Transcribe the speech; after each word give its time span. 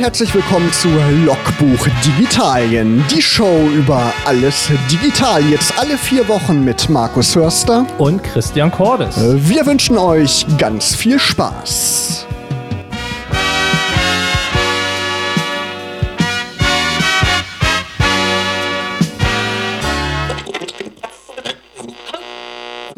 herzlich 0.00 0.34
willkommen 0.34 0.72
zu 0.72 0.88
Logbuch 1.26 1.86
Digitalien, 2.02 3.04
die 3.10 3.20
Show 3.20 3.68
über 3.68 4.14
alles 4.24 4.70
digital. 4.90 5.44
Jetzt 5.44 5.78
alle 5.78 5.98
vier 5.98 6.26
Wochen 6.26 6.64
mit 6.64 6.88
Markus 6.88 7.36
Hörster 7.36 7.86
und 7.98 8.22
Christian 8.24 8.70
Cordes. 8.70 9.16
Wir 9.46 9.66
wünschen 9.66 9.98
euch 9.98 10.46
ganz 10.56 10.94
viel 10.94 11.18
Spaß. 11.18 12.26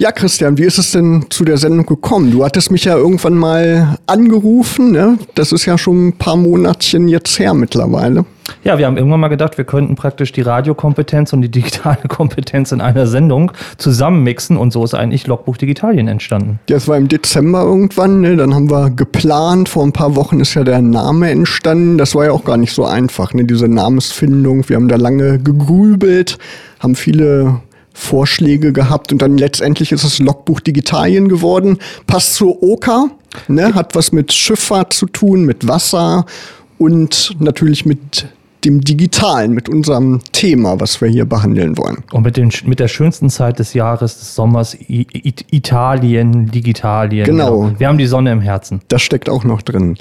Ja, 0.02 0.10
Christian, 0.10 0.58
wie 0.58 0.64
ist 0.64 0.78
es 0.78 0.90
denn 0.90 1.26
zu 1.30 1.44
der 1.44 1.58
Sendung 1.58 1.86
gekommen? 1.86 2.32
Du 2.32 2.44
hattest 2.44 2.72
mich 2.72 2.86
ja 2.86 2.96
irgendwann 2.96 3.34
mal 3.34 3.98
angerufen. 4.08 4.90
Ne? 4.90 5.16
Das 5.36 5.52
ist 5.52 5.64
ja 5.64 5.78
schon 5.78 6.08
ein 6.08 6.12
paar 6.14 6.34
Monatchen 6.34 7.06
jetzt 7.06 7.38
her 7.38 7.54
mittlerweile. 7.54 8.24
Ja, 8.64 8.78
wir 8.78 8.86
haben 8.86 8.96
irgendwann 8.96 9.20
mal 9.20 9.28
gedacht, 9.28 9.58
wir 9.58 9.64
könnten 9.64 9.94
praktisch 9.94 10.32
die 10.32 10.40
Radiokompetenz 10.40 11.32
und 11.32 11.42
die 11.42 11.50
digitale 11.50 12.00
Kompetenz 12.08 12.72
in 12.72 12.80
einer 12.80 13.06
Sendung 13.06 13.52
zusammenmixen 13.78 14.56
und 14.56 14.72
so 14.72 14.82
ist 14.82 14.94
eigentlich 14.94 15.28
Logbuch 15.28 15.56
Digitalien 15.56 16.08
entstanden. 16.08 16.58
Das 16.66 16.88
war 16.88 16.96
im 16.96 17.06
Dezember 17.06 17.62
irgendwann, 17.62 18.22
ne? 18.22 18.34
dann 18.34 18.56
haben 18.56 18.72
wir 18.72 18.90
geplant, 18.90 19.68
vor 19.68 19.84
ein 19.84 19.92
paar 19.92 20.16
Wochen 20.16 20.40
ist 20.40 20.54
ja 20.54 20.64
der 20.64 20.82
Name 20.82 21.30
entstanden. 21.30 21.96
Das 21.96 22.16
war 22.16 22.24
ja 22.24 22.32
auch 22.32 22.42
gar 22.44 22.56
nicht 22.56 22.74
so 22.74 22.84
einfach, 22.84 23.34
ne? 23.34 23.44
diese 23.44 23.68
Namensfindung. 23.68 24.68
Wir 24.68 24.74
haben 24.74 24.88
da 24.88 24.96
lange 24.96 25.38
gegrübelt, 25.38 26.38
haben 26.80 26.96
viele 26.96 27.60
Vorschläge 27.94 28.72
gehabt 28.72 29.12
und 29.12 29.22
dann 29.22 29.38
letztendlich 29.38 29.92
ist 29.92 30.04
es 30.04 30.18
Logbuch 30.18 30.60
Digitalien 30.60 31.28
geworden. 31.28 31.78
Passt 32.06 32.34
zur 32.34 32.62
Oka, 32.62 33.08
ne, 33.48 33.74
hat 33.74 33.94
was 33.94 34.12
mit 34.12 34.32
Schifffahrt 34.32 34.92
zu 34.92 35.06
tun, 35.06 35.44
mit 35.44 35.68
Wasser 35.68 36.26
und 36.78 37.36
natürlich 37.38 37.86
mit 37.86 38.26
dem 38.64 38.80
Digitalen, 38.80 39.52
mit 39.52 39.68
unserem 39.68 40.20
Thema, 40.32 40.78
was 40.78 41.00
wir 41.00 41.08
hier 41.08 41.24
behandeln 41.24 41.76
wollen. 41.78 41.98
Und 42.12 42.22
mit, 42.22 42.36
den, 42.36 42.52
mit 42.64 42.78
der 42.78 42.88
schönsten 42.88 43.28
Zeit 43.28 43.58
des 43.58 43.74
Jahres, 43.74 44.18
des 44.18 44.34
Sommers, 44.34 44.76
I 44.88 45.06
Italien, 45.50 46.50
Digitalien. 46.50 47.24
Genau. 47.24 47.72
Wir 47.76 47.88
haben 47.88 47.98
die 47.98 48.06
Sonne 48.06 48.30
im 48.30 48.40
Herzen. 48.40 48.80
Das 48.88 49.02
steckt 49.02 49.28
auch 49.28 49.44
noch 49.44 49.62
drin. 49.62 49.96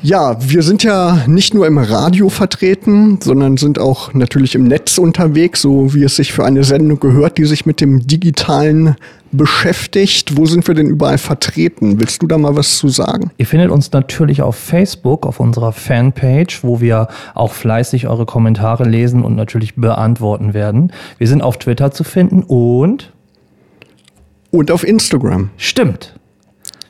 Ja, 0.00 0.36
wir 0.40 0.62
sind 0.62 0.84
ja 0.84 1.24
nicht 1.26 1.54
nur 1.54 1.66
im 1.66 1.76
Radio 1.76 2.28
vertreten, 2.28 3.18
sondern 3.20 3.56
sind 3.56 3.80
auch 3.80 4.14
natürlich 4.14 4.54
im 4.54 4.64
Netz 4.64 4.96
unterwegs, 4.96 5.60
so 5.62 5.92
wie 5.92 6.04
es 6.04 6.14
sich 6.14 6.32
für 6.32 6.44
eine 6.44 6.62
Sendung 6.62 7.00
gehört, 7.00 7.36
die 7.36 7.46
sich 7.46 7.66
mit 7.66 7.80
dem 7.80 8.06
Digitalen 8.06 8.94
beschäftigt. 9.32 10.36
Wo 10.36 10.46
sind 10.46 10.68
wir 10.68 10.74
denn 10.76 10.86
überall 10.86 11.18
vertreten? 11.18 12.00
Willst 12.00 12.22
du 12.22 12.28
da 12.28 12.38
mal 12.38 12.54
was 12.54 12.78
zu 12.78 12.88
sagen? 12.88 13.32
Ihr 13.38 13.46
findet 13.46 13.72
uns 13.72 13.90
natürlich 13.90 14.40
auf 14.40 14.54
Facebook, 14.54 15.26
auf 15.26 15.40
unserer 15.40 15.72
Fanpage, 15.72 16.62
wo 16.62 16.80
wir 16.80 17.08
auch 17.34 17.52
fleißig 17.52 18.06
eure 18.06 18.24
Kommentare 18.24 18.84
lesen 18.84 19.24
und 19.24 19.34
natürlich 19.34 19.74
beantworten 19.74 20.54
werden. 20.54 20.92
Wir 21.18 21.26
sind 21.26 21.42
auf 21.42 21.58
Twitter 21.58 21.90
zu 21.90 22.04
finden 22.04 22.44
und 22.44 23.12
und 24.50 24.70
auf 24.70 24.86
Instagram. 24.86 25.50
Stimmt. 25.56 26.17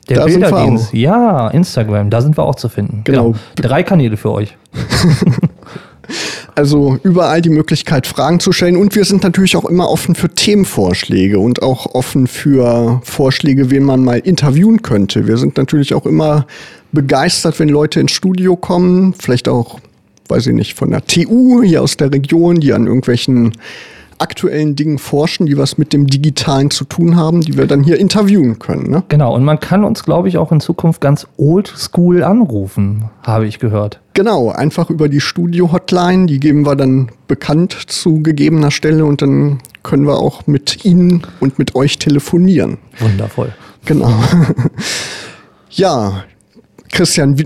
Der 0.09 0.17
da 0.17 0.25
Bilderdienst. 0.25 0.93
Ja, 0.93 1.49
Instagram, 1.49 2.09
da 2.09 2.21
sind 2.21 2.37
wir 2.37 2.43
auch 2.43 2.55
zu 2.55 2.69
finden. 2.69 3.01
Genau. 3.03 3.31
genau. 3.31 3.39
Drei 3.55 3.83
Kanäle 3.83 4.17
für 4.17 4.31
euch. 4.31 4.57
also 6.55 6.97
überall 7.03 7.41
die 7.41 7.49
Möglichkeit, 7.49 8.07
Fragen 8.07 8.39
zu 8.39 8.51
stellen. 8.51 8.75
Und 8.75 8.95
wir 8.95 9.05
sind 9.05 9.23
natürlich 9.23 9.55
auch 9.55 9.65
immer 9.65 9.89
offen 9.89 10.15
für 10.15 10.29
Themenvorschläge 10.29 11.39
und 11.39 11.61
auch 11.61 11.93
offen 11.93 12.27
für 12.27 13.01
Vorschläge, 13.03 13.69
wen 13.69 13.83
man 13.83 14.03
mal 14.03 14.19
interviewen 14.19 14.81
könnte. 14.81 15.27
Wir 15.27 15.37
sind 15.37 15.57
natürlich 15.57 15.93
auch 15.93 16.05
immer 16.05 16.47
begeistert, 16.91 17.59
wenn 17.59 17.69
Leute 17.69 17.99
ins 17.99 18.11
Studio 18.11 18.55
kommen, 18.55 19.13
vielleicht 19.13 19.47
auch, 19.47 19.79
weiß 20.27 20.47
ich 20.47 20.53
nicht, 20.53 20.73
von 20.75 20.91
der 20.91 21.05
TU 21.05 21.61
hier 21.63 21.83
aus 21.83 21.97
der 21.97 22.11
Region, 22.11 22.59
die 22.59 22.73
an 22.73 22.87
irgendwelchen 22.87 23.53
aktuellen 24.19 24.75
Dingen 24.75 24.97
forschen, 24.97 25.45
die 25.45 25.57
was 25.57 25.77
mit 25.77 25.93
dem 25.93 26.07
Digitalen 26.07 26.69
zu 26.69 26.85
tun 26.85 27.15
haben, 27.15 27.41
die 27.41 27.57
wir 27.57 27.65
dann 27.65 27.83
hier 27.83 27.97
interviewen 27.99 28.59
können. 28.59 28.89
Ne? 28.89 29.03
Genau, 29.07 29.33
und 29.33 29.43
man 29.43 29.59
kann 29.59 29.83
uns, 29.83 30.03
glaube 30.03 30.27
ich, 30.27 30.37
auch 30.37 30.51
in 30.51 30.59
Zukunft 30.59 31.01
ganz 31.01 31.27
oldschool 31.37 32.23
anrufen, 32.23 33.05
habe 33.23 33.47
ich 33.47 33.59
gehört. 33.59 33.99
Genau, 34.13 34.49
einfach 34.49 34.89
über 34.89 35.07
die 35.07 35.21
Studio-Hotline, 35.21 36.25
die 36.25 36.39
geben 36.39 36.65
wir 36.65 36.75
dann 36.75 37.09
bekannt 37.27 37.73
zu 37.87 38.21
gegebener 38.21 38.71
Stelle 38.71 39.05
und 39.05 39.21
dann 39.21 39.59
können 39.83 40.05
wir 40.05 40.17
auch 40.17 40.45
mit 40.47 40.83
Ihnen 40.83 41.21
und 41.39 41.57
mit 41.57 41.75
euch 41.75 41.99
telefonieren. 41.99 42.77
Wundervoll. 42.99 43.53
Genau. 43.85 44.11
ja, 45.69 46.25
Christian, 46.91 47.37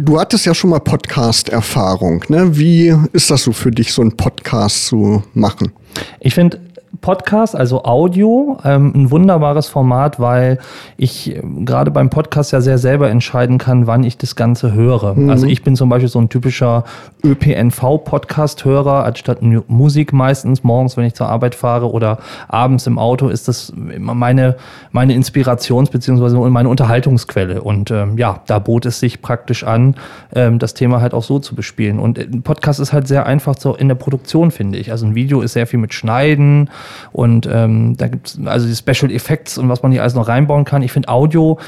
Du 0.00 0.18
hattest 0.18 0.44
ja 0.46 0.52
schon 0.54 0.70
mal 0.70 0.80
Podcast-Erfahrung. 0.80 2.24
Ne? 2.28 2.58
Wie 2.58 2.92
ist 3.12 3.30
das 3.30 3.44
so 3.44 3.52
für 3.52 3.70
dich, 3.70 3.92
so 3.92 4.02
einen 4.02 4.16
Podcast 4.16 4.86
zu 4.86 5.22
machen? 5.32 5.70
Ich 6.18 6.34
finde, 6.34 6.60
Podcast, 7.00 7.56
also 7.56 7.84
Audio, 7.84 8.58
ähm, 8.64 8.92
ein 8.94 9.10
wunderbares 9.10 9.68
Format, 9.68 10.20
weil 10.20 10.58
ich 10.96 11.36
äh, 11.36 11.42
gerade 11.64 11.90
beim 11.90 12.10
Podcast 12.10 12.52
ja 12.52 12.60
sehr 12.60 12.78
selber 12.78 13.10
entscheiden 13.10 13.58
kann, 13.58 13.86
wann 13.86 14.04
ich 14.04 14.18
das 14.18 14.36
Ganze 14.36 14.72
höre. 14.72 15.14
Mhm. 15.14 15.30
Also 15.30 15.46
ich 15.46 15.62
bin 15.62 15.76
zum 15.76 15.88
Beispiel 15.88 16.08
so 16.08 16.20
ein 16.20 16.28
typischer 16.28 16.84
ÖPNV-Podcast-Hörer, 17.24 19.04
anstatt 19.04 19.42
Musik 19.42 20.12
meistens 20.12 20.64
morgens, 20.64 20.96
wenn 20.96 21.04
ich 21.04 21.14
zur 21.14 21.28
Arbeit 21.28 21.54
fahre 21.54 21.90
oder 21.90 22.18
abends 22.48 22.86
im 22.86 22.98
Auto, 22.98 23.28
ist 23.28 23.48
das 23.48 23.72
meine, 23.76 24.56
meine 24.92 25.14
Inspirations- 25.14 25.90
bzw. 25.90 26.48
meine 26.50 26.68
Unterhaltungsquelle. 26.68 27.62
Und 27.62 27.90
ähm, 27.90 28.18
ja, 28.18 28.40
da 28.46 28.58
bot 28.58 28.86
es 28.86 29.00
sich 29.00 29.22
praktisch 29.22 29.64
an, 29.64 29.96
ähm, 30.34 30.58
das 30.58 30.74
Thema 30.74 31.00
halt 31.00 31.14
auch 31.14 31.22
so 31.22 31.38
zu 31.38 31.54
bespielen. 31.54 31.98
Und 31.98 32.18
ein 32.18 32.42
Podcast 32.42 32.80
ist 32.80 32.92
halt 32.92 33.08
sehr 33.08 33.26
einfach 33.26 33.56
so 33.58 33.74
in 33.74 33.88
der 33.88 33.94
Produktion, 33.94 34.50
finde 34.50 34.78
ich. 34.78 34.90
Also 34.90 35.06
ein 35.06 35.14
Video 35.14 35.40
ist 35.40 35.52
sehr 35.52 35.66
viel 35.66 35.78
mit 35.78 35.94
Schneiden, 35.94 36.70
und 37.12 37.48
ähm, 37.50 37.96
da 37.96 38.08
gibt 38.08 38.28
es 38.28 38.38
also 38.46 38.66
die 38.66 38.74
Special 38.74 39.10
Effects 39.10 39.58
und 39.58 39.68
was 39.68 39.82
man 39.82 39.92
hier 39.92 40.02
alles 40.02 40.14
noch 40.14 40.28
reinbauen 40.28 40.64
kann. 40.64 40.82
Ich 40.82 40.92
finde, 40.92 41.08
Audio 41.08 41.58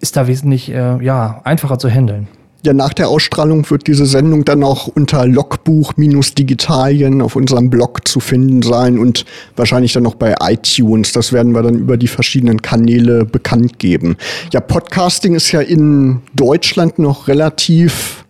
ist 0.00 0.16
da 0.16 0.26
wesentlich 0.26 0.70
äh, 0.70 1.02
ja, 1.02 1.40
einfacher 1.44 1.78
zu 1.78 1.88
handeln. 1.88 2.28
Ja, 2.64 2.72
nach 2.72 2.92
der 2.92 3.08
Ausstrahlung 3.08 3.68
wird 3.70 3.88
diese 3.88 4.06
Sendung 4.06 4.44
dann 4.44 4.62
auch 4.62 4.86
unter 4.86 5.26
Logbuch-Digitalien 5.26 7.20
auf 7.20 7.34
unserem 7.34 7.70
Blog 7.70 8.06
zu 8.06 8.20
finden 8.20 8.62
sein 8.62 9.00
und 9.00 9.24
wahrscheinlich 9.56 9.92
dann 9.94 10.04
noch 10.04 10.14
bei 10.14 10.36
iTunes. 10.40 11.10
Das 11.10 11.32
werden 11.32 11.56
wir 11.56 11.62
dann 11.62 11.74
über 11.74 11.96
die 11.96 12.06
verschiedenen 12.06 12.62
Kanäle 12.62 13.24
bekannt 13.24 13.80
geben. 13.80 14.16
Ja, 14.52 14.60
Podcasting 14.60 15.34
ist 15.34 15.50
ja 15.50 15.60
in 15.60 16.22
Deutschland 16.34 17.00
noch 17.00 17.26
relativ 17.26 18.21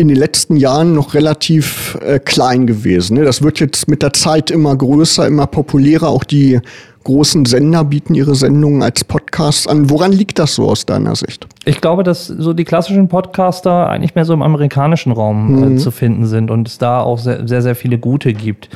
in 0.00 0.08
den 0.08 0.16
letzten 0.16 0.56
Jahren 0.56 0.94
noch 0.94 1.14
relativ 1.14 1.98
äh, 2.00 2.18
klein 2.18 2.66
gewesen. 2.66 3.18
Ne? 3.18 3.24
Das 3.24 3.42
wird 3.42 3.60
jetzt 3.60 3.88
mit 3.88 4.02
der 4.02 4.12
Zeit 4.12 4.50
immer 4.50 4.74
größer, 4.74 5.26
immer 5.26 5.46
populärer. 5.46 6.08
Auch 6.08 6.24
die 6.24 6.60
großen 7.04 7.44
Sender 7.46 7.84
bieten 7.84 8.14
ihre 8.14 8.34
Sendungen 8.34 8.82
als 8.82 9.04
Podcasts 9.04 9.66
an. 9.66 9.90
Woran 9.90 10.12
liegt 10.12 10.38
das 10.38 10.54
so 10.54 10.68
aus 10.68 10.86
deiner 10.86 11.14
Sicht? 11.16 11.46
Ich 11.64 11.80
glaube, 11.80 12.02
dass 12.02 12.26
so 12.26 12.52
die 12.52 12.64
klassischen 12.64 13.08
Podcaster 13.08 13.88
eigentlich 13.88 14.14
mehr 14.14 14.24
so 14.24 14.32
im 14.32 14.42
amerikanischen 14.42 15.12
Raum 15.12 15.62
äh, 15.62 15.66
mhm. 15.66 15.76
äh, 15.76 15.78
zu 15.78 15.90
finden 15.90 16.26
sind 16.26 16.50
und 16.50 16.68
es 16.68 16.78
da 16.78 17.00
auch 17.00 17.18
sehr, 17.18 17.46
sehr, 17.46 17.62
sehr 17.62 17.74
viele 17.74 17.98
gute 17.98 18.32
gibt. 18.32 18.68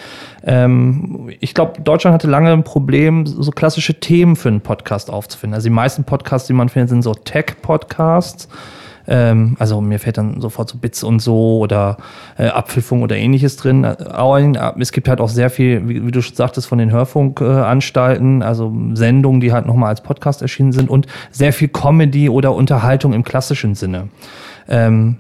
Ähm, 0.45 1.31
ich 1.41 1.55
glaube, 1.55 1.81
Deutschland 1.83 2.15
hatte 2.15 2.29
lange 2.29 2.53
ein 2.53 2.65
Problem, 2.65 3.27
so 3.27 3.51
klassische 3.51 4.01
Themen 4.01 4.37
für 4.37 4.49
einen 4.49 4.61
Podcast 4.61 5.11
aufzufinden. 5.11 5.55
Also 5.55 5.69
die 5.69 5.75
meisten 5.75 6.05
Podcasts, 6.05 6.47
die 6.47 6.55
man 6.55 6.69
findet, 6.69 6.91
sind 6.91 7.03
so 7.03 7.15
Tech-Podcasts. 7.15 8.49
Ähm, 9.07 9.57
also 9.59 9.81
mir 9.81 9.99
fällt 9.99 10.19
dann 10.19 10.41
sofort 10.41 10.71
so 10.71 10.79
Bits 10.79 11.03
und 11.03 11.21
so 11.21 11.59
oder 11.59 11.97
äh, 12.39 12.47
Abpfiffung 12.47 13.03
oder 13.03 13.17
ähnliches 13.17 13.57
drin. 13.57 13.85
Aber 13.85 14.41
es 14.79 14.93
gibt 14.93 15.09
halt 15.09 15.21
auch 15.21 15.29
sehr 15.29 15.51
viel, 15.51 15.89
wie, 15.89 16.07
wie 16.07 16.11
du 16.11 16.23
schon 16.23 16.37
sagtest, 16.37 16.67
von 16.67 16.79
den 16.79 16.91
Hörfunkanstalten, 16.91 18.43
also 18.43 18.73
Sendungen, 18.95 19.41
die 19.41 19.53
halt 19.53 19.67
nochmal 19.67 19.91
als 19.91 20.03
Podcast 20.03 20.43
erschienen 20.43 20.73
sind 20.73 20.89
und 20.91 21.07
sehr 21.31 21.53
viel 21.53 21.69
Comedy 21.69 22.29
oder 22.29 22.55
Unterhaltung 22.55 23.13
im 23.13 23.25
klassischen 23.25 23.75
Sinne. 23.75 24.09
Ähm, 24.69 25.17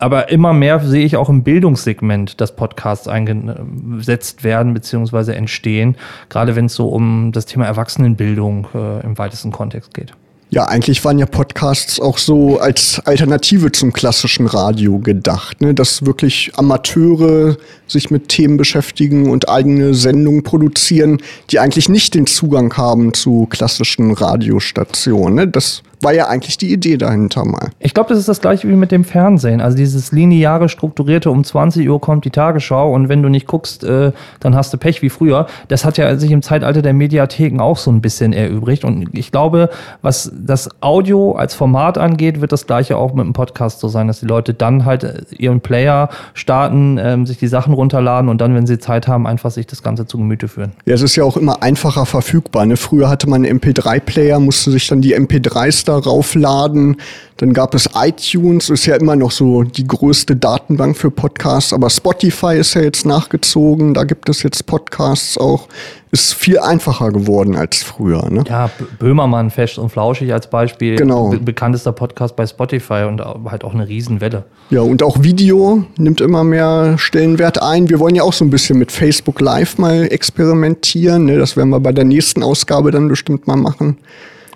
aber 0.00 0.30
immer 0.30 0.52
mehr 0.52 0.78
sehe 0.80 1.04
ich 1.04 1.16
auch 1.16 1.28
im 1.28 1.42
Bildungssegment, 1.42 2.40
dass 2.40 2.54
Podcasts 2.54 3.08
eingesetzt 3.08 4.44
werden 4.44 4.74
bzw. 4.74 5.32
entstehen, 5.32 5.96
gerade 6.28 6.54
wenn 6.56 6.66
es 6.66 6.74
so 6.74 6.88
um 6.88 7.32
das 7.32 7.46
Thema 7.46 7.66
Erwachsenenbildung 7.66 8.68
äh, 8.74 9.00
im 9.04 9.18
weitesten 9.18 9.50
Kontext 9.50 9.94
geht. 9.94 10.14
Ja, 10.50 10.64
eigentlich 10.64 11.04
waren 11.04 11.18
ja 11.18 11.26
Podcasts 11.26 12.00
auch 12.00 12.16
so 12.16 12.58
als 12.58 13.02
Alternative 13.04 13.70
zum 13.70 13.92
klassischen 13.92 14.46
Radio 14.46 14.98
gedacht, 14.98 15.60
ne? 15.60 15.74
dass 15.74 16.06
wirklich 16.06 16.52
Amateure 16.56 17.58
sich 17.86 18.10
mit 18.10 18.28
Themen 18.28 18.56
beschäftigen 18.56 19.30
und 19.30 19.50
eigene 19.50 19.92
Sendungen 19.92 20.44
produzieren, 20.44 21.20
die 21.50 21.58
eigentlich 21.58 21.90
nicht 21.90 22.14
den 22.14 22.26
Zugang 22.26 22.74
haben 22.78 23.12
zu 23.12 23.46
klassischen 23.50 24.12
Radiostationen. 24.12 25.34
Ne? 25.34 25.48
Das 25.48 25.82
war 26.00 26.14
ja 26.14 26.28
eigentlich 26.28 26.58
die 26.58 26.72
Idee 26.72 26.96
dahinter 26.96 27.44
mal. 27.44 27.70
Ich 27.78 27.94
glaube, 27.94 28.10
das 28.10 28.18
ist 28.18 28.28
das 28.28 28.40
gleiche 28.40 28.68
wie 28.68 28.74
mit 28.74 28.92
dem 28.92 29.04
Fernsehen. 29.04 29.60
Also 29.60 29.76
dieses 29.76 30.12
lineare, 30.12 30.68
strukturierte, 30.68 31.30
um 31.30 31.44
20 31.44 31.88
Uhr 31.88 32.00
kommt 32.00 32.24
die 32.24 32.30
Tagesschau 32.30 32.92
und 32.92 33.08
wenn 33.08 33.22
du 33.22 33.28
nicht 33.28 33.46
guckst, 33.46 33.84
äh, 33.84 34.12
dann 34.40 34.54
hast 34.54 34.72
du 34.72 34.78
Pech 34.78 35.02
wie 35.02 35.10
früher. 35.10 35.46
Das 35.68 35.84
hat 35.84 35.98
ja 35.98 36.16
sich 36.16 36.30
im 36.30 36.42
Zeitalter 36.42 36.82
der 36.82 36.92
Mediatheken 36.92 37.60
auch 37.60 37.78
so 37.78 37.90
ein 37.90 38.00
bisschen 38.00 38.32
erübrigt. 38.32 38.84
Und 38.84 39.16
ich 39.16 39.32
glaube, 39.32 39.70
was 40.02 40.32
das 40.34 40.68
Audio 40.80 41.32
als 41.32 41.54
Format 41.54 41.98
angeht, 41.98 42.40
wird 42.40 42.52
das 42.52 42.66
gleiche 42.66 42.96
auch 42.96 43.12
mit 43.12 43.24
dem 43.24 43.32
Podcast 43.32 43.80
so 43.80 43.88
sein, 43.88 44.06
dass 44.06 44.20
die 44.20 44.26
Leute 44.26 44.54
dann 44.54 44.84
halt 44.84 45.04
äh, 45.04 45.22
ihren 45.36 45.60
Player 45.60 46.08
starten, 46.34 46.98
ähm, 47.02 47.26
sich 47.26 47.38
die 47.38 47.48
Sachen 47.48 47.74
runterladen 47.74 48.28
und 48.28 48.40
dann, 48.40 48.54
wenn 48.54 48.66
sie 48.66 48.78
Zeit 48.78 49.08
haben, 49.08 49.26
einfach 49.26 49.50
sich 49.50 49.66
das 49.66 49.82
Ganze 49.82 50.06
zu 50.06 50.18
Gemüte 50.18 50.48
führen. 50.48 50.72
Ja, 50.84 50.94
es 50.94 51.02
ist 51.02 51.16
ja 51.16 51.24
auch 51.24 51.36
immer 51.36 51.62
einfacher 51.62 52.06
verfügbar. 52.06 52.66
Ne? 52.66 52.76
Früher 52.76 53.08
hatte 53.08 53.28
man 53.28 53.44
einen 53.44 53.58
MP3-Player, 53.60 54.38
musste 54.38 54.70
sich 54.70 54.86
dann 54.86 55.00
die 55.00 55.16
MP3s 55.16 55.87
darauf 55.88 56.34
laden. 56.34 56.96
Dann 57.38 57.52
gab 57.52 57.74
es 57.74 57.88
iTunes, 57.94 58.68
ist 58.68 58.86
ja 58.86 58.96
immer 58.96 59.14
noch 59.14 59.30
so 59.30 59.62
die 59.62 59.86
größte 59.86 60.34
Datenbank 60.34 60.96
für 60.96 61.10
Podcasts, 61.10 61.72
aber 61.72 61.88
Spotify 61.88 62.56
ist 62.56 62.74
ja 62.74 62.82
jetzt 62.82 63.06
nachgezogen, 63.06 63.94
da 63.94 64.02
gibt 64.02 64.28
es 64.28 64.42
jetzt 64.42 64.66
Podcasts 64.66 65.38
auch. 65.38 65.68
Ist 66.10 66.32
viel 66.32 66.58
einfacher 66.58 67.12
geworden 67.12 67.54
als 67.54 67.82
früher. 67.82 68.30
Ne? 68.30 68.42
Ja, 68.48 68.70
Böhmermann, 68.98 69.50
Fest 69.50 69.78
und 69.78 69.90
Flauschig 69.90 70.32
als 70.32 70.48
Beispiel. 70.48 70.96
Genau. 70.96 71.28
Be 71.28 71.38
bekanntester 71.38 71.92
Podcast 71.92 72.34
bei 72.34 72.46
Spotify 72.46 73.04
und 73.06 73.20
halt 73.20 73.62
auch 73.62 73.74
eine 73.74 73.86
Riesenwelle. 73.86 74.44
Ja, 74.70 74.80
und 74.80 75.02
auch 75.02 75.22
Video 75.22 75.84
nimmt 75.98 76.22
immer 76.22 76.44
mehr 76.44 76.96
Stellenwert 76.96 77.60
ein. 77.60 77.90
Wir 77.90 77.98
wollen 77.98 78.14
ja 78.14 78.22
auch 78.22 78.32
so 78.32 78.44
ein 78.44 78.50
bisschen 78.50 78.78
mit 78.78 78.90
Facebook 78.90 79.40
Live 79.42 79.76
mal 79.76 80.10
experimentieren. 80.10 81.26
Ne? 81.26 81.36
Das 81.36 81.58
werden 81.58 81.68
wir 81.68 81.80
bei 81.80 81.92
der 81.92 82.04
nächsten 82.04 82.42
Ausgabe 82.42 82.90
dann 82.90 83.08
bestimmt 83.08 83.46
mal 83.46 83.56
machen. 83.56 83.98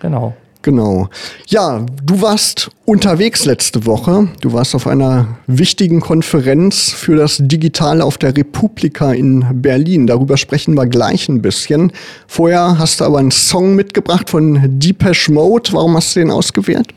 Genau. 0.01 0.35
Genau. 0.63 1.09
Ja, 1.49 1.85
du 2.05 2.23
warst 2.23 2.71
unterwegs 2.85 3.45
letzte 3.45 3.85
Woche. 3.85 4.29
Du 4.41 4.53
warst 4.53 4.77
auf 4.77 4.87
einer 4.87 5.27
wichtigen 5.49 6.01
Konferenz 6.01 6.91
für 6.91 7.17
das 7.17 7.39
Digitale 7.41 8.05
auf 8.05 8.17
der 8.17 8.37
Republika 8.37 9.13
in 9.13 9.45
Berlin. 9.61 10.07
Darüber 10.07 10.37
sprechen 10.37 10.75
wir 10.75 10.87
gleich 10.87 11.29
ein 11.29 11.43
bisschen. 11.43 11.93
Vorher 12.29 12.79
hast 12.79 13.01
du 13.01 13.05
aber 13.05 13.19
einen 13.19 13.33
Song 13.33 13.75
mitgebracht 13.75 14.31
von 14.31 14.61
Deepesh 14.79 15.29
Mode. 15.29 15.71
Warum 15.73 15.97
hast 15.97 16.15
du 16.15 16.21
den 16.21 16.31
ausgewählt? 16.31 16.89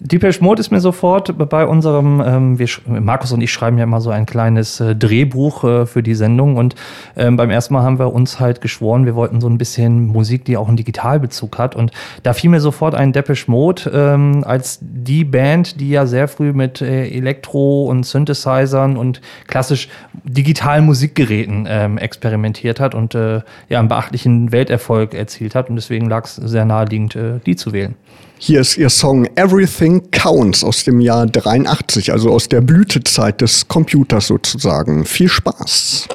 Deepesh 0.00 0.40
Mode 0.40 0.60
ist 0.60 0.70
mir 0.70 0.78
sofort 0.78 1.36
bei 1.48 1.66
unserem, 1.66 2.22
ähm, 2.24 2.58
wir, 2.58 2.68
Markus 2.86 3.32
und 3.32 3.40
ich 3.40 3.52
schreiben 3.52 3.78
ja 3.78 3.84
immer 3.84 4.00
so 4.00 4.10
ein 4.10 4.26
kleines 4.26 4.78
äh, 4.78 4.94
Drehbuch 4.94 5.64
äh, 5.64 5.86
für 5.86 6.04
die 6.04 6.14
Sendung 6.14 6.56
und 6.56 6.76
ähm, 7.16 7.36
beim 7.36 7.50
ersten 7.50 7.74
Mal 7.74 7.82
haben 7.82 7.98
wir 7.98 8.12
uns 8.12 8.38
halt 8.38 8.60
geschworen, 8.60 9.06
wir 9.06 9.16
wollten 9.16 9.40
so 9.40 9.48
ein 9.48 9.58
bisschen 9.58 10.06
Musik, 10.06 10.44
die 10.44 10.56
auch 10.56 10.68
einen 10.68 10.76
Digitalbezug 10.76 11.58
hat 11.58 11.74
und 11.74 11.90
da 12.22 12.32
fiel 12.32 12.48
mir 12.48 12.60
sofort 12.60 12.94
ein 12.94 13.12
Depeche 13.12 13.50
Mode 13.50 13.90
ähm, 13.92 14.44
als 14.46 14.78
die 14.80 15.24
Band, 15.24 15.80
die 15.80 15.90
ja 15.90 16.06
sehr 16.06 16.28
früh 16.28 16.52
mit 16.52 16.80
äh, 16.80 17.08
Elektro 17.08 17.86
und 17.86 18.06
Synthesizern 18.06 18.96
und 18.96 19.20
klassisch 19.48 19.88
digitalen 20.22 20.86
Musikgeräten 20.86 21.66
ähm, 21.68 21.98
experimentiert 21.98 22.78
hat 22.78 22.94
und 22.94 23.16
äh, 23.16 23.40
ja 23.68 23.80
einen 23.80 23.88
beachtlichen 23.88 24.52
Welterfolg 24.52 25.12
erzielt 25.12 25.56
hat 25.56 25.70
und 25.70 25.74
deswegen 25.74 26.08
lag 26.08 26.24
es 26.24 26.36
sehr 26.36 26.64
naheliegend, 26.64 27.16
äh, 27.16 27.40
die 27.44 27.56
zu 27.56 27.72
wählen. 27.72 27.96
Hier 28.40 28.60
ist 28.60 28.78
ihr 28.78 28.88
Song 28.88 29.26
Everything 29.34 30.12
Counts 30.12 30.62
aus 30.62 30.84
dem 30.84 31.00
Jahr 31.00 31.26
83, 31.26 32.12
also 32.12 32.30
aus 32.30 32.48
der 32.48 32.60
Blütezeit 32.60 33.40
des 33.40 33.66
Computers 33.66 34.28
sozusagen. 34.28 35.04
Viel 35.04 35.28
Spaß! 35.28 36.06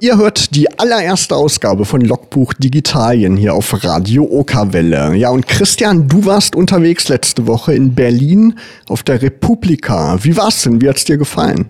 Ihr 0.00 0.18
hört 0.18 0.54
die 0.54 0.68
allererste 0.78 1.34
Ausgabe 1.34 1.86
von 1.86 2.02
Logbuch 2.02 2.52
Digitalien 2.52 3.38
hier 3.38 3.54
auf 3.54 3.82
Radio 3.82 4.24
Okerwelle. 4.24 5.14
Ja, 5.14 5.30
und 5.30 5.48
Christian, 5.48 6.08
du 6.08 6.26
warst 6.26 6.54
unterwegs 6.54 7.08
letzte 7.08 7.46
Woche 7.46 7.72
in 7.72 7.94
Berlin 7.94 8.58
auf 8.88 9.02
der 9.02 9.22
Republika. 9.22 10.18
Wie 10.22 10.36
war's 10.36 10.62
denn? 10.62 10.82
Wie 10.82 10.90
hat's 10.90 11.06
dir 11.06 11.16
gefallen? 11.16 11.64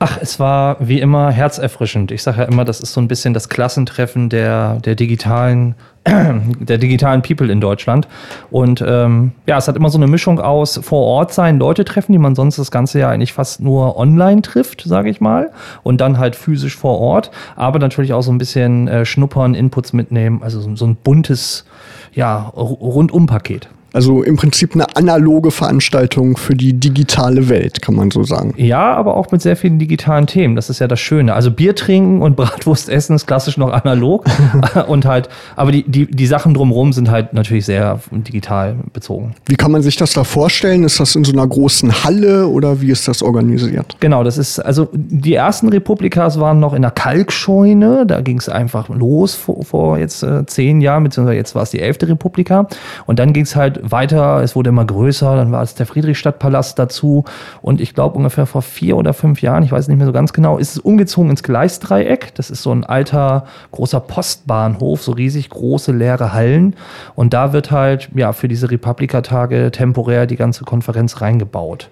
Ach, 0.00 0.16
es 0.20 0.38
war 0.38 0.76
wie 0.78 1.00
immer 1.00 1.32
herzerfrischend. 1.32 2.12
Ich 2.12 2.22
sage 2.22 2.38
ja 2.38 2.44
immer, 2.44 2.64
das 2.64 2.80
ist 2.80 2.92
so 2.92 3.00
ein 3.00 3.08
bisschen 3.08 3.34
das 3.34 3.48
Klassentreffen 3.48 4.28
der, 4.28 4.76
der 4.76 4.94
digitalen 4.94 5.74
der 6.60 6.78
digitalen 6.78 7.22
People 7.22 7.50
in 7.50 7.60
Deutschland. 7.60 8.06
Und 8.50 8.82
ähm, 8.86 9.32
ja, 9.46 9.58
es 9.58 9.68
hat 9.68 9.76
immer 9.76 9.90
so 9.90 9.98
eine 9.98 10.06
Mischung 10.06 10.40
aus 10.40 10.78
vor 10.82 11.04
Ort 11.04 11.32
sein, 11.32 11.58
Leute 11.58 11.84
treffen, 11.84 12.12
die 12.12 12.18
man 12.18 12.34
sonst 12.34 12.58
das 12.58 12.70
ganze 12.70 13.00
Jahr 13.00 13.10
eigentlich 13.10 13.32
fast 13.32 13.60
nur 13.60 13.96
online 13.96 14.42
trifft, 14.42 14.82
sage 14.82 15.10
ich 15.10 15.20
mal. 15.20 15.50
Und 15.82 16.00
dann 16.00 16.18
halt 16.18 16.36
physisch 16.36 16.76
vor 16.76 16.98
Ort. 17.00 17.30
Aber 17.56 17.78
natürlich 17.78 18.12
auch 18.12 18.22
so 18.22 18.30
ein 18.30 18.38
bisschen 18.38 18.88
äh, 18.88 19.04
schnuppern, 19.04 19.54
Inputs 19.54 19.92
mitnehmen. 19.92 20.42
Also 20.42 20.60
so, 20.60 20.76
so 20.76 20.86
ein 20.86 20.96
buntes, 20.96 21.64
ja, 22.12 22.52
Rundum-Paket. 22.54 23.68
Also 23.98 24.22
im 24.22 24.36
Prinzip 24.36 24.74
eine 24.74 24.94
analoge 24.94 25.50
Veranstaltung 25.50 26.36
für 26.36 26.54
die 26.54 26.72
digitale 26.72 27.48
Welt, 27.48 27.82
kann 27.82 27.96
man 27.96 28.12
so 28.12 28.22
sagen. 28.22 28.54
Ja, 28.56 28.94
aber 28.94 29.16
auch 29.16 29.32
mit 29.32 29.42
sehr 29.42 29.56
vielen 29.56 29.80
digitalen 29.80 30.28
Themen. 30.28 30.54
Das 30.54 30.70
ist 30.70 30.78
ja 30.78 30.86
das 30.86 31.00
Schöne. 31.00 31.34
Also 31.34 31.50
Bier 31.50 31.74
trinken 31.74 32.22
und 32.22 32.36
Bratwurst 32.36 32.88
essen 32.88 33.16
ist 33.16 33.26
klassisch 33.26 33.56
noch 33.56 33.72
analog. 33.72 34.24
und 34.86 35.04
halt, 35.04 35.28
aber 35.56 35.72
die, 35.72 35.82
die, 35.82 36.06
die 36.06 36.26
Sachen 36.28 36.54
drumherum 36.54 36.92
sind 36.92 37.10
halt 37.10 37.32
natürlich 37.32 37.66
sehr 37.66 37.98
digital 38.12 38.76
bezogen. 38.92 39.34
Wie 39.46 39.56
kann 39.56 39.72
man 39.72 39.82
sich 39.82 39.96
das 39.96 40.12
da 40.12 40.22
vorstellen? 40.22 40.84
Ist 40.84 41.00
das 41.00 41.16
in 41.16 41.24
so 41.24 41.32
einer 41.32 41.48
großen 41.48 42.04
Halle 42.04 42.46
oder 42.46 42.80
wie 42.80 42.92
ist 42.92 43.08
das 43.08 43.20
organisiert? 43.20 43.96
Genau, 43.98 44.22
das 44.22 44.38
ist, 44.38 44.60
also 44.60 44.86
die 44.92 45.34
ersten 45.34 45.70
Republikas 45.70 46.38
waren 46.38 46.60
noch 46.60 46.72
in 46.72 46.82
der 46.82 46.92
Kalkscheune. 46.92 48.06
Da 48.06 48.20
ging 48.20 48.38
es 48.38 48.48
einfach 48.48 48.90
los 48.90 49.34
vor, 49.34 49.64
vor 49.64 49.98
jetzt 49.98 50.22
äh, 50.22 50.46
zehn 50.46 50.80
Jahren, 50.80 51.02
beziehungsweise 51.02 51.36
jetzt 51.36 51.56
war 51.56 51.64
es 51.64 51.70
die 51.70 51.80
elfte 51.80 52.06
Republika. 52.06 52.68
Und 53.06 53.18
dann 53.18 53.32
ging 53.32 53.42
es 53.42 53.56
halt 53.56 53.87
weiter, 53.90 54.42
es 54.42 54.56
wurde 54.56 54.70
immer 54.70 54.84
größer, 54.84 55.36
dann 55.36 55.52
war 55.52 55.62
es 55.62 55.74
der 55.74 55.86
Friedrichstadtpalast 55.86 56.78
dazu 56.78 57.24
und 57.62 57.80
ich 57.80 57.94
glaube 57.94 58.16
ungefähr 58.16 58.46
vor 58.46 58.62
vier 58.62 58.96
oder 58.96 59.14
fünf 59.14 59.42
Jahren, 59.42 59.62
ich 59.62 59.72
weiß 59.72 59.88
nicht 59.88 59.98
mehr 59.98 60.06
so 60.06 60.12
ganz 60.12 60.32
genau, 60.32 60.58
ist 60.58 60.72
es 60.72 60.78
umgezogen 60.78 61.30
ins 61.30 61.42
Gleisdreieck. 61.42 62.34
Das 62.34 62.50
ist 62.50 62.62
so 62.62 62.72
ein 62.72 62.84
alter, 62.84 63.44
großer 63.72 64.00
Postbahnhof, 64.00 65.02
so 65.02 65.12
riesig 65.12 65.50
große 65.50 65.92
leere 65.92 66.32
Hallen 66.32 66.74
und 67.14 67.34
da 67.34 67.52
wird 67.52 67.70
halt 67.70 68.10
ja 68.14 68.32
für 68.32 68.48
diese 68.48 68.70
Republika-Tage 68.70 69.70
temporär 69.70 70.26
die 70.26 70.36
ganze 70.36 70.64
Konferenz 70.64 71.20
reingebaut 71.20 71.90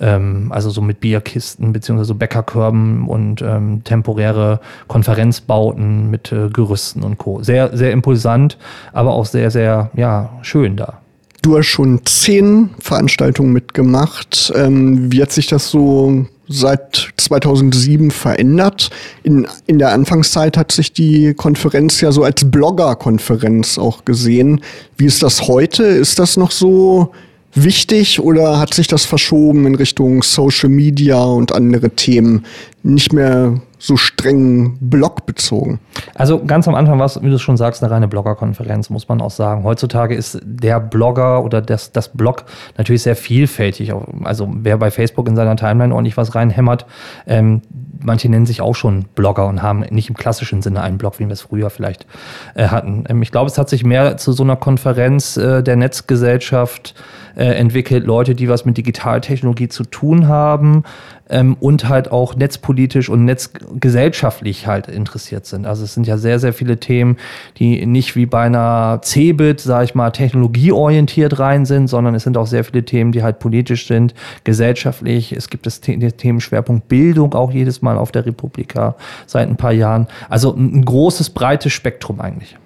ähm, 0.00 0.50
also 0.50 0.70
so 0.70 0.80
mit 0.80 1.00
Bierkisten 1.00 1.72
beziehungsweise 1.72 2.14
Bäckerkörben 2.14 3.06
und 3.06 3.42
ähm, 3.42 3.84
temporäre 3.84 4.60
Konferenzbauten 4.88 6.10
mit 6.10 6.32
äh, 6.32 6.48
Gerüsten 6.48 7.02
und 7.02 7.18
Co. 7.18 7.42
Sehr, 7.42 7.76
sehr 7.76 7.92
impulsant, 7.92 8.58
aber 8.92 9.12
auch 9.12 9.26
sehr, 9.26 9.50
sehr 9.50 9.90
ja, 9.94 10.30
schön 10.42 10.76
da. 10.76 11.00
Du 11.42 11.56
hast 11.56 11.66
schon 11.66 12.00
zehn 12.04 12.70
Veranstaltungen 12.80 13.52
mitgemacht. 13.52 14.52
Ähm, 14.54 15.10
wie 15.10 15.22
hat 15.22 15.32
sich 15.32 15.46
das 15.46 15.70
so 15.70 16.26
seit 16.48 17.12
2007 17.16 18.10
verändert? 18.10 18.90
In, 19.22 19.46
in 19.66 19.78
der 19.78 19.92
Anfangszeit 19.92 20.58
hat 20.58 20.70
sich 20.70 20.92
die 20.92 21.32
Konferenz 21.32 22.00
ja 22.02 22.12
so 22.12 22.24
als 22.24 22.50
Blogger-Konferenz 22.50 23.78
auch 23.78 24.04
gesehen. 24.04 24.60
Wie 24.98 25.06
ist 25.06 25.22
das 25.22 25.48
heute? 25.48 25.84
Ist 25.84 26.18
das 26.18 26.36
noch 26.36 26.50
so 26.50 27.12
wichtig 27.54 28.20
oder 28.20 28.58
hat 28.58 28.74
sich 28.74 28.86
das 28.86 29.06
verschoben 29.06 29.66
in 29.66 29.76
Richtung 29.76 30.22
Social 30.22 30.68
Media 30.68 31.22
und 31.22 31.52
andere 31.52 31.90
Themen? 31.90 32.44
Nicht 32.82 33.14
mehr 33.14 33.62
so 33.80 33.96
streng 33.96 34.76
blockbezogen? 34.80 35.80
Also 36.14 36.44
ganz 36.44 36.68
am 36.68 36.74
Anfang 36.74 36.98
war 36.98 37.06
es, 37.06 37.20
wie 37.20 37.30
du 37.30 37.38
schon 37.38 37.56
sagst, 37.56 37.82
eine 37.82 37.90
reine 37.90 38.06
Bloggerkonferenz, 38.06 38.90
muss 38.90 39.08
man 39.08 39.20
auch 39.20 39.30
sagen. 39.30 39.64
Heutzutage 39.64 40.14
ist 40.14 40.38
der 40.44 40.78
Blogger 40.78 41.42
oder 41.42 41.62
das, 41.62 41.90
das 41.90 42.10
Blog 42.10 42.44
natürlich 42.76 43.02
sehr 43.02 43.16
vielfältig. 43.16 43.92
Also 44.24 44.48
wer 44.52 44.76
bei 44.76 44.90
Facebook 44.90 45.26
in 45.28 45.34
seiner 45.34 45.56
Timeline 45.56 45.94
ordentlich 45.94 46.16
was 46.16 46.34
reinhämmert, 46.34 46.86
ähm, 47.26 47.62
manche 48.02 48.28
nennen 48.28 48.46
sich 48.46 48.60
auch 48.60 48.74
schon 48.74 49.06
Blogger 49.14 49.46
und 49.46 49.62
haben 49.62 49.80
nicht 49.90 50.08
im 50.08 50.16
klassischen 50.16 50.62
Sinne 50.62 50.82
einen 50.82 50.98
Blog, 50.98 51.18
wie 51.18 51.26
wir 51.26 51.32
es 51.32 51.42
früher 51.42 51.70
vielleicht 51.70 52.06
äh, 52.54 52.68
hatten. 52.68 53.04
Ähm, 53.08 53.22
ich 53.22 53.30
glaube, 53.30 53.48
es 53.48 53.58
hat 53.58 53.68
sich 53.68 53.84
mehr 53.84 54.18
zu 54.18 54.32
so 54.32 54.42
einer 54.42 54.56
Konferenz 54.56 55.36
äh, 55.36 55.62
der 55.62 55.76
Netzgesellschaft 55.76 56.94
äh, 57.36 57.44
entwickelt, 57.44 58.06
Leute, 58.06 58.34
die 58.34 58.48
was 58.48 58.64
mit 58.64 58.76
Digitaltechnologie 58.76 59.68
zu 59.68 59.84
tun 59.84 60.28
haben, 60.28 60.84
ähm, 61.30 61.56
und 61.60 61.88
halt 61.88 62.10
auch 62.10 62.34
netzpolitisch 62.34 63.08
und 63.08 63.24
netzgesellschaftlich 63.70 64.66
halt 64.66 64.88
interessiert 64.88 65.46
sind. 65.46 65.66
Also 65.66 65.84
es 65.84 65.94
sind 65.94 66.06
ja 66.06 66.16
sehr, 66.16 66.38
sehr 66.38 66.52
viele 66.52 66.78
Themen, 66.78 67.16
die 67.58 67.84
nicht 67.86 68.16
wie 68.16 68.26
bei 68.26 68.42
einer 68.42 69.00
CeBIT, 69.02 69.60
sage 69.60 69.84
ich 69.84 69.94
mal, 69.94 70.10
technologieorientiert 70.10 71.38
rein 71.38 71.66
sind, 71.66 71.88
sondern 71.88 72.14
es 72.14 72.24
sind 72.24 72.36
auch 72.36 72.46
sehr 72.46 72.64
viele 72.64 72.84
Themen, 72.84 73.12
die 73.12 73.22
halt 73.22 73.38
politisch 73.38 73.86
sind, 73.86 74.14
gesellschaftlich. 74.44 75.32
Es 75.32 75.50
gibt 75.50 75.66
das 75.66 75.80
The 75.84 75.96
Themenschwerpunkt 76.12 76.88
Bildung 76.88 77.34
auch 77.34 77.52
jedes 77.52 77.82
Mal 77.82 77.96
auf 77.96 78.12
der 78.12 78.26
Republika 78.26 78.96
seit 79.26 79.48
ein 79.48 79.56
paar 79.56 79.72
Jahren. 79.72 80.06
Also 80.28 80.54
ein 80.54 80.84
großes, 80.84 81.30
breites 81.30 81.72
Spektrum 81.72 82.20
eigentlich. 82.20 82.56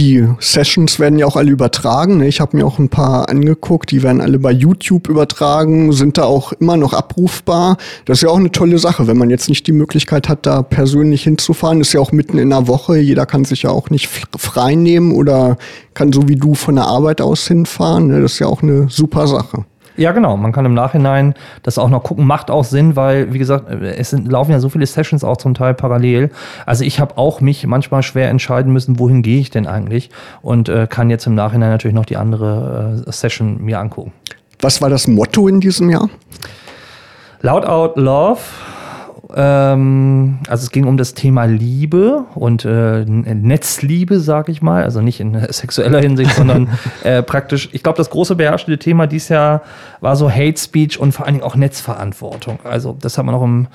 Die 0.00 0.26
Sessions 0.38 0.98
werden 0.98 1.18
ja 1.18 1.26
auch 1.26 1.36
alle 1.36 1.50
übertragen. 1.50 2.16
Ne? 2.16 2.26
Ich 2.26 2.40
habe 2.40 2.56
mir 2.56 2.64
auch 2.64 2.78
ein 2.78 2.88
paar 2.88 3.28
angeguckt, 3.28 3.90
die 3.90 4.02
werden 4.02 4.22
alle 4.22 4.38
bei 4.38 4.50
YouTube 4.50 5.10
übertragen, 5.10 5.92
sind 5.92 6.16
da 6.16 6.24
auch 6.24 6.52
immer 6.52 6.78
noch 6.78 6.94
abrufbar. 6.94 7.76
Das 8.06 8.16
ist 8.16 8.22
ja 8.22 8.30
auch 8.30 8.38
eine 8.38 8.50
tolle 8.50 8.78
Sache, 8.78 9.06
wenn 9.06 9.18
man 9.18 9.28
jetzt 9.28 9.50
nicht 9.50 9.66
die 9.66 9.72
Möglichkeit 9.72 10.30
hat, 10.30 10.46
da 10.46 10.62
persönlich 10.62 11.24
hinzufahren. 11.24 11.82
Ist 11.82 11.92
ja 11.92 12.00
auch 12.00 12.12
mitten 12.12 12.38
in 12.38 12.48
der 12.48 12.66
Woche. 12.66 12.96
Jeder 12.96 13.26
kann 13.26 13.44
sich 13.44 13.64
ja 13.64 13.70
auch 13.72 13.90
nicht 13.90 14.08
frei 14.38 14.74
nehmen 14.74 15.12
oder 15.12 15.58
kann 15.92 16.14
so 16.14 16.26
wie 16.30 16.36
du 16.36 16.54
von 16.54 16.76
der 16.76 16.86
Arbeit 16.86 17.20
aus 17.20 17.46
hinfahren. 17.46 18.06
Ne? 18.06 18.22
Das 18.22 18.32
ist 18.32 18.38
ja 18.38 18.46
auch 18.46 18.62
eine 18.62 18.88
super 18.88 19.26
Sache. 19.26 19.66
Ja, 20.00 20.12
genau. 20.12 20.38
Man 20.38 20.52
kann 20.52 20.64
im 20.64 20.72
Nachhinein 20.72 21.34
das 21.62 21.76
auch 21.76 21.90
noch 21.90 22.02
gucken. 22.02 22.26
Macht 22.26 22.50
auch 22.50 22.64
Sinn, 22.64 22.96
weil, 22.96 23.34
wie 23.34 23.38
gesagt, 23.38 23.70
es 23.70 24.08
sind, 24.08 24.32
laufen 24.32 24.50
ja 24.50 24.58
so 24.58 24.70
viele 24.70 24.86
Sessions 24.86 25.24
auch 25.24 25.36
zum 25.36 25.52
Teil 25.52 25.74
parallel. 25.74 26.30
Also 26.64 26.84
ich 26.84 27.00
habe 27.00 27.18
auch 27.18 27.42
mich 27.42 27.66
manchmal 27.66 28.02
schwer 28.02 28.30
entscheiden 28.30 28.72
müssen, 28.72 28.98
wohin 28.98 29.20
gehe 29.20 29.38
ich 29.38 29.50
denn 29.50 29.66
eigentlich? 29.66 30.08
Und 30.40 30.70
äh, 30.70 30.86
kann 30.88 31.10
jetzt 31.10 31.26
im 31.26 31.34
Nachhinein 31.34 31.68
natürlich 31.68 31.94
noch 31.94 32.06
die 32.06 32.16
andere 32.16 33.02
äh, 33.06 33.12
Session 33.12 33.62
mir 33.62 33.78
angucken. 33.78 34.14
Was 34.62 34.80
war 34.80 34.88
das 34.88 35.06
Motto 35.06 35.48
in 35.48 35.60
diesem 35.60 35.90
Jahr? 35.90 36.08
Loud 37.42 37.66
Out 37.66 37.98
Love 37.98 38.40
ähm, 39.36 40.38
also 40.48 40.64
es 40.64 40.70
ging 40.70 40.86
um 40.86 40.96
das 40.96 41.14
Thema 41.14 41.44
Liebe 41.44 42.24
und 42.34 42.64
äh, 42.64 43.04
Netzliebe, 43.04 44.20
sag 44.20 44.48
ich 44.48 44.62
mal. 44.62 44.84
Also 44.84 45.00
nicht 45.00 45.20
in 45.20 45.38
sexueller 45.50 46.00
Hinsicht, 46.00 46.32
sondern 46.32 46.68
äh, 47.04 47.22
praktisch, 47.22 47.68
ich 47.72 47.82
glaube, 47.82 47.98
das 47.98 48.10
große 48.10 48.36
beherrschende 48.36 48.78
Thema 48.78 49.06
dieses 49.06 49.28
Jahr 49.28 49.62
war 50.00 50.16
so 50.16 50.30
Hate 50.30 50.58
Speech 50.58 50.98
und 50.98 51.12
vor 51.12 51.26
allen 51.26 51.36
Dingen 51.36 51.44
auch 51.44 51.56
Netzverantwortung. 51.56 52.58
Also 52.64 52.96
das 53.00 53.18
hat 53.18 53.24
man 53.24 53.34
auch 53.34 53.44
im 53.44 53.68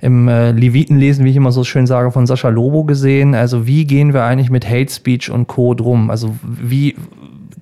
im 0.00 0.28
äh, 0.28 0.50
Levitenlesen, 0.50 1.24
wie 1.24 1.30
ich 1.30 1.36
immer 1.36 1.50
so 1.50 1.64
schön 1.64 1.86
sage, 1.86 2.10
von 2.10 2.26
Sascha 2.26 2.50
Lobo 2.50 2.84
gesehen. 2.84 3.34
Also 3.34 3.66
wie 3.66 3.86
gehen 3.86 4.12
wir 4.12 4.24
eigentlich 4.24 4.50
mit 4.50 4.68
Hate 4.68 4.92
Speech 4.92 5.30
und 5.30 5.46
Co. 5.46 5.72
drum? 5.72 6.10
Also 6.10 6.34
wie 6.42 6.94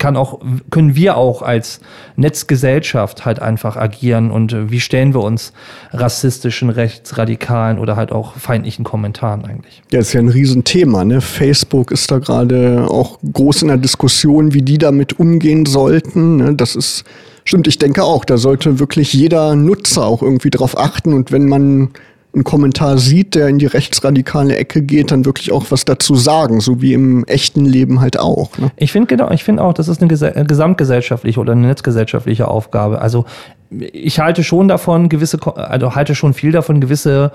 kann 0.03 0.17
auch, 0.17 0.41
können 0.71 0.97
wir 0.97 1.17
auch 1.17 1.43
als 1.43 1.79
Netzgesellschaft 2.17 3.25
halt 3.25 3.41
einfach 3.41 3.77
agieren 3.77 4.33
und 4.33 4.53
äh, 4.53 4.69
wie 4.69 4.81
stellen 4.81 5.15
wir 5.15 5.21
uns 5.21 5.53
rassistischen, 5.93 6.71
rechtsradikalen 6.71 7.79
oder 7.79 7.95
halt 7.95 8.11
auch 8.11 8.35
feindlichen 8.35 8.85
Kommentaren 8.85 9.45
eigentlich? 9.45 9.81
Ja, 9.93 10.01
ist 10.01 10.13
ja 10.13 10.19
ein 10.19 10.29
Riesenthema. 10.29 11.05
Ne? 11.05 11.21
Facebook 11.21 11.93
ist 11.93 12.11
da 12.11 12.19
gerade 12.19 12.85
auch 12.91 13.21
groß 13.33 13.63
in 13.63 13.69
der 13.69 13.77
Diskussion, 13.77 14.55
wie 14.55 14.63
die 14.63 14.77
damit 14.77 15.21
umgehen 15.21 15.67
sollten. 15.67 16.39
Ne? 16.39 16.57
Das 16.57 16.75
ist, 16.75 17.05
stimmt, 17.45 17.69
ich 17.69 17.79
denke 17.79 18.03
auch, 18.03 18.25
da 18.25 18.39
sollte 18.39 18.81
wirklich 18.81 19.13
jeder 19.13 19.55
Nutzer 19.55 20.05
auch 20.05 20.21
irgendwie 20.21 20.51
drauf 20.51 20.77
achten 20.77 21.13
und 21.13 21.31
wenn 21.31 21.49
man 21.49 21.91
einen 22.35 22.45
Kommentar 22.45 22.97
sieht, 22.97 23.35
der 23.35 23.49
in 23.49 23.59
die 23.59 23.67
rechtsradikale 23.67 24.57
Ecke 24.57 24.83
geht, 24.83 25.11
dann 25.11 25.25
wirklich 25.27 25.53
auch 25.53 25.67
was 25.71 25.85
dazu 25.85 26.15
sagen, 26.15 26.61
so 26.61 26.81
wie 26.81 26.95
im 26.95 27.25
echten 27.25 27.67
Leben 27.67 28.01
halt 28.01 28.19
auch. 28.19 28.57
Ne? 28.57 28.71
Ich 28.77 28.91
finde 28.91 29.09
genau, 29.09 29.31
ich 29.31 29.45
finde 29.45 29.63
auch, 29.63 29.75
das 29.75 29.89
ist 29.89 30.01
eine 30.01 30.45
gesamtgesellschaftliche 30.47 31.39
oder 31.39 31.53
eine 31.53 31.67
netzgesellschaftliche 31.67 32.49
Aufgabe. 32.49 33.03
Also 33.03 33.27
ich 33.71 34.19
halte 34.19 34.45
schon 34.45 34.69
davon, 34.69 35.11
gewisse, 35.11 35.39
also 35.57 35.95
halte 35.95 36.15
schon 36.15 36.33
viel 36.33 36.53
davon, 36.53 36.81
gewisse 36.81 37.33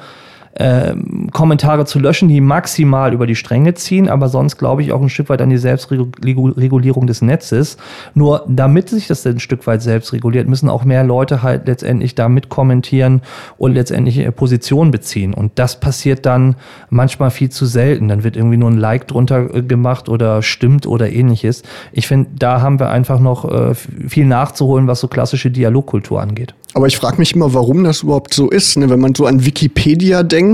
äh, 0.60 0.96
Kommentare 1.32 1.86
zu 1.86 2.00
löschen, 2.00 2.30
die 2.30 2.42
maximal 2.42 3.14
über 3.14 3.28
die 3.28 3.36
Stränge 3.36 3.74
ziehen, 3.74 4.10
aber 4.10 4.30
sonst 4.30 4.58
glaube 4.58 4.82
ich 4.82 4.92
auch 4.92 5.02
ein 5.02 5.10
Stück 5.10 5.30
weit 5.30 5.42
an 5.42 5.50
die 5.50 5.58
Selbstregulierung 5.58 7.08
des 7.08 7.22
Netzes. 7.22 7.78
Nur 8.14 8.44
damit 8.48 8.90
sich 8.90 9.08
das 9.08 9.26
ein 9.26 9.40
Stück 9.40 9.68
weit 9.68 9.82
selbst 9.82 10.14
reguliert, 10.14 10.48
müssen 10.48 10.70
auch 10.70 10.84
mehr 10.84 11.04
Leute 11.04 11.44
halt 11.44 11.68
letztendlich 11.68 12.16
damit 12.16 12.50
kommentieren 12.50 13.22
und 13.58 13.74
letztendlich 13.74 14.18
Position 14.36 14.92
beziehen. 14.92 15.34
Und 15.34 15.54
das 15.56 15.80
passiert 15.80 16.26
dann 16.26 16.56
manchmal 16.90 17.32
viel 17.32 17.50
zu 17.50 17.66
selten. 17.66 18.08
Dann 18.08 18.24
wird 18.24 18.36
irgendwie 18.36 18.58
nur 18.58 18.70
ein 18.70 18.78
Like 18.78 19.08
drunter 19.08 19.54
äh, 19.54 19.62
gemacht 19.62 20.10
oder 20.10 20.42
stimmt 20.42 20.88
oder 20.88 21.12
ähnliches. 21.12 21.64
Ich 21.92 22.08
finde, 22.08 22.30
da 22.38 22.62
haben 22.62 22.80
wir 22.80 22.90
einfach 22.90 23.20
noch 23.20 23.46
äh, 23.52 23.76
viel 23.76 24.26
nachzuholen, 24.26 24.88
was 24.88 25.00
so 25.00 25.08
klassische 25.08 25.52
Dialogkultur 25.52 26.22
angeht. 26.22 26.54
Aber 26.74 26.86
ich 26.86 26.98
frage 26.98 27.18
mich 27.18 27.34
immer, 27.34 27.54
warum 27.54 27.84
das 27.84 28.04
überhaupt 28.04 28.34
so 28.34 28.50
ist. 28.50 28.78
Ne? 28.78 28.90
Wenn 28.90 29.00
man 29.00 29.16
so 29.16 29.26
an 29.26 29.46
Wikipedia 29.46 30.22
denkt, 30.22 30.47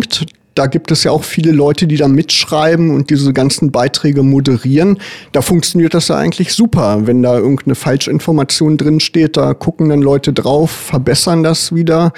da 0.55 0.67
gibt 0.67 0.91
es 0.91 1.03
ja 1.03 1.12
auch 1.12 1.23
viele 1.23 1.51
Leute, 1.51 1.88
die 1.88 1.97
da 1.97 2.07
mitschreiben 2.07 2.91
und 2.91 3.09
diese 3.09 3.33
ganzen 3.33 3.71
Beiträge 3.71 4.23
moderieren. 4.23 5.00
Da 5.31 5.41
funktioniert 5.41 5.93
das 5.93 6.09
ja 6.09 6.17
eigentlich 6.17 6.53
super. 6.53 7.07
Wenn 7.07 7.23
da 7.23 7.38
irgendeine 7.38 7.75
Falschinformation 7.75 8.77
drin 8.77 9.00
steht, 9.00 9.38
da 9.38 9.53
gucken 9.53 9.89
dann 9.89 10.01
Leute 10.01 10.31
drauf, 10.31 10.69
verbessern 10.69 11.43
das 11.43 11.73
wieder. 11.73 12.13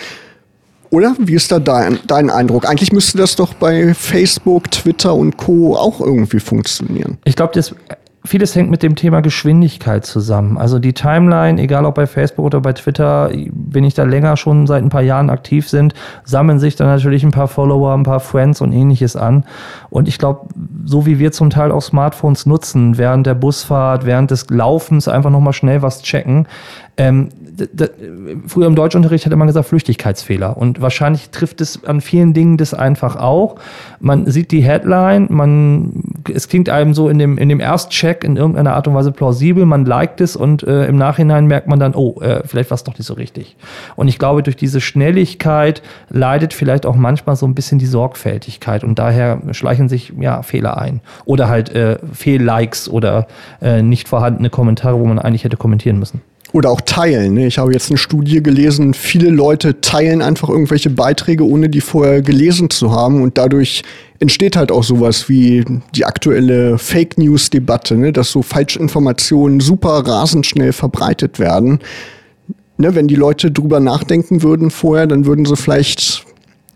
Oder? 0.89 1.15
Wie 1.19 1.33
ist 1.33 1.51
da 1.51 1.59
dein, 1.59 1.99
dein 2.07 2.29
Eindruck? 2.29 2.69
Eigentlich 2.69 2.91
müsste 2.91 3.17
das 3.17 3.35
doch 3.35 3.53
bei 3.53 3.93
Facebook, 3.93 4.69
Twitter 4.71 5.15
und 5.15 5.37
Co. 5.37 5.75
auch 5.75 5.99
irgendwie 5.99 6.39
funktionieren. 6.39 7.17
Ich 7.25 7.35
glaube, 7.35 7.53
das 7.53 7.73
vieles 8.25 8.55
hängt 8.55 8.69
mit 8.69 8.83
dem 8.83 8.95
Thema 8.95 9.21
Geschwindigkeit 9.21 10.05
zusammen. 10.05 10.57
Also 10.57 10.79
die 10.79 10.93
Timeline, 10.93 11.61
egal 11.61 11.85
ob 11.85 11.95
bei 11.95 12.07
Facebook 12.07 12.45
oder 12.45 12.61
bei 12.61 12.73
Twitter, 12.73 13.31
wenn 13.53 13.83
ich 13.83 13.93
da 13.93 14.03
länger 14.03 14.37
schon 14.37 14.67
seit 14.67 14.83
ein 14.83 14.89
paar 14.89 15.01
Jahren 15.01 15.29
aktiv 15.29 15.69
sind, 15.69 15.93
sammeln 16.23 16.59
sich 16.59 16.75
dann 16.75 16.87
natürlich 16.87 17.23
ein 17.23 17.31
paar 17.31 17.47
Follower, 17.47 17.93
ein 17.93 18.03
paar 18.03 18.19
Friends 18.19 18.61
und 18.61 18.73
ähnliches 18.73 19.15
an. 19.15 19.45
Und 19.89 20.07
ich 20.07 20.17
glaube, 20.17 20.47
so 20.83 21.05
wie 21.05 21.19
wir 21.19 21.31
zum 21.31 21.49
Teil 21.49 21.71
auch 21.71 21.81
Smartphones 21.81 22.45
nutzen, 22.45 22.97
während 22.97 23.27
der 23.27 23.35
Busfahrt, 23.35 24.05
während 24.05 24.31
des 24.31 24.49
Laufens 24.49 25.07
einfach 25.07 25.29
nochmal 25.29 25.53
schnell 25.53 25.81
was 25.81 26.01
checken, 26.01 26.47
ähm, 26.97 27.29
früher 28.47 28.67
im 28.67 28.75
Deutschunterricht 28.75 29.25
hätte 29.25 29.35
man 29.35 29.47
gesagt 29.47 29.67
Flüchtigkeitsfehler. 29.67 30.57
Und 30.57 30.81
wahrscheinlich 30.81 31.29
trifft 31.29 31.61
es 31.61 31.83
an 31.85 32.01
vielen 32.01 32.33
Dingen 32.33 32.57
das 32.57 32.73
einfach 32.73 33.15
auch. 33.15 33.55
Man 33.99 34.29
sieht 34.29 34.51
die 34.51 34.61
Headline, 34.61 35.27
man, 35.29 36.03
es 36.33 36.47
klingt 36.47 36.69
einem 36.69 36.93
so 36.93 37.09
in 37.09 37.19
dem, 37.19 37.37
in 37.37 37.49
dem 37.49 37.59
Erstcheck 37.59 38.23
in 38.23 38.37
irgendeiner 38.37 38.75
Art 38.75 38.87
und 38.87 38.95
Weise 38.95 39.11
plausibel, 39.11 39.65
man 39.65 39.85
liked 39.85 40.21
es 40.21 40.35
und 40.35 40.63
äh, 40.63 40.85
im 40.85 40.97
Nachhinein 40.97 41.45
merkt 41.45 41.67
man 41.67 41.79
dann, 41.79 41.95
oh, 41.95 42.21
äh, 42.21 42.41
vielleicht 42.45 42.69
war 42.71 42.75
es 42.75 42.83
doch 42.83 42.97
nicht 42.97 43.07
so 43.07 43.13
richtig. 43.13 43.55
Und 43.95 44.07
ich 44.07 44.19
glaube, 44.19 44.43
durch 44.43 44.55
diese 44.55 44.81
Schnelligkeit 44.81 45.81
leidet 46.09 46.53
vielleicht 46.53 46.85
auch 46.85 46.95
manchmal 46.95 47.35
so 47.35 47.45
ein 47.45 47.55
bisschen 47.55 47.79
die 47.79 47.85
Sorgfältigkeit 47.85 48.83
und 48.83 48.99
daher 48.99 49.41
schleichen 49.51 49.89
sich 49.89 50.13
ja 50.19 50.41
Fehler 50.43 50.77
ein. 50.77 51.01
Oder 51.25 51.49
halt 51.49 51.73
äh, 51.73 51.97
Fehl-Likes 52.13 52.89
oder 52.89 53.27
äh, 53.61 53.81
nicht 53.81 54.07
vorhandene 54.07 54.49
Kommentare, 54.49 54.99
wo 54.99 55.05
man 55.05 55.19
eigentlich 55.19 55.43
hätte 55.43 55.57
kommentieren 55.57 55.99
müssen. 55.99 56.21
Oder 56.51 56.69
auch 56.69 56.81
teilen. 56.81 57.33
Ne? 57.33 57.47
Ich 57.47 57.57
habe 57.57 57.73
jetzt 57.73 57.89
eine 57.89 57.97
Studie 57.97 58.41
gelesen, 58.41 58.93
viele 58.93 59.29
Leute 59.29 59.81
teilen 59.81 60.21
einfach 60.21 60.47
irgendwelche 60.47 60.89
Beiträge, 60.89 61.45
ohne 61.45 61.69
die 61.69 61.81
vorher 61.81 62.21
gelesen 62.21 62.69
zu 62.69 62.91
haben. 62.91 63.21
Und 63.21 63.37
dadurch 63.37 63.83
entsteht 64.19 64.55
halt 64.55 64.71
auch 64.71 64.83
sowas 64.83 65.27
wie 65.27 65.65
die 65.95 66.05
aktuelle 66.05 66.77
Fake 66.77 67.17
News-Debatte, 67.17 67.95
ne? 67.95 68.13
dass 68.13 68.31
so 68.31 68.41
Falschinformationen 68.41 69.59
super 69.59 70.05
rasend 70.05 70.45
schnell 70.45 70.71
verbreitet 70.71 71.39
werden. 71.39 71.79
Ne? 72.77 72.95
Wenn 72.95 73.07
die 73.07 73.15
Leute 73.15 73.51
drüber 73.51 73.79
nachdenken 73.79 74.41
würden 74.41 74.71
vorher, 74.71 75.07
dann 75.07 75.25
würden 75.25 75.45
sie 75.45 75.57
vielleicht 75.57 76.25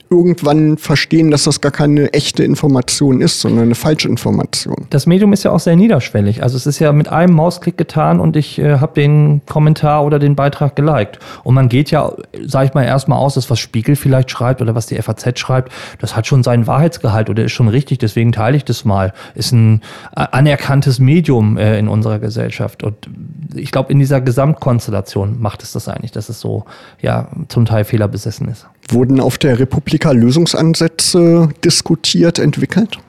irgendwann 0.10 0.78
verstehen, 0.78 1.30
dass 1.30 1.44
das 1.44 1.62
gar 1.62 1.72
keine 1.72 2.13
echte 2.13 2.44
Information 2.44 3.22
ist, 3.22 3.42
sondern 3.42 3.66
eine 3.66 3.75
Falschinformation. 3.75 4.88
Das 4.89 5.06
Medium 5.06 5.34
ist 5.34 5.44
ja 5.44 5.51
auch 5.51 5.60
sehr 5.60 5.75
niederschwellig. 5.75 6.42
Also 6.42 6.58
es 6.58 6.66
ist 6.66 6.80
ja 6.80 6.92
mit 6.92 7.10
einem 7.10 7.34
Mausklick 7.36 7.78
getan 7.78 8.20
und 8.20 8.36
ich 8.36 8.58
äh, 8.58 8.80
habe 8.80 8.94
den 9.00 9.42
Kommentar 9.48 10.04
oder 10.04 10.18
den 10.18 10.36
Beitrag 10.36 10.75
geliked. 10.75 11.20
Und 11.44 11.54
man 11.54 11.70
geht 11.70 11.92
ja, 11.92 12.12
sage 12.46 12.68
ich 12.68 12.74
mal, 12.74 12.84
erstmal 12.84 13.20
aus, 13.20 13.36
dass 13.36 13.50
was 13.51 13.60
Spiegel 13.60 13.96
vielleicht 13.96 14.32
schreibt 14.32 14.62
oder 14.62 14.74
was 14.74 14.88
die 14.88 15.00
FAZ 15.00 15.38
schreibt, 15.38 15.72
das 16.00 16.16
hat 16.16 16.25
schon 16.25 16.42
seinen 16.42 16.66
Wahrheitsgehalt 16.66 17.30
oder 17.30 17.44
ist 17.44 17.51
schon 17.51 17.68
richtig, 17.68 18.00
deswegen 18.00 18.32
teile 18.32 18.58
ich 18.58 18.66
das 18.66 18.86
mal. 18.86 19.13
Ist 19.36 19.51
ein 19.51 19.82
äh, 20.16 20.25
anerkanntes 20.32 21.00
Medium 21.00 21.58
äh, 21.58 21.78
in 21.78 21.88
unserer 21.88 22.18
Gesellschaft. 22.18 22.84
Und 22.84 23.10
ich 23.54 23.72
glaube, 23.72 23.92
in 23.92 24.00
dieser 24.00 24.22
Gesamtkonstellation 24.22 25.39
macht 25.39 25.62
es 25.62 25.72
das 25.72 25.88
eigentlich, 25.88 26.12
dass 26.12 26.30
es 26.30 26.39
so 26.39 26.66
ja 27.00 27.28
zum 27.48 27.66
Teil 27.66 27.84
fehlerbesessen 27.84 28.48
ist. 28.48 28.68
Wurden 28.91 29.19
auf 29.19 29.38
der 29.38 29.60
Republika 29.60 30.12
Lösungsansätze 30.12 31.50
diskutiert, 31.63 32.39
entwickelt? 32.39 33.00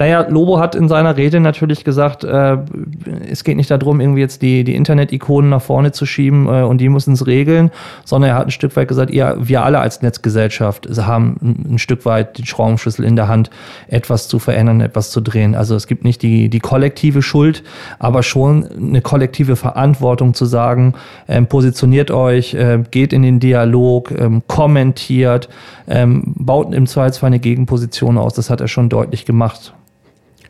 Naja, 0.00 0.26
Lobo 0.26 0.58
hat 0.58 0.74
in 0.74 0.88
seiner 0.88 1.18
Rede 1.18 1.40
natürlich 1.40 1.84
gesagt, 1.84 2.24
äh, 2.24 2.56
es 3.30 3.44
geht 3.44 3.58
nicht 3.58 3.70
darum, 3.70 4.00
irgendwie 4.00 4.20
jetzt 4.20 4.40
die, 4.40 4.64
die 4.64 4.74
Internet-Ikonen 4.74 5.50
nach 5.50 5.60
vorne 5.60 5.92
zu 5.92 6.06
schieben 6.06 6.46
äh, 6.46 6.62
und 6.62 6.78
die 6.78 6.88
müssen 6.88 7.12
es 7.12 7.26
regeln, 7.26 7.70
sondern 8.06 8.30
er 8.30 8.36
hat 8.36 8.46
ein 8.46 8.50
Stück 8.50 8.74
weit 8.76 8.88
gesagt, 8.88 9.12
ja, 9.12 9.36
wir 9.38 9.62
alle 9.62 9.78
als 9.78 10.00
Netzgesellschaft 10.00 10.88
haben 11.06 11.36
ein, 11.68 11.78
Stück 11.78 12.06
weit 12.06 12.38
den 12.38 12.46
Schraubenschlüssel 12.46 13.04
in 13.04 13.14
der 13.14 13.28
Hand, 13.28 13.50
etwas 13.88 14.26
zu 14.26 14.38
verändern, 14.38 14.80
etwas 14.80 15.10
zu 15.10 15.20
drehen. 15.20 15.54
Also 15.54 15.74
es 15.74 15.86
gibt 15.86 16.02
nicht 16.02 16.22
die, 16.22 16.48
die 16.48 16.60
kollektive 16.60 17.20
Schuld, 17.20 17.62
aber 17.98 18.22
schon 18.22 18.66
eine 18.74 19.02
kollektive 19.02 19.54
Verantwortung 19.54 20.32
zu 20.32 20.46
sagen, 20.46 20.94
ähm, 21.28 21.46
positioniert 21.46 22.10
euch, 22.10 22.54
äh, 22.54 22.82
geht 22.90 23.12
in 23.12 23.20
den 23.20 23.38
Dialog, 23.38 24.12
ähm, 24.12 24.40
kommentiert, 24.46 25.50
ähm, 25.86 26.32
baut 26.38 26.72
im 26.72 26.86
Zweifelsfall 26.86 27.26
eine 27.26 27.38
Gegenposition 27.38 28.16
aus. 28.16 28.32
Das 28.32 28.48
hat 28.48 28.62
er 28.62 28.68
schon 28.68 28.88
deutlich 28.88 29.26
gemacht. 29.26 29.74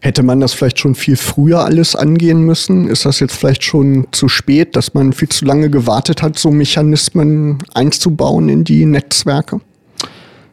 Hätte 0.02 0.22
man 0.22 0.40
das 0.40 0.54
vielleicht 0.54 0.78
schon 0.78 0.94
viel 0.94 1.16
früher 1.16 1.60
alles 1.60 1.94
angehen 1.94 2.42
müssen? 2.42 2.88
Ist 2.88 3.04
das 3.04 3.20
jetzt 3.20 3.36
vielleicht 3.36 3.62
schon 3.62 4.06
zu 4.12 4.28
spät, 4.28 4.74
dass 4.74 4.94
man 4.94 5.12
viel 5.12 5.28
zu 5.28 5.44
lange 5.44 5.68
gewartet 5.68 6.22
hat, 6.22 6.38
so 6.38 6.50
Mechanismen 6.50 7.58
einzubauen 7.74 8.48
in 8.48 8.64
die 8.64 8.86
Netzwerke? 8.86 9.60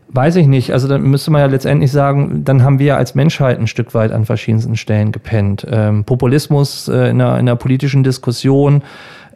Weiß 0.10 0.36
ich 0.36 0.48
nicht. 0.48 0.72
Also 0.72 0.88
dann 0.88 1.04
müsste 1.04 1.32
man 1.32 1.42
ja 1.42 1.48
letztendlich 1.48 1.92
sagen, 1.92 2.44
dann 2.44 2.63
haben 2.63 2.80
wir 2.80 2.98
als 2.98 3.16
Menschheit 3.16 3.60
ein 3.60 3.68
Stück 3.68 3.94
weit 3.94 4.12
an 4.12 4.25
verschiedensten 4.25 4.75
Stellen 4.75 5.12
gepennt. 5.12 5.66
Ähm, 5.70 6.04
Populismus 6.04 6.88
äh, 6.88 7.10
in, 7.10 7.22
einer, 7.22 7.34
in 7.34 7.48
einer 7.48 7.56
politischen 7.56 8.04
Diskussion, 8.04 8.84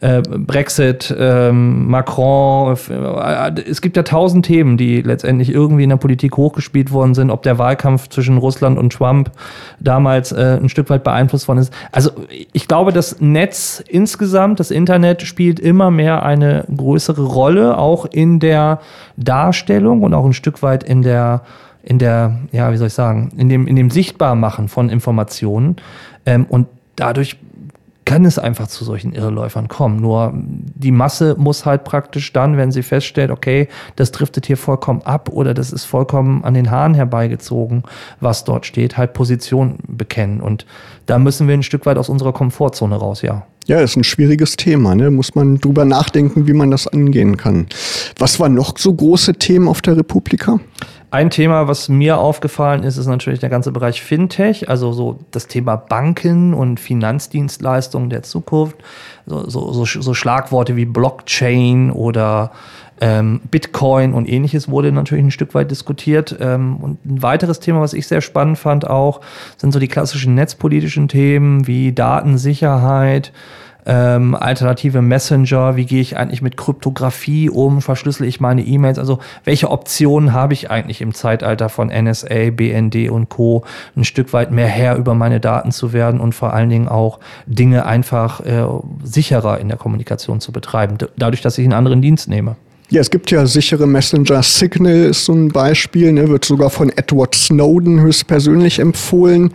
äh, 0.01 0.21
Brexit, 0.21 1.15
ähm, 1.17 1.87
Macron. 1.87 2.75
Äh, 2.89 3.61
es 3.69 3.81
gibt 3.81 3.95
ja 3.95 4.03
tausend 4.03 4.45
Themen, 4.45 4.75
die 4.75 5.01
letztendlich 5.01 5.49
irgendwie 5.49 5.83
in 5.83 5.89
der 5.89 5.97
Politik 5.97 6.37
hochgespielt 6.37 6.91
worden 6.91 7.13
sind, 7.13 7.29
ob 7.29 7.43
der 7.43 7.59
Wahlkampf 7.59 8.09
zwischen 8.09 8.37
Russland 8.37 8.79
und 8.79 8.91
Trump 8.91 9.31
damals 9.79 10.31
äh, 10.31 10.57
ein 10.59 10.69
Stück 10.69 10.89
weit 10.89 11.03
beeinflusst 11.03 11.47
worden 11.47 11.59
ist. 11.59 11.73
Also 11.91 12.11
ich 12.51 12.67
glaube, 12.67 12.91
das 12.91 13.21
Netz 13.21 13.83
insgesamt, 13.87 14.59
das 14.59 14.71
Internet 14.71 15.21
spielt 15.21 15.59
immer 15.59 15.91
mehr 15.91 16.23
eine 16.23 16.65
größere 16.75 17.23
Rolle, 17.23 17.77
auch 17.77 18.05
in 18.05 18.39
der 18.39 18.79
Darstellung 19.17 20.01
und 20.01 20.15
auch 20.15 20.25
ein 20.25 20.33
Stück 20.33 20.63
weit 20.63 20.83
in 20.83 21.03
der 21.03 21.43
in 21.83 21.97
der, 21.97 22.37
ja, 22.51 22.71
wie 22.71 22.77
soll 22.77 22.87
ich 22.87 22.93
sagen, 22.93 23.31
in 23.37 23.49
dem, 23.49 23.65
in 23.65 23.75
dem 23.75 23.89
Sichtbarmachen 23.89 24.67
von 24.67 24.89
Informationen. 24.89 25.77
Ähm, 26.27 26.45
und 26.47 26.67
dadurch 26.95 27.37
kann 28.11 28.25
es 28.25 28.37
einfach 28.37 28.67
zu 28.67 28.83
solchen 28.83 29.13
Irrläufern 29.13 29.69
kommen. 29.69 30.01
Nur 30.01 30.33
die 30.35 30.91
Masse 30.91 31.35
muss 31.37 31.65
halt 31.65 31.85
praktisch 31.85 32.33
dann, 32.33 32.57
wenn 32.57 32.69
sie 32.69 32.83
feststellt, 32.83 33.31
okay, 33.31 33.69
das 33.95 34.11
driftet 34.11 34.45
hier 34.45 34.57
vollkommen 34.57 35.01
ab 35.03 35.29
oder 35.29 35.53
das 35.53 35.71
ist 35.71 35.85
vollkommen 35.85 36.43
an 36.43 36.53
den 36.53 36.69
Haaren 36.69 36.93
herbeigezogen, 36.93 37.83
was 38.19 38.43
dort 38.43 38.65
steht, 38.65 38.97
halt 38.97 39.13
Position 39.13 39.77
bekennen. 39.87 40.41
Und 40.41 40.65
da 41.05 41.19
müssen 41.19 41.47
wir 41.47 41.53
ein 41.53 41.63
Stück 41.63 41.85
weit 41.85 41.97
aus 41.97 42.09
unserer 42.09 42.33
Komfortzone 42.33 42.97
raus, 42.97 43.21
ja. 43.21 43.45
Ja, 43.67 43.79
ist 43.79 43.95
ein 43.95 44.03
schwieriges 44.03 44.57
Thema. 44.57 44.93
Ne? 44.93 45.09
Muss 45.09 45.33
man 45.33 45.59
drüber 45.59 45.85
nachdenken, 45.85 46.47
wie 46.47 46.53
man 46.53 46.69
das 46.69 46.87
angehen 46.87 47.37
kann. 47.37 47.67
Was 48.17 48.41
waren 48.41 48.55
noch 48.55 48.77
so 48.77 48.93
große 48.93 49.35
Themen 49.35 49.69
auf 49.69 49.81
der 49.81 49.95
Republika? 49.95 50.59
Ein 51.11 51.29
Thema, 51.29 51.67
was 51.67 51.89
mir 51.89 52.17
aufgefallen 52.19 52.83
ist, 52.83 52.95
ist 52.95 53.07
natürlich 53.07 53.41
der 53.41 53.49
ganze 53.49 53.73
Bereich 53.73 54.01
Fintech, 54.01 54.69
also 54.69 54.93
so 54.93 55.19
das 55.31 55.47
Thema 55.47 55.75
Banken 55.75 56.53
und 56.53 56.79
Finanzdienstleistungen 56.79 58.09
der 58.09 58.23
Zukunft. 58.23 58.77
So, 59.25 59.49
so, 59.49 59.73
so, 59.73 59.83
so 59.83 60.13
Schlagworte 60.13 60.77
wie 60.77 60.85
Blockchain 60.85 61.91
oder 61.91 62.51
ähm, 63.01 63.41
Bitcoin 63.51 64.13
und 64.13 64.29
ähnliches 64.29 64.69
wurde 64.69 64.93
natürlich 64.93 65.25
ein 65.25 65.31
Stück 65.31 65.53
weit 65.53 65.69
diskutiert. 65.69 66.37
Ähm, 66.39 66.77
und 66.77 67.05
ein 67.05 67.21
weiteres 67.21 67.59
Thema, 67.59 67.81
was 67.81 67.93
ich 67.93 68.07
sehr 68.07 68.21
spannend 68.21 68.57
fand 68.57 68.89
auch, 68.89 69.19
sind 69.57 69.73
so 69.73 69.79
die 69.79 69.89
klassischen 69.89 70.33
netzpolitischen 70.33 71.09
Themen 71.09 71.67
wie 71.67 71.91
Datensicherheit, 71.91 73.33
ähm, 73.85 74.35
alternative 74.35 75.01
Messenger, 75.01 75.75
wie 75.75 75.85
gehe 75.85 76.01
ich 76.01 76.17
eigentlich 76.17 76.41
mit 76.41 76.57
Kryptographie 76.57 77.49
um, 77.49 77.81
verschlüssel 77.81 78.27
ich 78.27 78.39
meine 78.39 78.63
E-Mails, 78.63 78.99
also 78.99 79.19
welche 79.43 79.69
Optionen 79.69 80.33
habe 80.33 80.53
ich 80.53 80.69
eigentlich 80.69 81.01
im 81.01 81.13
Zeitalter 81.13 81.69
von 81.69 81.87
NSA, 81.87 82.51
BND 82.51 83.09
und 83.09 83.29
Co. 83.29 83.63
ein 83.95 84.03
Stück 84.03 84.33
weit 84.33 84.51
mehr 84.51 84.67
Herr 84.67 84.97
über 84.97 85.15
meine 85.15 85.39
Daten 85.39 85.71
zu 85.71 85.93
werden 85.93 86.19
und 86.19 86.33
vor 86.33 86.53
allen 86.53 86.69
Dingen 86.69 86.87
auch 86.87 87.19
Dinge 87.45 87.85
einfach 87.85 88.41
äh, 88.41 88.63
sicherer 89.03 89.59
in 89.59 89.67
der 89.67 89.77
Kommunikation 89.77 90.41
zu 90.41 90.51
betreiben, 90.51 90.97
dadurch, 91.17 91.41
dass 91.41 91.57
ich 91.57 91.65
einen 91.65 91.73
anderen 91.73 92.01
Dienst 92.01 92.27
nehme. 92.27 92.55
Ja, 92.91 92.99
es 92.99 93.09
gibt 93.09 93.31
ja 93.31 93.45
sichere 93.45 93.87
Messenger. 93.87 94.43
Signal 94.43 95.05
ist 95.05 95.23
so 95.23 95.31
ein 95.31 95.47
Beispiel, 95.47 96.11
ne, 96.11 96.27
wird 96.27 96.43
sogar 96.43 96.69
von 96.69 96.89
Edward 96.89 97.33
Snowden 97.33 98.01
höchstpersönlich 98.01 98.79
empfohlen. 98.79 99.53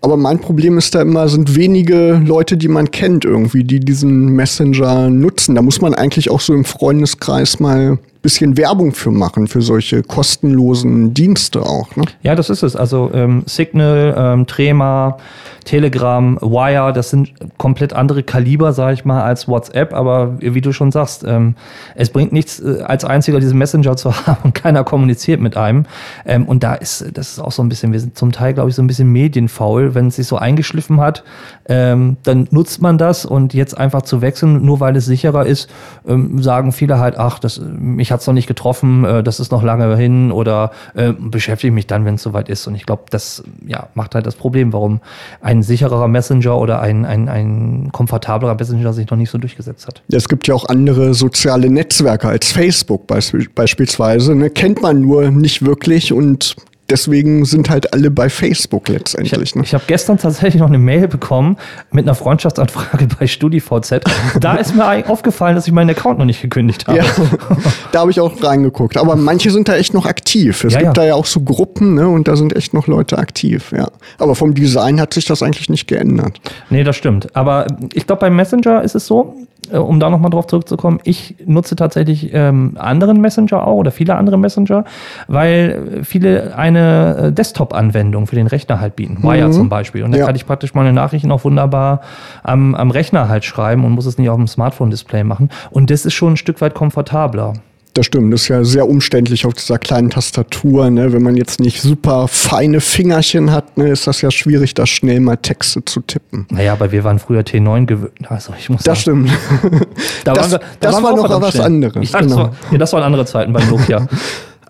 Aber 0.00 0.16
mein 0.16 0.38
Problem 0.38 0.78
ist 0.78 0.94
da 0.94 1.02
immer, 1.02 1.28
sind 1.28 1.56
wenige 1.56 2.20
Leute, 2.24 2.56
die 2.56 2.68
man 2.68 2.90
kennt 2.90 3.24
irgendwie, 3.24 3.64
die 3.64 3.80
diesen 3.80 4.26
Messenger 4.26 5.10
nutzen. 5.10 5.54
Da 5.54 5.62
muss 5.62 5.80
man 5.80 5.94
eigentlich 5.94 6.30
auch 6.30 6.40
so 6.40 6.54
im 6.54 6.64
Freundeskreis 6.64 7.60
mal 7.60 7.98
bisschen 8.26 8.56
Werbung 8.56 8.90
für 8.90 9.12
machen, 9.12 9.46
für 9.46 9.62
solche 9.62 10.02
kostenlosen 10.02 11.14
Dienste 11.14 11.62
auch. 11.62 11.94
Ne? 11.94 12.06
Ja, 12.22 12.34
das 12.34 12.50
ist 12.50 12.64
es. 12.64 12.74
Also 12.74 13.08
ähm, 13.14 13.44
Signal, 13.46 14.16
ähm, 14.18 14.48
Trema, 14.48 15.18
Telegram, 15.64 16.36
Wire, 16.40 16.92
das 16.92 17.10
sind 17.10 17.34
komplett 17.56 17.92
andere 17.92 18.24
Kaliber, 18.24 18.72
sage 18.72 18.94
ich 18.94 19.04
mal, 19.04 19.22
als 19.22 19.46
WhatsApp. 19.46 19.92
Aber 19.92 20.40
wie 20.40 20.60
du 20.60 20.72
schon 20.72 20.90
sagst, 20.90 21.24
ähm, 21.24 21.54
es 21.94 22.10
bringt 22.10 22.32
nichts, 22.32 22.58
äh, 22.58 22.82
als 22.84 23.04
einziger 23.04 23.38
diesen 23.38 23.58
Messenger 23.58 23.96
zu 23.96 24.12
haben 24.26 24.38
und 24.42 24.54
keiner 24.56 24.82
kommuniziert 24.82 25.40
mit 25.40 25.56
einem. 25.56 25.86
Ähm, 26.24 26.46
und 26.46 26.64
da 26.64 26.74
ist, 26.74 27.06
das 27.14 27.32
ist 27.32 27.38
auch 27.38 27.52
so 27.52 27.62
ein 27.62 27.68
bisschen, 27.68 27.92
wir 27.92 28.00
sind 28.00 28.18
zum 28.18 28.32
Teil, 28.32 28.54
glaube 28.54 28.70
ich, 28.70 28.74
so 28.74 28.82
ein 28.82 28.88
bisschen 28.88 29.12
medienfaul. 29.12 29.94
Wenn 29.94 30.08
es 30.08 30.16
sich 30.16 30.26
so 30.26 30.36
eingeschliffen 30.36 31.00
hat, 31.00 31.22
ähm, 31.68 32.16
dann 32.24 32.48
nutzt 32.50 32.82
man 32.82 32.98
das 32.98 33.24
und 33.24 33.54
jetzt 33.54 33.78
einfach 33.78 34.02
zu 34.02 34.20
wechseln, 34.20 34.64
nur 34.64 34.80
weil 34.80 34.96
es 34.96 35.06
sicherer 35.06 35.46
ist, 35.46 35.70
ähm, 36.08 36.42
sagen 36.42 36.72
viele 36.72 36.98
halt, 36.98 37.16
ach, 37.18 37.38
das, 37.38 37.60
mich 37.60 38.10
hat 38.16 38.22
es 38.22 38.26
noch 38.26 38.34
nicht 38.34 38.46
getroffen, 38.46 39.04
äh, 39.04 39.22
das 39.22 39.40
ist 39.40 39.52
noch 39.52 39.62
lange 39.62 39.96
hin 39.96 40.32
oder 40.32 40.70
äh, 40.94 41.12
beschäftige 41.12 41.72
mich 41.72 41.86
dann, 41.86 42.04
wenn 42.04 42.14
es 42.14 42.22
soweit 42.22 42.48
ist. 42.48 42.66
Und 42.66 42.74
ich 42.74 42.86
glaube, 42.86 43.04
das 43.10 43.44
ja, 43.66 43.88
macht 43.94 44.14
halt 44.14 44.26
das 44.26 44.34
Problem, 44.34 44.72
warum 44.72 45.00
ein 45.40 45.62
sichererer 45.62 46.08
Messenger 46.08 46.56
oder 46.56 46.80
ein, 46.80 47.04
ein, 47.04 47.28
ein 47.28 47.90
komfortablerer 47.92 48.54
Messenger 48.54 48.92
sich 48.92 49.10
noch 49.10 49.18
nicht 49.18 49.30
so 49.30 49.38
durchgesetzt 49.38 49.86
hat. 49.86 50.02
Es 50.10 50.28
gibt 50.28 50.46
ja 50.46 50.54
auch 50.54 50.68
andere 50.68 51.14
soziale 51.14 51.70
Netzwerke 51.70 52.28
als 52.28 52.50
Facebook 52.50 53.06
beisp 53.06 53.36
beispielsweise. 53.54 54.34
Ne? 54.34 54.50
Kennt 54.50 54.82
man 54.82 55.02
nur 55.02 55.30
nicht 55.30 55.64
wirklich 55.64 56.12
und 56.12 56.56
deswegen 56.88 57.44
sind 57.44 57.70
halt 57.70 57.92
alle 57.92 58.10
bei 58.10 58.28
Facebook 58.28 58.88
letztendlich. 58.88 59.54
Ne? 59.54 59.62
Ich, 59.64 59.74
habe 59.74 59.84
gestern 59.86 60.18
tatsächlich 60.18 60.60
noch 60.60 60.68
eine 60.68 60.78
Mail 60.78 61.08
bekommen 61.08 61.56
mit 61.90 62.04
einer 62.04 62.14
Freundschaftsanfrage 62.14 63.08
bei 63.18 63.26
StudiVZ. 63.26 64.00
Da 64.40 64.56
ist 64.56 64.74
mir 64.74 65.08
aufgefallen, 65.08 65.54
dass 65.56 65.66
ich 65.66 65.72
meinen 65.72 65.90
Account 65.90 66.18
noch 66.18 66.24
nicht 66.24 66.42
gekündigt 66.42 66.86
habe. 66.86 66.98
Ja, 66.98 67.04
da 67.92 68.00
habe 68.00 68.10
ich 68.10 68.20
auch 68.20 68.42
reingeguckt. 68.42 68.96
Aber 68.96 69.16
manche 69.16 69.50
sind 69.50 69.68
da 69.68 69.76
echt 69.76 69.94
noch 69.94 70.06
aktiv. 70.06 70.64
Es 70.64 70.72
ja, 70.72 70.80
gibt 70.80 70.96
ja. 70.96 71.02
da 71.02 71.04
ja 71.04 71.14
auch 71.14 71.26
so 71.26 71.40
Gruppen 71.40 71.94
ne? 71.94 72.08
und 72.08 72.28
da 72.28 72.36
sind 72.36 72.54
echt 72.54 72.74
noch 72.74 72.86
Leute 72.86 73.18
aktiv. 73.18 73.72
Ja. 73.76 73.88
Aber 74.18 74.34
vom 74.34 74.54
Design 74.54 75.00
hat 75.00 75.14
sich 75.14 75.24
das 75.24 75.42
eigentlich 75.42 75.68
nicht 75.68 75.86
geändert. 75.86 76.40
Nee, 76.70 76.84
das 76.84 76.96
stimmt. 76.96 77.34
Aber 77.34 77.66
ich 77.92 78.06
glaube, 78.06 78.20
beim 78.20 78.36
Messenger 78.36 78.82
ist 78.82 78.94
es 78.94 79.06
so, 79.06 79.36
um 79.72 80.00
da 80.00 80.10
nochmal 80.10 80.30
drauf 80.30 80.46
zurückzukommen, 80.46 81.00
ich 81.04 81.36
nutze 81.44 81.76
tatsächlich 81.76 82.30
ähm, 82.32 82.76
anderen 82.78 83.20
Messenger 83.20 83.66
auch 83.66 83.76
oder 83.76 83.90
viele 83.90 84.16
andere 84.16 84.38
Messenger, 84.38 84.84
weil 85.28 86.00
viele 86.02 86.56
eine 86.56 87.16
äh, 87.16 87.32
Desktop-Anwendung 87.32 88.26
für 88.26 88.36
den 88.36 88.46
Rechner 88.46 88.80
halt 88.80 88.96
bieten. 88.96 89.18
Mhm. 89.20 89.28
Wire 89.28 89.50
zum 89.50 89.68
Beispiel. 89.68 90.02
Und 90.02 90.12
da 90.12 90.18
ja. 90.18 90.26
kann 90.26 90.36
ich 90.36 90.46
praktisch 90.46 90.74
meine 90.74 90.92
Nachrichten 90.92 91.30
auch 91.32 91.44
wunderbar 91.44 92.00
am, 92.42 92.74
am 92.74 92.90
Rechner 92.90 93.28
halt 93.28 93.44
schreiben 93.44 93.84
und 93.84 93.92
muss 93.92 94.06
es 94.06 94.18
nicht 94.18 94.30
auf 94.30 94.36
dem 94.36 94.46
Smartphone-Display 94.46 95.24
machen. 95.24 95.50
Und 95.70 95.90
das 95.90 96.06
ist 96.06 96.14
schon 96.14 96.34
ein 96.34 96.36
Stück 96.36 96.60
weit 96.60 96.74
komfortabler. 96.74 97.54
Das 97.96 98.04
stimmt, 98.04 98.30
das 98.30 98.42
ist 98.42 98.48
ja 98.48 98.62
sehr 98.62 98.86
umständlich 98.86 99.46
auf 99.46 99.54
dieser 99.54 99.78
kleinen 99.78 100.10
Tastatur. 100.10 100.90
Ne? 100.90 101.14
Wenn 101.14 101.22
man 101.22 101.34
jetzt 101.34 101.60
nicht 101.60 101.80
super 101.80 102.28
feine 102.28 102.82
Fingerchen 102.82 103.52
hat, 103.52 103.78
ne, 103.78 103.88
ist 103.88 104.06
das 104.06 104.20
ja 104.20 104.30
schwierig, 104.30 104.74
da 104.74 104.84
schnell 104.84 105.20
mal 105.20 105.36
Texte 105.36 105.82
zu 105.82 106.00
tippen. 106.00 106.46
Naja, 106.50 106.74
aber 106.74 106.92
wir 106.92 107.04
waren 107.04 107.18
früher 107.18 107.40
T9 107.40 107.86
gewöhnt. 107.86 108.30
Also 108.30 108.52
ich 108.58 108.68
muss 108.68 108.82
das 108.82 109.02
sagen, 109.02 109.28
stimmt. 109.28 109.80
da 110.24 110.34
das, 110.34 110.50
wir, 110.50 110.58
da 110.58 110.90
das 110.90 111.02
war 111.02 111.16
noch 111.16 111.40
was 111.40 111.58
anderes. 111.58 112.12
Ja, 112.12 112.20
genau. 112.20 112.36
das, 112.36 112.38
war, 112.38 112.52
ja, 112.72 112.78
das 112.78 112.92
waren 112.92 113.02
andere 113.02 113.24
Zeiten 113.24 113.54
bei 113.54 113.64
Nokia. 113.64 114.06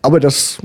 aber 0.03 0.21
das 0.21 0.59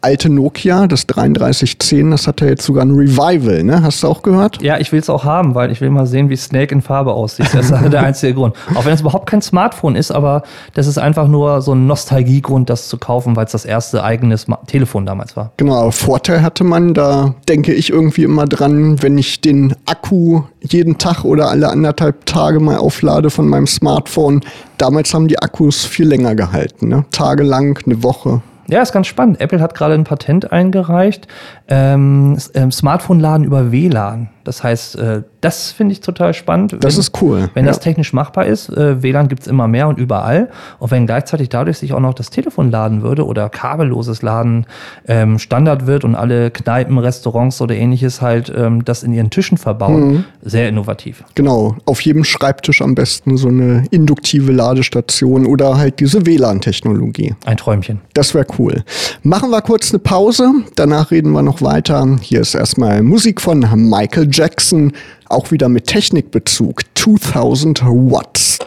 alte 0.00 0.28
Nokia, 0.28 0.86
das 0.86 1.06
3310, 1.06 2.10
das 2.10 2.26
hat 2.26 2.40
ja 2.40 2.48
jetzt 2.48 2.64
sogar 2.64 2.84
ein 2.84 2.92
Revival, 2.92 3.62
ne? 3.64 3.82
Hast 3.82 4.02
du 4.02 4.08
auch 4.08 4.22
gehört? 4.22 4.62
Ja, 4.62 4.78
ich 4.78 4.92
will 4.92 5.00
es 5.00 5.10
auch 5.10 5.24
haben, 5.24 5.54
weil 5.54 5.70
ich 5.70 5.80
will 5.80 5.90
mal 5.90 6.06
sehen, 6.06 6.30
wie 6.30 6.36
Snake 6.36 6.74
in 6.74 6.82
Farbe 6.82 7.12
aussieht. 7.12 7.48
Das 7.52 7.70
ist 7.70 7.72
der 7.92 8.02
einzige 8.02 8.34
Grund. 8.34 8.54
Auch 8.74 8.84
wenn 8.84 8.92
es 8.92 9.00
überhaupt 9.00 9.28
kein 9.28 9.42
Smartphone 9.42 9.96
ist, 9.96 10.10
aber 10.10 10.42
das 10.74 10.86
ist 10.86 10.98
einfach 10.98 11.28
nur 11.28 11.60
so 11.62 11.74
ein 11.74 11.86
Nostalgiegrund, 11.86 12.70
das 12.70 12.88
zu 12.88 12.98
kaufen, 12.98 13.36
weil 13.36 13.46
es 13.46 13.52
das 13.52 13.64
erste 13.64 14.04
eigene 14.04 14.38
Smart 14.38 14.66
Telefon 14.68 15.06
damals 15.06 15.36
war. 15.36 15.52
Genau, 15.56 15.90
Vorteil 15.90 16.42
hatte 16.42 16.64
man, 16.64 16.94
da 16.94 17.34
denke 17.48 17.72
ich 17.72 17.90
irgendwie 17.90 18.24
immer 18.24 18.46
dran, 18.46 19.02
wenn 19.02 19.18
ich 19.18 19.40
den 19.40 19.74
Akku 19.86 20.42
jeden 20.60 20.98
Tag 20.98 21.24
oder 21.24 21.48
alle 21.50 21.68
anderthalb 21.68 22.26
Tage 22.26 22.60
mal 22.60 22.76
auflade 22.76 23.30
von 23.30 23.48
meinem 23.48 23.66
Smartphone. 23.66 24.40
Damals 24.78 25.14
haben 25.14 25.28
die 25.28 25.38
Akkus 25.38 25.84
viel 25.84 26.08
länger 26.08 26.34
gehalten, 26.34 26.88
ne? 26.88 27.04
Tagelang, 27.10 27.78
eine 27.86 28.02
Woche. 28.02 28.42
Ja, 28.68 28.82
ist 28.82 28.92
ganz 28.92 29.06
spannend. 29.06 29.40
Apple 29.40 29.60
hat 29.60 29.74
gerade 29.74 29.94
ein 29.94 30.04
Patent 30.04 30.52
eingereicht. 30.52 31.28
Ähm, 31.68 32.36
ähm 32.54 32.72
Smartphone-Laden 32.72 33.44
über 33.44 33.70
WLAN. 33.70 34.28
Das 34.46 34.62
heißt, 34.62 34.96
äh, 34.96 35.22
das 35.40 35.72
finde 35.72 35.92
ich 35.92 36.00
total 36.00 36.32
spannend. 36.34 36.76
Das 36.80 36.94
wenn, 36.94 37.00
ist 37.00 37.22
cool. 37.22 37.50
Wenn 37.54 37.64
ja. 37.64 37.70
das 37.70 37.80
technisch 37.80 38.12
machbar 38.12 38.46
ist, 38.46 38.68
äh, 38.68 39.02
WLAN 39.02 39.28
gibt 39.28 39.42
es 39.42 39.48
immer 39.48 39.66
mehr 39.66 39.88
und 39.88 39.98
überall. 39.98 40.50
Und 40.78 40.90
wenn 40.92 41.06
gleichzeitig 41.06 41.48
dadurch 41.48 41.78
sich 41.78 41.92
auch 41.92 42.00
noch 42.00 42.14
das 42.14 42.30
Telefon 42.30 42.70
laden 42.70 43.02
würde 43.02 43.26
oder 43.26 43.48
kabelloses 43.48 44.22
Laden 44.22 44.66
ähm, 45.08 45.38
Standard 45.38 45.86
wird 45.86 46.04
und 46.04 46.14
alle 46.14 46.50
Kneipen, 46.50 46.98
Restaurants 46.98 47.60
oder 47.60 47.74
ähnliches 47.74 48.22
halt 48.22 48.52
ähm, 48.56 48.84
das 48.84 49.02
in 49.02 49.12
ihren 49.12 49.30
Tischen 49.30 49.58
verbauen, 49.58 50.08
mhm. 50.08 50.24
sehr 50.42 50.68
innovativ. 50.68 51.24
Genau. 51.34 51.76
Auf 51.84 52.00
jedem 52.02 52.22
Schreibtisch 52.22 52.80
am 52.82 52.94
besten 52.94 53.36
so 53.36 53.48
eine 53.48 53.84
induktive 53.90 54.52
Ladestation 54.52 55.44
oder 55.46 55.76
halt 55.76 55.98
diese 55.98 56.24
WLAN-Technologie. 56.24 57.34
Ein 57.44 57.56
Träumchen. 57.56 58.00
Das 58.14 58.32
wäre 58.34 58.46
cool. 58.58 58.84
Machen 59.22 59.50
wir 59.50 59.60
kurz 59.60 59.90
eine 59.90 59.98
Pause. 59.98 60.52
Danach 60.76 61.10
reden 61.10 61.32
wir 61.32 61.42
noch 61.42 61.62
weiter. 61.62 62.06
Hier 62.20 62.42
ist 62.42 62.54
erstmal 62.54 63.02
Musik 63.02 63.40
von 63.40 63.66
Michael 63.74 64.28
Jackson, 64.36 64.92
auch 65.30 65.50
wieder 65.50 65.70
mit 65.70 65.86
Technikbezug, 65.86 66.82
2000 66.94 67.82
Watts. 67.82 68.58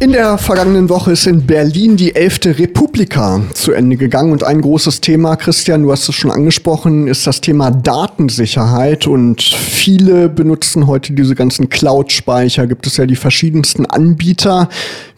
In 0.00 0.12
der 0.12 0.38
vergangenen 0.38 0.88
Woche 0.90 1.10
ist 1.10 1.26
in 1.26 1.44
Berlin 1.44 1.96
die 1.96 2.14
11. 2.14 2.56
Republika 2.60 3.42
zu 3.52 3.72
Ende 3.72 3.96
gegangen 3.96 4.30
und 4.30 4.44
ein 4.44 4.60
großes 4.60 5.00
Thema, 5.00 5.34
Christian, 5.34 5.82
du 5.82 5.90
hast 5.90 6.08
es 6.08 6.14
schon 6.14 6.30
angesprochen, 6.30 7.08
ist 7.08 7.26
das 7.26 7.40
Thema 7.40 7.72
Datensicherheit 7.72 9.08
und 9.08 9.42
viele 9.42 10.28
benutzen 10.28 10.86
heute 10.86 11.14
diese 11.14 11.34
ganzen 11.34 11.68
Cloud-Speicher, 11.68 12.68
gibt 12.68 12.86
es 12.86 12.96
ja 12.96 13.06
die 13.06 13.16
verschiedensten 13.16 13.86
Anbieter. 13.86 14.68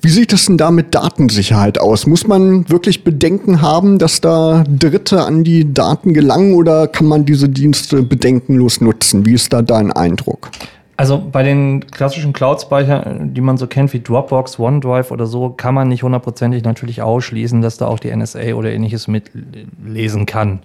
Wie 0.00 0.08
sieht 0.08 0.32
es 0.32 0.46
denn 0.46 0.56
da 0.56 0.70
mit 0.70 0.94
Datensicherheit 0.94 1.78
aus? 1.78 2.06
Muss 2.06 2.26
man 2.26 2.66
wirklich 2.70 3.04
Bedenken 3.04 3.60
haben, 3.60 3.98
dass 3.98 4.22
da 4.22 4.64
Dritte 4.66 5.24
an 5.24 5.44
die 5.44 5.74
Daten 5.74 6.14
gelangen 6.14 6.54
oder 6.54 6.88
kann 6.88 7.06
man 7.06 7.26
diese 7.26 7.50
Dienste 7.50 8.02
bedenkenlos 8.02 8.80
nutzen? 8.80 9.26
Wie 9.26 9.34
ist 9.34 9.52
da 9.52 9.60
dein 9.60 9.92
Eindruck? 9.92 10.50
Also 11.00 11.18
bei 11.18 11.42
den 11.42 11.86
klassischen 11.86 12.34
Cloud-Speichern, 12.34 13.32
die 13.32 13.40
man 13.40 13.56
so 13.56 13.66
kennt 13.66 13.94
wie 13.94 14.00
Dropbox, 14.00 14.58
OneDrive 14.58 15.10
oder 15.10 15.24
so, 15.24 15.48
kann 15.48 15.74
man 15.74 15.88
nicht 15.88 16.02
hundertprozentig 16.02 16.62
natürlich 16.62 17.00
ausschließen, 17.00 17.62
dass 17.62 17.78
da 17.78 17.86
auch 17.86 17.98
die 17.98 18.14
NSA 18.14 18.52
oder 18.52 18.70
ähnliches 18.70 19.08
mitlesen 19.08 20.26
kann. 20.26 20.58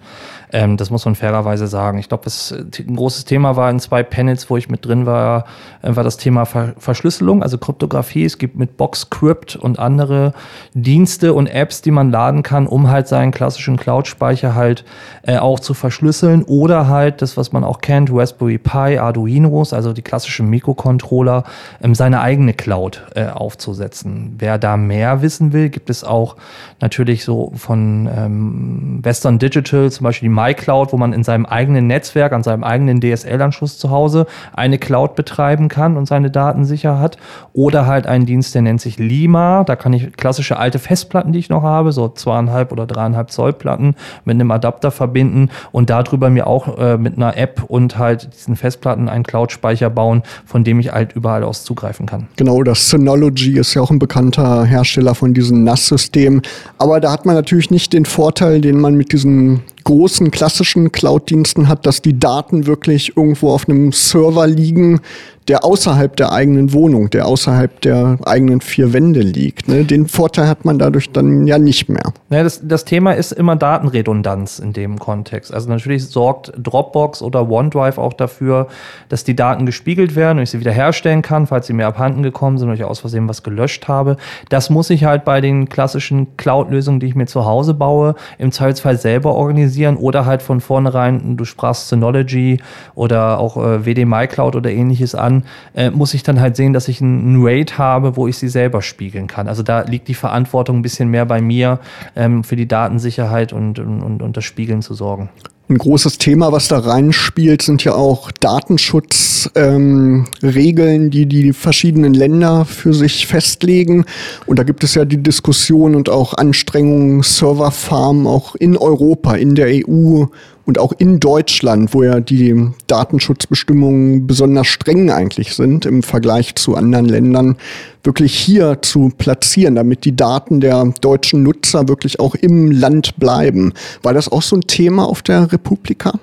Ähm, 0.56 0.78
das 0.78 0.90
muss 0.90 1.04
man 1.04 1.16
fairerweise 1.16 1.68
sagen. 1.68 1.98
Ich 1.98 2.08
glaube, 2.08 2.30
ein 2.30 2.96
großes 2.96 3.26
Thema 3.26 3.58
war 3.58 3.70
in 3.70 3.82
zwei 3.82 4.04
Panels, 4.04 4.50
wo 4.50 4.56
ich 4.56 4.70
mit 4.70 4.86
drin 4.86 5.06
war, 5.06 5.44
äh, 5.82 5.94
war 5.98 6.06
das 6.06 6.16
Thema 6.16 6.46
Ver 6.46 6.76
Verschlüsselung, 6.78 7.44
also 7.44 7.58
Kryptographie. 7.58 8.24
Es 8.24 8.38
gibt 8.38 8.56
mit 8.56 8.78
Boxcrypt 8.78 9.58
und 9.58 9.80
andere 9.80 10.34
Dienste 10.74 11.34
und 11.34 11.48
Apps, 11.48 11.82
die 11.82 11.92
man 11.92 12.10
laden 12.10 12.42
kann, 12.42 12.68
um 12.68 12.90
halt 12.90 13.10
seinen 13.10 13.32
klassischen 13.32 13.76
Cloud-Speicher 13.76 14.56
halt 14.56 14.86
äh, 15.24 15.40
auch 15.40 15.60
zu 15.60 15.74
verschlüsseln 15.74 16.44
oder 16.44 16.88
halt 16.88 17.22
das, 17.22 17.36
was 17.36 17.52
man 17.52 17.66
auch 17.66 17.82
kennt, 17.82 18.10
Raspberry 18.14 18.58
Pi, 18.58 18.98
Arduinos, 18.98 19.74
also 19.74 19.92
die 19.92 20.04
klassischen 20.04 20.50
Mikrocontroller, 20.50 21.44
ähm, 21.84 21.96
seine 21.96 22.22
eigene 22.22 22.54
Cloud 22.54 23.04
äh, 23.14 23.26
aufzusetzen. 23.26 24.36
Wer 24.38 24.58
da 24.58 24.78
mehr 24.78 25.22
wissen 25.22 25.52
will, 25.52 25.68
gibt 25.68 25.90
es 25.90 26.06
auch 26.06 26.38
natürlich 26.80 27.26
so 27.26 27.52
von 27.58 28.10
ähm, 28.16 29.00
Western 29.04 29.38
Digital 29.38 29.92
zum 29.92 30.06
Beispiel 30.06 30.30
die 30.30 30.36
MyCloud, 30.46 30.94
wo 30.94 30.98
man 30.98 31.14
in 31.14 31.24
seinem 31.24 31.46
eigenen 31.46 31.88
Netzwerk, 31.88 32.34
an 32.34 32.44
seinem 32.44 32.64
eigenen 32.64 33.02
DSL-Anschluss 33.02 33.78
zu 33.78 33.90
Hause 33.90 34.26
eine 34.54 34.78
Cloud 34.78 35.16
betreiben 35.16 35.68
kann 35.68 35.98
und 35.98 36.06
seine 36.06 36.32
Daten 36.32 36.66
sicher 36.66 37.00
hat. 37.00 37.18
Oder 37.54 37.86
halt 37.86 38.08
einen 38.08 38.26
Dienst, 38.26 38.54
der 38.56 38.62
nennt 38.62 38.82
sich 38.82 38.98
Lima. 38.98 39.64
Da 39.64 39.76
kann 39.76 39.94
ich 39.94 40.14
klassische 40.14 40.58
alte 40.58 40.80
Festplatten, 40.80 41.32
die 41.32 41.40
ich 41.40 41.50
noch 41.50 41.64
habe, 41.64 41.92
so 41.92 42.10
zweieinhalb 42.10 42.72
oder 42.72 42.86
dreieinhalb 42.86 43.32
Zoll 43.32 43.54
Platten 43.54 43.96
mit 44.24 44.36
einem 44.36 44.52
Adapter 44.52 44.92
verbinden 44.92 45.50
und 45.72 45.90
darüber 45.90 46.30
mir 46.30 46.48
auch 46.48 46.78
äh, 46.78 46.98
mit 46.98 47.18
einer 47.18 47.38
App 47.38 47.64
und 47.68 47.98
halt 47.98 48.30
diesen 48.34 48.56
Festplatten 48.56 49.10
einen 49.10 49.24
Cloud-Speicher 49.24 49.90
bauen, 49.90 50.24
von 50.46 50.64
dem 50.64 50.80
ich 50.80 50.92
halt 50.92 51.14
überall 51.14 51.44
aus 51.44 51.64
zugreifen 51.64 52.06
kann. 52.06 52.28
Genau, 52.36 52.64
das 52.64 52.90
Synology 52.90 53.58
ist 53.58 53.74
ja 53.74 53.82
auch 53.82 53.92
ein 53.92 54.00
bekannter 54.00 54.66
Hersteller 54.66 55.16
von 55.16 55.34
diesen 55.34 55.64
NAS-Systemen. 55.64 56.42
Aber 56.78 57.00
da 57.00 57.12
hat 57.12 57.26
man 57.26 57.36
natürlich 57.36 57.72
nicht 57.72 57.94
den 57.94 58.06
Vorteil, 58.06 58.62
den 58.62 58.80
man 58.80 58.96
mit 58.96 59.12
diesen 59.12 59.62
großen 59.86 60.32
klassischen 60.32 60.92
Cloud-Diensten 60.92 61.70
hat, 61.70 61.86
dass 61.86 62.02
die 62.02 62.20
Daten 62.20 62.68
wirklich 62.68 63.16
irgendwo 63.16 63.52
auf 63.52 63.70
einem 63.70 63.94
Server 63.94 64.46
liegen, 64.46 65.00
der 65.48 65.64
außerhalb 65.64 66.16
der 66.16 66.32
eigenen 66.32 66.74
Wohnung, 66.74 67.10
der 67.12 67.28
außerhalb 67.28 67.82
der 67.82 68.18
eigenen 68.26 68.62
vier 68.62 68.94
Wände 68.94 69.22
liegt. 69.22 69.68
Ne? 69.68 69.86
Den 69.86 70.08
Vorteil 70.08 70.48
hat 70.48 70.66
man 70.66 70.80
dadurch 70.80 71.12
dann 71.12 71.46
ja 71.46 71.60
nicht 71.60 71.88
mehr. 71.88 72.14
Ja, 72.32 72.42
das, 72.42 72.62
das 72.64 72.84
Thema 72.86 73.12
ist 73.12 73.32
immer 73.32 73.56
Datenredundanz 73.56 74.58
in 74.60 74.74
dem 74.74 74.98
Kontext. 74.98 75.54
Also 75.54 75.70
natürlich 75.70 76.08
sorgt 76.08 76.52
Dropbox 76.58 77.22
oder 77.22 77.48
OneDrive 77.50 78.00
auch 78.00 78.14
dafür, 78.14 78.68
dass 79.10 79.24
die 79.24 79.36
Daten 79.36 79.66
gespiegelt 79.68 80.16
werden 80.16 80.40
und 80.40 80.44
ich 80.44 80.50
sie 80.50 80.60
wiederherstellen 80.60 81.22
kann, 81.22 81.46
falls 81.46 81.68
sie 81.68 81.74
mir 81.74 81.86
abhanden 81.86 82.24
gekommen 82.24 82.58
sind 82.58 82.68
oder 82.70 82.76
ich 82.76 82.84
aus 82.84 83.00
Versehen 83.00 83.30
was 83.30 83.44
gelöscht 83.44 83.88
habe. 83.88 84.18
Das 84.50 84.72
muss 84.72 84.90
ich 84.90 85.06
halt 85.06 85.26
bei 85.26 85.42
den 85.42 85.70
klassischen 85.70 86.38
Cloud-Lösungen, 86.38 87.00
die 87.00 87.08
ich 87.08 87.16
mir 87.16 87.28
zu 87.28 87.46
Hause 87.46 87.76
baue, 87.76 88.16
im 88.40 88.52
Zweifelsfall 88.52 88.98
selber 88.98 89.36
organisieren 89.36 89.98
oder 89.98 90.26
halt 90.26 90.42
von 90.42 90.60
vornherein, 90.60 91.38
du 91.38 91.46
sprachst 91.46 91.90
Synology 91.90 92.60
oder 92.96 93.40
auch 93.40 93.58
äh, 93.58 93.86
WD 93.86 94.06
Cloud 94.30 94.56
oder 94.56 94.72
ähnliches 94.72 95.14
an, 95.14 95.35
dann 95.36 95.44
äh, 95.74 95.92
muss 95.92 96.14
ich 96.14 96.24
dann 96.24 96.40
halt 96.40 96.56
sehen, 96.56 96.74
dass 96.74 96.88
ich 96.88 97.02
einen 97.02 97.38
Rate 97.40 97.78
habe, 97.78 98.16
wo 98.16 98.28
ich 98.28 98.38
sie 98.38 98.50
selber 98.50 98.82
spiegeln 98.82 99.28
kann. 99.28 99.48
Also 99.48 99.64
da 99.64 99.82
liegt 99.82 100.08
die 100.08 100.14
Verantwortung 100.14 100.78
ein 100.78 100.82
bisschen 100.82 101.10
mehr 101.10 101.26
bei 101.26 101.42
mir, 101.42 101.80
ähm, 102.16 102.44
für 102.44 102.56
die 102.56 102.68
Datensicherheit 102.68 103.54
und, 103.54 103.80
und, 103.80 104.22
und 104.22 104.38
das 104.38 104.44
Spiegeln 104.44 104.82
zu 104.82 104.94
sorgen. 104.94 105.30
Ein 105.68 105.80
großes 105.80 106.20
Thema, 106.20 106.52
was 106.52 106.68
da 106.68 106.78
reinspielt, 106.78 107.64
sind 107.64 107.84
ja 107.84 107.96
auch 107.96 108.32
Datenschutzregeln, 108.32 110.26
ähm, 110.46 111.10
die 111.10 111.26
die 111.26 111.54
verschiedenen 111.54 112.14
Länder 112.14 112.66
für 112.66 112.94
sich 112.94 113.26
festlegen. 113.26 114.06
Und 114.46 114.60
da 114.60 114.64
gibt 114.64 114.84
es 114.84 114.94
ja 114.94 115.06
die 115.06 115.24
Diskussion 115.24 115.96
und 115.96 116.08
auch 116.08 116.36
Anstrengungen, 116.36 117.24
Serverfarmen 117.24 118.28
auch 118.28 118.54
in 118.54 118.78
Europa, 118.78 119.34
in 119.34 119.56
der 119.56 119.70
EU 119.88 120.26
und 120.66 120.80
auch 120.80 120.94
in 120.98 121.20
Deutschland, 121.20 121.94
wo 121.94 122.04
ja 122.04 122.20
die 122.20 122.70
Datenschutzbestimmungen 122.88 124.28
besonders 124.28 124.68
streng 124.68 125.12
eigentlich 125.12 125.54
sind 125.54 125.86
im 125.86 126.04
Vergleich 126.04 126.56
zu 126.56 126.76
anderen 126.76 127.06
Ländern, 127.06 127.58
wirklich 128.04 128.36
hier 128.36 128.80
zu 128.82 129.12
platzieren, 129.16 129.76
damit 129.76 130.06
die 130.06 130.16
Daten 130.16 130.60
der 130.60 130.94
deutschen 131.02 131.44
Nutzer 131.44 131.88
wirklich 131.88 132.20
auch 132.20 132.36
im 132.36 132.72
Land 132.72 133.18
bleiben. 133.18 133.74
War 134.02 134.14
das 134.14 134.32
auch 134.32 134.42
so 134.42 134.56
ein 134.56 134.62
Thema 134.62 135.08
auf 135.08 135.22
der 135.22 135.52
Republika? 135.52 136.20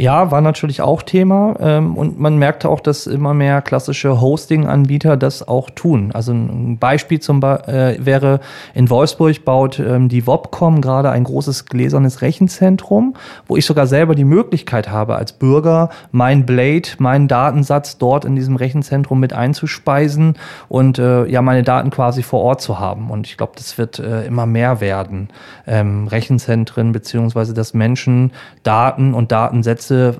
Ja, 0.00 0.30
war 0.30 0.40
natürlich 0.40 0.80
auch 0.80 1.02
Thema 1.02 1.56
ähm, 1.58 1.96
und 1.96 2.20
man 2.20 2.36
merkte 2.36 2.68
auch, 2.68 2.78
dass 2.78 3.08
immer 3.08 3.34
mehr 3.34 3.60
klassische 3.62 4.20
Hosting-Anbieter 4.20 5.16
das 5.16 5.48
auch 5.48 5.70
tun. 5.70 6.12
Also 6.14 6.30
ein 6.30 6.78
Beispiel 6.78 7.18
zum 7.18 7.40
Be 7.40 7.66
äh, 7.66 8.06
wäre, 8.06 8.38
in 8.74 8.90
Wolfsburg 8.90 9.44
baut 9.44 9.80
ähm, 9.80 10.08
die 10.08 10.24
Wobcom 10.24 10.82
gerade 10.82 11.10
ein 11.10 11.24
großes 11.24 11.66
gläsernes 11.66 12.22
Rechenzentrum, 12.22 13.14
wo 13.48 13.56
ich 13.56 13.66
sogar 13.66 13.88
selber 13.88 14.14
die 14.14 14.22
Möglichkeit 14.22 14.88
habe, 14.88 15.16
als 15.16 15.32
Bürger 15.32 15.88
mein 16.12 16.46
Blade, 16.46 16.90
meinen 16.98 17.26
Datensatz 17.26 17.98
dort 17.98 18.24
in 18.24 18.36
diesem 18.36 18.54
Rechenzentrum 18.54 19.18
mit 19.18 19.32
einzuspeisen 19.32 20.34
und 20.68 21.00
äh, 21.00 21.26
ja 21.26 21.42
meine 21.42 21.64
Daten 21.64 21.90
quasi 21.90 22.22
vor 22.22 22.42
Ort 22.42 22.60
zu 22.60 22.78
haben. 22.78 23.10
Und 23.10 23.26
ich 23.26 23.36
glaube, 23.36 23.54
das 23.56 23.78
wird 23.78 23.98
äh, 23.98 24.24
immer 24.26 24.46
mehr 24.46 24.80
werden. 24.80 25.30
Ähm, 25.66 26.06
Rechenzentren 26.06 26.92
beziehungsweise 26.92 27.52
dass 27.52 27.74
Menschen 27.74 28.30
Daten 28.62 29.12
und 29.12 29.32
Datensätze 29.32 29.87
Netze 29.88 30.16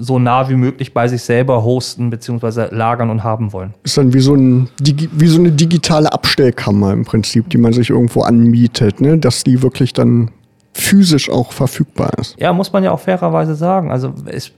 so 0.00 0.18
nah 0.18 0.48
wie 0.48 0.54
möglich 0.54 0.92
bei 0.92 1.08
sich 1.08 1.22
selber 1.22 1.64
hosten 1.64 2.10
bzw. 2.10 2.74
lagern 2.74 3.10
und 3.10 3.24
haben 3.24 3.52
wollen. 3.52 3.74
Ist 3.82 3.96
dann 3.96 4.12
wie 4.12 4.20
so, 4.20 4.34
ein, 4.34 4.68
wie 4.80 5.26
so 5.26 5.38
eine 5.38 5.52
digitale 5.52 6.12
Abstellkammer 6.12 6.92
im 6.92 7.04
Prinzip, 7.04 7.48
die 7.50 7.58
man 7.58 7.72
sich 7.72 7.90
irgendwo 7.90 8.22
anmietet, 8.22 9.00
ne? 9.00 9.18
dass 9.18 9.44
die 9.44 9.62
wirklich 9.62 9.92
dann 9.92 10.30
physisch 10.76 11.30
auch 11.30 11.52
verfügbar 11.52 12.10
ist. 12.20 12.38
Ja, 12.38 12.52
muss 12.52 12.72
man 12.72 12.84
ja 12.84 12.90
auch 12.90 13.00
fairerweise 13.00 13.54
sagen. 13.54 13.90
Also 13.90 14.12
es, 14.26 14.52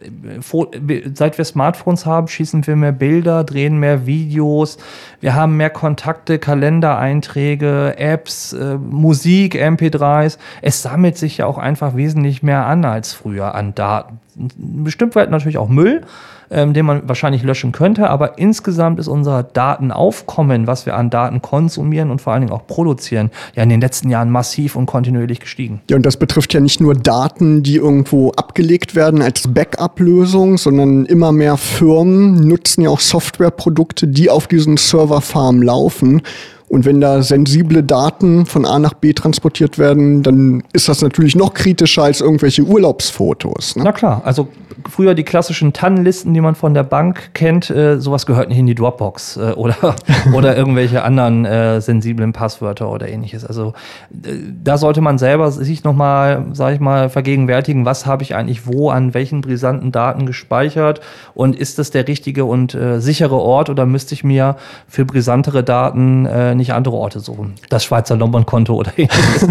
seit 1.14 1.38
wir 1.38 1.44
Smartphones 1.44 2.06
haben, 2.06 2.26
schießen 2.26 2.66
wir 2.66 2.74
mehr 2.74 2.92
Bilder, 2.92 3.44
drehen 3.44 3.78
mehr 3.78 4.04
Videos, 4.04 4.78
wir 5.20 5.34
haben 5.34 5.56
mehr 5.56 5.70
Kontakte, 5.70 6.38
Kalendereinträge, 6.38 7.94
Apps, 7.98 8.52
äh, 8.52 8.76
Musik, 8.76 9.54
MP3s. 9.54 10.38
Es 10.60 10.82
sammelt 10.82 11.16
sich 11.16 11.38
ja 11.38 11.46
auch 11.46 11.58
einfach 11.58 11.94
wesentlich 11.94 12.42
mehr 12.42 12.66
an 12.66 12.84
als 12.84 13.12
früher 13.12 13.54
an 13.54 13.74
Daten. 13.74 14.18
Bestimmt 14.56 15.14
wird 15.14 15.30
natürlich 15.30 15.58
auch 15.58 15.68
Müll, 15.68 16.02
ähm, 16.50 16.74
den 16.74 16.86
man 16.86 17.08
wahrscheinlich 17.08 17.42
löschen 17.42 17.72
könnte. 17.72 18.10
Aber 18.10 18.38
insgesamt 18.38 18.98
ist 18.98 19.08
unser 19.08 19.42
Datenaufkommen, 19.42 20.66
was 20.66 20.86
wir 20.86 20.96
an 20.96 21.10
Daten 21.10 21.42
konsumieren 21.42 22.10
und 22.10 22.20
vor 22.20 22.32
allen 22.32 22.42
Dingen 22.42 22.52
auch 22.52 22.66
produzieren, 22.66 23.30
ja 23.54 23.62
in 23.62 23.68
den 23.68 23.80
letzten 23.80 24.10
Jahren 24.10 24.30
massiv 24.30 24.76
und 24.76 24.86
kontinuierlich 24.86 25.40
gestiegen. 25.40 25.80
Ja, 25.90 25.96
und 25.96 26.06
das 26.06 26.16
betrifft 26.16 26.54
ja 26.54 26.60
nicht 26.60 26.80
nur 26.80 26.94
Daten, 26.94 27.62
die 27.62 27.76
irgendwo 27.76 28.30
abgelegt 28.32 28.94
werden 28.94 29.22
als 29.22 29.52
Backup-Lösung, 29.52 30.58
sondern 30.58 31.06
immer 31.06 31.32
mehr 31.32 31.56
Firmen 31.56 32.46
nutzen 32.46 32.82
ja 32.82 32.90
auch 32.90 33.00
Softwareprodukte, 33.00 34.06
die 34.08 34.30
auf 34.30 34.46
diesen 34.46 34.76
Serverfarmen 34.76 35.62
laufen 35.62 36.22
und 36.68 36.84
wenn 36.84 37.00
da 37.00 37.22
sensible 37.22 37.82
Daten 37.82 38.44
von 38.44 38.66
A 38.66 38.78
nach 38.78 38.94
B 38.94 39.12
transportiert 39.12 39.78
werden, 39.78 40.22
dann 40.22 40.62
ist 40.72 40.88
das 40.88 41.00
natürlich 41.02 41.34
noch 41.34 41.54
kritischer 41.54 42.02
als 42.04 42.20
irgendwelche 42.20 42.62
Urlaubsfotos. 42.62 43.76
Ne? 43.76 43.84
Na 43.84 43.92
klar, 43.92 44.22
also 44.24 44.48
früher 44.88 45.14
die 45.14 45.24
klassischen 45.24 45.72
TAN-Listen, 45.72 46.34
die 46.34 46.40
man 46.40 46.54
von 46.54 46.74
der 46.74 46.82
Bank 46.82 47.30
kennt, 47.34 47.70
äh, 47.70 47.98
sowas 47.98 48.26
gehört 48.26 48.48
nicht 48.48 48.58
in 48.58 48.66
die 48.66 48.74
Dropbox 48.74 49.36
äh, 49.36 49.52
oder, 49.52 49.96
oder 50.34 50.56
irgendwelche 50.56 51.02
anderen 51.02 51.44
äh, 51.44 51.80
sensiblen 51.80 52.32
Passwörter 52.32 52.90
oder 52.90 53.08
ähnliches. 53.08 53.44
Also 53.44 53.72
äh, 54.12 54.34
da 54.62 54.76
sollte 54.76 55.00
man 55.00 55.18
selber 55.18 55.50
sich 55.50 55.84
nochmal, 55.84 56.46
sag 56.52 56.74
ich 56.74 56.80
mal, 56.80 57.08
vergegenwärtigen, 57.08 57.84
was 57.86 58.06
habe 58.06 58.22
ich 58.22 58.34
eigentlich 58.34 58.66
wo 58.66 58.90
an 58.90 59.14
welchen 59.14 59.40
brisanten 59.40 59.90
Daten 59.90 60.26
gespeichert 60.26 61.00
und 61.34 61.56
ist 61.56 61.78
das 61.78 61.90
der 61.90 62.06
richtige 62.06 62.44
und 62.44 62.74
äh, 62.74 63.00
sichere 63.00 63.36
Ort 63.36 63.70
oder 63.70 63.86
müsste 63.86 64.14
ich 64.14 64.22
mir 64.22 64.56
für 64.86 65.04
brisantere 65.04 65.64
Daten 65.64 66.26
äh, 66.26 66.54
nicht 66.58 66.72
andere 66.74 66.94
Orte 66.94 67.20
suchen. 67.20 67.54
Das 67.70 67.84
Schweizer 67.84 68.16
Lombard-Konto 68.16 68.74
oder 68.74 68.92
ähnliches. 68.96 69.48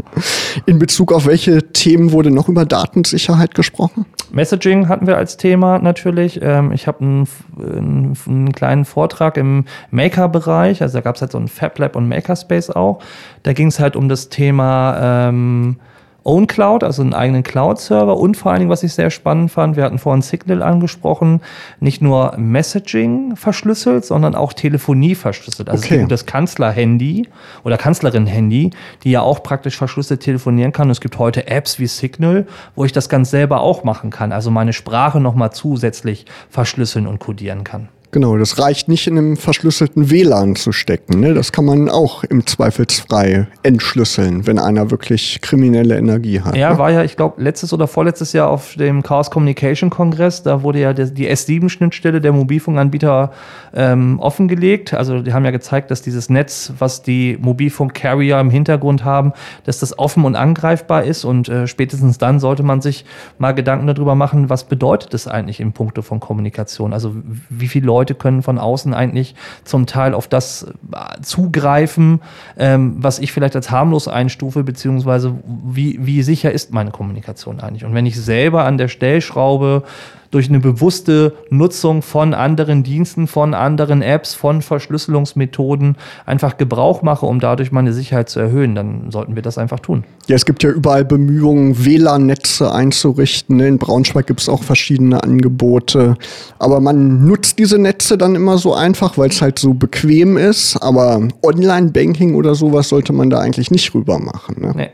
In 0.66 0.78
Bezug 0.78 1.12
auf 1.12 1.26
welche 1.26 1.72
Themen 1.72 2.12
wurde 2.12 2.30
noch 2.30 2.48
über 2.48 2.66
Datensicherheit 2.66 3.54
gesprochen? 3.54 4.04
Messaging 4.30 4.88
hatten 4.88 5.06
wir 5.06 5.16
als 5.16 5.36
Thema 5.36 5.78
natürlich. 5.78 6.40
Ähm, 6.42 6.72
ich 6.72 6.86
habe 6.86 7.00
einen, 7.00 7.28
einen, 7.58 8.18
einen, 8.26 8.52
kleinen 8.52 8.84
Vortrag 8.84 9.36
im 9.36 9.64
Maker-Bereich, 9.90 10.82
also 10.82 10.98
da 10.98 11.00
gab 11.00 11.16
es 11.16 11.22
halt 11.22 11.32
so 11.32 11.38
ein 11.38 11.48
FabLab 11.48 11.96
und 11.96 12.08
Makerspace 12.08 12.70
auch. 12.70 13.00
Da 13.42 13.52
ging 13.52 13.68
es 13.68 13.80
halt 13.80 13.96
um 13.96 14.08
das 14.08 14.28
Thema 14.28 15.28
ähm, 15.28 15.76
Own 16.24 16.46
Cloud, 16.46 16.84
also 16.84 17.02
einen 17.02 17.14
eigenen 17.14 17.42
Cloud-Server 17.42 18.16
und 18.16 18.36
vor 18.36 18.50
allen 18.50 18.60
Dingen, 18.60 18.70
was 18.70 18.82
ich 18.82 18.92
sehr 18.92 19.10
spannend 19.10 19.50
fand, 19.50 19.76
wir 19.76 19.84
hatten 19.84 19.98
vorhin 19.98 20.22
Signal 20.22 20.62
angesprochen, 20.62 21.40
nicht 21.80 22.02
nur 22.02 22.36
Messaging 22.36 23.36
verschlüsselt, 23.36 24.04
sondern 24.04 24.34
auch 24.34 24.52
Telefonie 24.52 25.14
verschlüsselt. 25.14 25.70
Also 25.70 25.84
okay. 25.84 26.06
das 26.08 26.26
Kanzler-Handy 26.26 27.28
oder 27.64 27.76
Kanzlerin-Handy, 27.76 28.70
die 29.04 29.10
ja 29.10 29.22
auch 29.22 29.42
praktisch 29.42 29.76
verschlüsselt 29.76 30.20
telefonieren 30.20 30.72
kann. 30.72 30.88
Und 30.88 30.92
es 30.92 31.00
gibt 31.00 31.18
heute 31.18 31.46
Apps 31.46 31.78
wie 31.78 31.86
Signal, 31.86 32.46
wo 32.74 32.84
ich 32.84 32.92
das 32.92 33.08
ganz 33.08 33.30
selber 33.30 33.60
auch 33.60 33.84
machen 33.84 34.10
kann, 34.10 34.32
also 34.32 34.50
meine 34.50 34.72
Sprache 34.72 35.20
nochmal 35.20 35.52
zusätzlich 35.52 36.26
verschlüsseln 36.48 37.06
und 37.06 37.18
codieren 37.18 37.64
kann. 37.64 37.88
Genau, 38.12 38.36
das 38.36 38.58
reicht 38.58 38.88
nicht 38.88 39.06
in 39.06 39.16
einem 39.16 39.36
verschlüsselten 39.36 40.10
WLAN 40.10 40.56
zu 40.56 40.72
stecken. 40.72 41.20
Ne? 41.20 41.32
Das 41.32 41.52
kann 41.52 41.64
man 41.64 41.88
auch 41.88 42.24
im 42.24 42.44
Zweifelsfrei 42.44 43.46
entschlüsseln, 43.62 44.48
wenn 44.48 44.58
einer 44.58 44.90
wirklich 44.90 45.40
kriminelle 45.40 45.96
Energie 45.96 46.40
hat. 46.40 46.56
Ja, 46.56 46.72
ne? 46.72 46.78
war 46.78 46.90
ja, 46.90 47.04
ich 47.04 47.16
glaube, 47.16 47.40
letztes 47.40 47.72
oder 47.72 47.86
vorletztes 47.86 48.32
Jahr 48.32 48.48
auf 48.48 48.74
dem 48.74 49.04
Chaos 49.04 49.30
Communication 49.30 49.90
Kongress, 49.90 50.42
da 50.42 50.64
wurde 50.64 50.80
ja 50.80 50.92
die 50.92 51.30
S7-Schnittstelle 51.30 52.20
der 52.20 52.32
Mobilfunkanbieter 52.32 53.30
ähm, 53.74 54.18
offengelegt. 54.18 54.92
Also 54.92 55.20
die 55.20 55.32
haben 55.32 55.44
ja 55.44 55.52
gezeigt, 55.52 55.92
dass 55.92 56.02
dieses 56.02 56.28
Netz, 56.30 56.72
was 56.78 57.02
die 57.02 57.38
Mobilfunk-Carrier 57.40 58.40
im 58.40 58.50
Hintergrund 58.50 59.04
haben, 59.04 59.34
dass 59.64 59.78
das 59.78 59.96
offen 59.96 60.24
und 60.24 60.34
angreifbar 60.34 61.04
ist. 61.04 61.24
Und 61.24 61.48
äh, 61.48 61.68
spätestens 61.68 62.18
dann 62.18 62.40
sollte 62.40 62.64
man 62.64 62.80
sich 62.80 63.04
mal 63.38 63.52
Gedanken 63.52 63.86
darüber 63.86 64.16
machen, 64.16 64.50
was 64.50 64.64
bedeutet 64.64 65.14
das 65.14 65.28
eigentlich 65.28 65.60
in 65.60 65.72
puncto 65.72 66.02
von 66.02 66.18
Kommunikation? 66.18 66.92
Also 66.92 67.14
wie 67.48 67.68
viele 67.68 67.86
Leute 67.86 67.99
Leute 68.00 68.14
können 68.14 68.42
von 68.42 68.58
außen 68.58 68.94
eigentlich 68.94 69.34
zum 69.64 69.84
Teil 69.84 70.14
auf 70.14 70.26
das 70.26 70.62
äh, 70.92 71.20
zugreifen, 71.20 72.22
ähm, 72.58 72.96
was 72.98 73.18
ich 73.18 73.30
vielleicht 73.30 73.54
als 73.56 73.70
harmlos 73.70 74.08
einstufe, 74.08 74.64
beziehungsweise 74.64 75.34
wie, 75.44 75.98
wie 76.00 76.22
sicher 76.22 76.50
ist 76.50 76.72
meine 76.72 76.92
Kommunikation 76.92 77.60
eigentlich. 77.60 77.84
Und 77.84 77.94
wenn 77.94 78.06
ich 78.06 78.18
selber 78.18 78.64
an 78.64 78.78
der 78.78 78.88
Stellschraube 78.88 79.82
durch 80.30 80.48
eine 80.48 80.60
bewusste 80.60 81.34
Nutzung 81.50 82.02
von 82.02 82.34
anderen 82.34 82.82
Diensten, 82.82 83.26
von 83.26 83.54
anderen 83.54 84.02
Apps, 84.02 84.34
von 84.34 84.62
Verschlüsselungsmethoden 84.62 85.96
einfach 86.24 86.56
Gebrauch 86.56 87.02
mache, 87.02 87.26
um 87.26 87.40
dadurch 87.40 87.72
meine 87.72 87.92
Sicherheit 87.92 88.28
zu 88.28 88.38
erhöhen, 88.40 88.74
dann 88.74 89.10
sollten 89.10 89.34
wir 89.34 89.42
das 89.42 89.58
einfach 89.58 89.80
tun. 89.80 90.04
Ja, 90.28 90.36
es 90.36 90.44
gibt 90.44 90.62
ja 90.62 90.70
überall 90.70 91.04
Bemühungen, 91.04 91.84
WLAN-Netze 91.84 92.72
einzurichten. 92.72 93.58
In 93.60 93.78
Braunschweig 93.78 94.26
gibt 94.26 94.40
es 94.40 94.48
auch 94.48 94.62
verschiedene 94.62 95.22
Angebote. 95.22 96.16
Aber 96.58 96.80
man 96.80 97.26
nutzt 97.26 97.58
diese 97.58 97.78
Netze 97.78 98.16
dann 98.16 98.36
immer 98.36 98.58
so 98.58 98.74
einfach, 98.74 99.18
weil 99.18 99.30
es 99.30 99.42
halt 99.42 99.58
so 99.58 99.74
bequem 99.74 100.36
ist. 100.36 100.76
Aber 100.76 101.26
Online-Banking 101.42 102.34
oder 102.36 102.54
sowas 102.54 102.88
sollte 102.88 103.12
man 103.12 103.30
da 103.30 103.40
eigentlich 103.40 103.70
nicht 103.72 103.92
rüber 103.94 104.20
machen. 104.20 104.56
Ne? 104.60 104.72
Nee. 104.76 104.90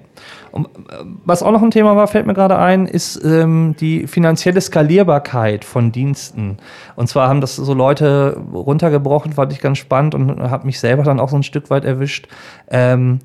Was 1.24 1.42
auch 1.42 1.50
noch 1.52 1.62
ein 1.62 1.70
Thema 1.70 1.96
war, 1.96 2.06
fällt 2.06 2.26
mir 2.26 2.34
gerade 2.34 2.58
ein, 2.58 2.86
ist 2.86 3.22
ähm, 3.24 3.74
die 3.78 4.06
finanzielle 4.06 4.60
Skalierbarkeit 4.60 5.64
von 5.64 5.92
Diensten. 5.92 6.58
Und 6.94 7.08
zwar 7.08 7.28
haben 7.28 7.40
das 7.40 7.56
so 7.56 7.74
Leute 7.74 8.40
runtergebrochen, 8.52 9.32
fand 9.32 9.52
ich 9.52 9.60
ganz 9.60 9.78
spannend 9.78 10.14
und 10.14 10.40
habe 10.40 10.66
mich 10.66 10.80
selber 10.80 11.02
dann 11.02 11.20
auch 11.20 11.28
so 11.28 11.36
ein 11.36 11.42
Stück 11.42 11.70
weit 11.70 11.84
erwischt. 11.84 12.28
Ähm, 12.68 13.20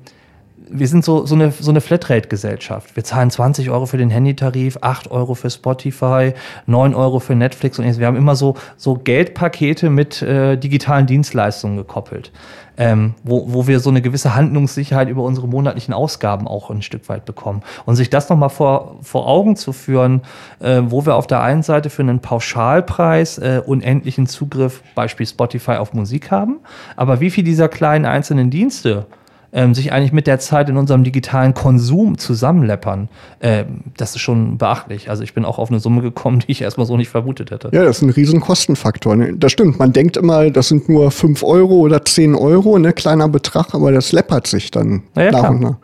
wir 0.72 0.88
sind 0.88 1.04
so, 1.04 1.26
so 1.26 1.34
eine, 1.34 1.52
so 1.52 1.70
eine 1.70 1.80
Flatrate-Gesellschaft. 1.80 2.96
Wir 2.96 3.04
zahlen 3.04 3.30
20 3.30 3.70
Euro 3.70 3.86
für 3.86 3.98
den 3.98 4.10
Handytarif, 4.10 4.78
8 4.80 5.10
Euro 5.10 5.34
für 5.34 5.50
Spotify, 5.50 6.34
9 6.66 6.94
Euro 6.94 7.20
für 7.20 7.34
Netflix 7.34 7.78
und 7.78 7.98
wir 7.98 8.06
haben 8.06 8.16
immer 8.16 8.36
so, 8.36 8.54
so 8.76 8.94
Geldpakete 8.94 9.90
mit 9.90 10.22
äh, 10.22 10.56
digitalen 10.56 11.06
Dienstleistungen 11.06 11.76
gekoppelt 11.76 12.32
ähm, 12.76 13.14
wo, 13.22 13.52
wo 13.52 13.66
wir 13.66 13.80
so 13.80 13.90
eine 13.90 14.02
gewisse 14.02 14.34
Handlungssicherheit 14.34 15.08
über 15.08 15.22
unsere 15.22 15.46
monatlichen 15.46 15.92
Ausgaben 15.92 16.48
auch 16.48 16.70
ein 16.70 16.82
Stück 16.82 17.08
weit 17.08 17.24
bekommen. 17.24 17.62
Und 17.84 17.96
sich 17.96 18.10
das 18.10 18.28
nochmal 18.28 18.48
vor, 18.48 18.96
vor 19.02 19.28
Augen 19.28 19.56
zu 19.56 19.72
führen, 19.72 20.22
äh, 20.60 20.80
wo 20.84 21.04
wir 21.04 21.16
auf 21.16 21.26
der 21.26 21.42
einen 21.42 21.62
Seite 21.62 21.90
für 21.90 22.02
einen 22.02 22.20
Pauschalpreis 22.20 23.38
äh, 23.38 23.62
unendlichen 23.64 24.26
Zugriff, 24.26 24.82
Beispiel 24.94 25.26
Spotify, 25.26 25.72
auf 25.72 25.92
Musik 25.92 26.30
haben, 26.30 26.60
aber 26.96 27.20
wie 27.20 27.30
viel 27.30 27.44
dieser 27.44 27.68
kleinen 27.68 28.04
einzelnen 28.04 28.50
Dienste 28.50 29.06
ähm, 29.52 29.74
sich 29.74 29.92
eigentlich 29.92 30.12
mit 30.12 30.26
der 30.26 30.38
Zeit 30.38 30.68
in 30.68 30.76
unserem 30.76 31.04
digitalen 31.04 31.54
Konsum 31.54 32.18
zusammenleppern, 32.18 33.08
ähm, 33.40 33.80
das 33.96 34.14
ist 34.14 34.22
schon 34.22 34.58
beachtlich. 34.58 35.10
Also 35.10 35.22
ich 35.22 35.34
bin 35.34 35.44
auch 35.44 35.58
auf 35.58 35.70
eine 35.70 35.78
Summe 35.78 36.00
gekommen, 36.00 36.40
die 36.40 36.52
ich 36.52 36.62
erstmal 36.62 36.86
so 36.86 36.96
nicht 36.96 37.10
vermutet 37.10 37.50
hätte. 37.50 37.68
Ja, 37.72 37.84
das 37.84 37.98
ist 37.98 38.02
ein 38.02 38.10
riesen 38.10 38.40
Kostenfaktor. 38.40 39.14
Ne? 39.16 39.34
Das 39.36 39.52
stimmt. 39.52 39.78
Man 39.78 39.92
denkt 39.92 40.16
immer, 40.16 40.50
das 40.50 40.68
sind 40.68 40.88
nur 40.88 41.10
5 41.10 41.42
Euro 41.42 41.74
oder 41.74 42.04
10 42.04 42.34
Euro, 42.34 42.78
ne 42.78 42.92
kleiner 42.92 43.28
Betrag, 43.28 43.74
aber 43.74 43.92
das 43.92 44.12
läppert 44.12 44.46
sich 44.46 44.70
dann 44.70 45.02
ja, 45.14 45.30
nach 45.30 45.50
und 45.50 45.60
nach. 45.60 45.76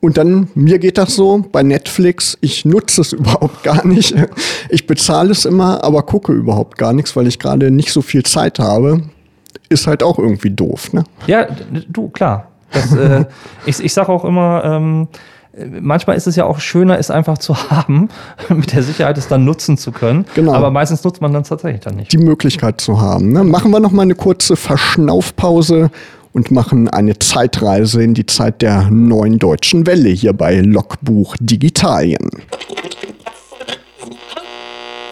Und 0.00 0.16
dann, 0.16 0.48
mir 0.54 0.78
geht 0.78 0.96
das 0.96 1.14
so 1.14 1.44
bei 1.52 1.62
Netflix, 1.62 2.38
ich 2.40 2.64
nutze 2.64 3.02
es 3.02 3.12
überhaupt 3.12 3.62
gar 3.62 3.86
nicht. 3.86 4.14
Ich 4.70 4.86
bezahle 4.86 5.30
es 5.30 5.44
immer, 5.44 5.84
aber 5.84 6.02
gucke 6.04 6.32
überhaupt 6.32 6.78
gar 6.78 6.94
nichts, 6.94 7.14
weil 7.16 7.26
ich 7.26 7.38
gerade 7.38 7.70
nicht 7.70 7.92
so 7.92 8.00
viel 8.00 8.22
Zeit 8.22 8.58
habe. 8.58 9.02
Ist 9.68 9.86
halt 9.86 10.02
auch 10.02 10.18
irgendwie 10.18 10.50
doof, 10.50 10.92
ne? 10.92 11.04
Ja, 11.26 11.46
du, 11.88 12.08
klar. 12.08 12.49
Das, 12.72 12.94
äh, 12.94 13.24
ich 13.66 13.82
ich 13.82 13.92
sage 13.92 14.10
auch 14.10 14.24
immer, 14.24 14.62
ähm, 14.64 15.08
manchmal 15.80 16.16
ist 16.16 16.26
es 16.26 16.36
ja 16.36 16.44
auch 16.44 16.60
schöner, 16.60 16.98
es 16.98 17.10
einfach 17.10 17.38
zu 17.38 17.70
haben, 17.70 18.08
mit 18.48 18.72
der 18.72 18.82
Sicherheit 18.82 19.18
es 19.18 19.28
dann 19.28 19.44
nutzen 19.44 19.76
zu 19.76 19.92
können. 19.92 20.24
Genau. 20.34 20.52
Aber 20.52 20.70
meistens 20.70 21.02
nutzt 21.04 21.20
man 21.20 21.32
dann 21.32 21.44
tatsächlich 21.44 21.82
dann 21.82 21.96
nicht. 21.96 22.12
Die 22.12 22.18
Möglichkeit 22.18 22.80
zu 22.80 23.00
haben. 23.00 23.32
Ne? 23.32 23.44
Machen 23.44 23.70
wir 23.70 23.80
noch 23.80 23.92
mal 23.92 24.02
eine 24.02 24.14
kurze 24.14 24.56
Verschnaufpause 24.56 25.90
und 26.32 26.50
machen 26.50 26.88
eine 26.88 27.18
Zeitreise 27.18 28.02
in 28.02 28.14
die 28.14 28.26
Zeit 28.26 28.62
der 28.62 28.88
neuen 28.90 29.38
deutschen 29.38 29.86
Welle 29.86 30.10
hier 30.10 30.32
bei 30.32 30.60
Logbuch 30.60 31.36
Digitalien. 31.40 32.30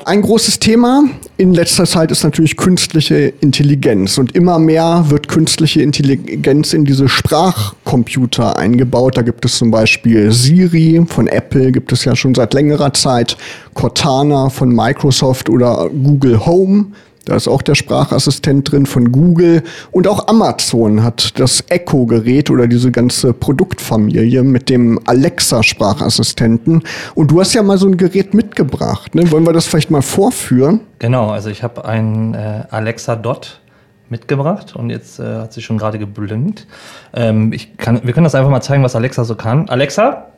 Ein 0.04 0.22
großes 0.22 0.58
Thema 0.60 1.02
in 1.38 1.54
letzter 1.54 1.86
Zeit 1.86 2.10
ist 2.10 2.24
natürlich 2.24 2.56
künstliche 2.56 3.32
Intelligenz 3.40 4.18
und 4.18 4.34
immer 4.34 4.58
mehr 4.58 5.04
wird 5.06 5.28
künstliche 5.28 5.82
Intelligenz 5.82 6.72
in 6.72 6.84
diese 6.84 7.08
Sprachcomputer 7.08 8.58
eingebaut. 8.58 9.16
Da 9.16 9.22
gibt 9.22 9.44
es 9.44 9.56
zum 9.56 9.70
Beispiel 9.70 10.32
Siri 10.32 11.00
von 11.06 11.28
Apple, 11.28 11.70
gibt 11.70 11.92
es 11.92 12.04
ja 12.04 12.16
schon 12.16 12.34
seit 12.34 12.54
längerer 12.54 12.92
Zeit, 12.92 13.36
Cortana 13.74 14.50
von 14.50 14.74
Microsoft 14.74 15.48
oder 15.48 15.88
Google 15.90 16.44
Home 16.44 16.86
da 17.28 17.36
ist 17.36 17.46
auch 17.46 17.60
der 17.60 17.74
Sprachassistent 17.74 18.72
drin 18.72 18.86
von 18.86 19.12
Google 19.12 19.62
und 19.90 20.08
auch 20.08 20.28
Amazon 20.28 21.02
hat 21.02 21.38
das 21.38 21.62
Echo-Gerät 21.68 22.48
oder 22.48 22.66
diese 22.66 22.90
ganze 22.90 23.34
Produktfamilie 23.34 24.42
mit 24.42 24.70
dem 24.70 24.98
Alexa-Sprachassistenten. 25.04 26.82
Und 27.14 27.30
du 27.30 27.40
hast 27.40 27.52
ja 27.52 27.62
mal 27.62 27.76
so 27.76 27.86
ein 27.86 27.98
Gerät 27.98 28.32
mitgebracht. 28.32 29.14
Ne? 29.14 29.30
Wollen 29.30 29.46
wir 29.46 29.52
das 29.52 29.66
vielleicht 29.66 29.90
mal 29.90 30.00
vorführen? 30.00 30.80
Genau, 31.00 31.28
also 31.28 31.50
ich 31.50 31.62
habe 31.62 31.84
ein 31.84 32.32
äh, 32.32 32.64
Alexa 32.70 33.14
Dot 33.14 33.60
mitgebracht 34.08 34.74
und 34.74 34.88
jetzt 34.88 35.20
äh, 35.20 35.40
hat 35.40 35.52
sie 35.52 35.60
schon 35.60 35.76
gerade 35.76 35.98
geblinkt. 35.98 36.66
Ähm, 37.12 37.52
ich 37.52 37.76
kann, 37.76 38.00
wir 38.04 38.14
können 38.14 38.24
das 38.24 38.34
einfach 38.34 38.50
mal 38.50 38.62
zeigen, 38.62 38.82
was 38.82 38.96
Alexa 38.96 39.24
so 39.24 39.34
kann. 39.34 39.68
Alexa, 39.68 40.28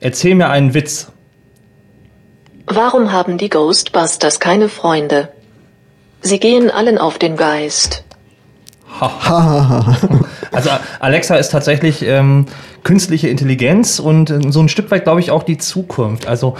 erzähl 0.00 0.34
mir 0.34 0.50
einen 0.50 0.74
Witz. 0.74 1.12
Warum 2.66 3.12
haben 3.12 3.38
die 3.38 3.48
Ghostbusters 3.48 4.40
keine 4.40 4.68
Freunde? 4.68 5.28
Sie 6.26 6.40
gehen 6.40 6.72
allen 6.72 6.98
auf 6.98 7.18
den 7.18 7.36
Geist. 7.36 8.02
also 9.00 10.70
Alexa 10.98 11.36
ist 11.36 11.50
tatsächlich 11.50 12.02
ähm, 12.02 12.46
künstliche 12.86 13.26
Intelligenz 13.26 13.98
und 13.98 14.30
äh, 14.30 14.52
so 14.52 14.60
ein 14.60 14.68
Stück 14.68 14.92
weit, 14.92 15.02
glaube 15.02 15.18
ich, 15.18 15.32
auch 15.32 15.42
die 15.42 15.58
Zukunft. 15.58 16.28
Also 16.28 16.56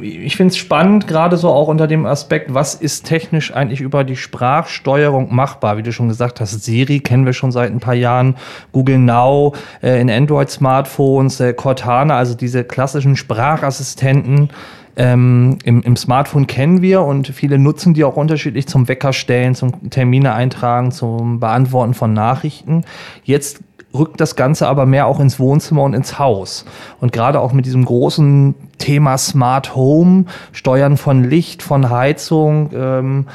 ich 0.00 0.34
finde 0.34 0.52
es 0.52 0.56
spannend, 0.56 1.06
gerade 1.06 1.36
so 1.36 1.50
auch 1.50 1.68
unter 1.68 1.86
dem 1.86 2.06
Aspekt, 2.06 2.54
was 2.54 2.74
ist 2.74 3.04
technisch 3.04 3.52
eigentlich 3.52 3.82
über 3.82 4.02
die 4.02 4.16
Sprachsteuerung 4.16 5.34
machbar? 5.34 5.76
Wie 5.76 5.82
du 5.82 5.92
schon 5.92 6.08
gesagt 6.08 6.40
hast, 6.40 6.64
Siri 6.64 7.00
kennen 7.00 7.26
wir 7.26 7.34
schon 7.34 7.52
seit 7.52 7.70
ein 7.70 7.80
paar 7.80 7.92
Jahren, 7.92 8.36
Google 8.72 8.98
Now 8.98 9.52
äh, 9.82 10.00
in 10.00 10.08
Android-Smartphones, 10.08 11.38
äh, 11.40 11.52
Cortana, 11.52 12.16
also 12.16 12.34
diese 12.34 12.64
klassischen 12.64 13.14
Sprachassistenten 13.14 14.48
ähm, 14.96 15.58
im, 15.64 15.82
im, 15.82 15.96
Smartphone 15.96 16.46
kennen 16.46 16.82
wir 16.82 17.02
und 17.02 17.28
viele 17.28 17.58
nutzen 17.58 17.94
die 17.94 18.04
auch 18.04 18.16
unterschiedlich 18.16 18.66
zum 18.66 18.88
Wecker 18.88 19.12
stellen, 19.12 19.54
zum 19.54 19.90
Termine 19.90 20.34
eintragen, 20.34 20.92
zum 20.92 21.40
Beantworten 21.40 21.94
von 21.94 22.12
Nachrichten. 22.12 22.84
Jetzt 23.24 23.60
rückt 23.94 24.20
das 24.20 24.36
Ganze 24.36 24.68
aber 24.68 24.86
mehr 24.86 25.06
auch 25.06 25.20
ins 25.20 25.38
Wohnzimmer 25.38 25.82
und 25.82 25.94
ins 25.94 26.18
Haus. 26.18 26.64
Und 27.00 27.12
gerade 27.12 27.40
auch 27.40 27.52
mit 27.52 27.66
diesem 27.66 27.84
großen 27.84 28.54
Thema 28.78 29.16
Smart 29.16 29.76
Home, 29.76 30.24
Steuern 30.52 30.96
von 30.96 31.22
Licht, 31.22 31.62
von 31.62 31.90
Heizung, 31.90 32.70
ähm, 32.74 33.26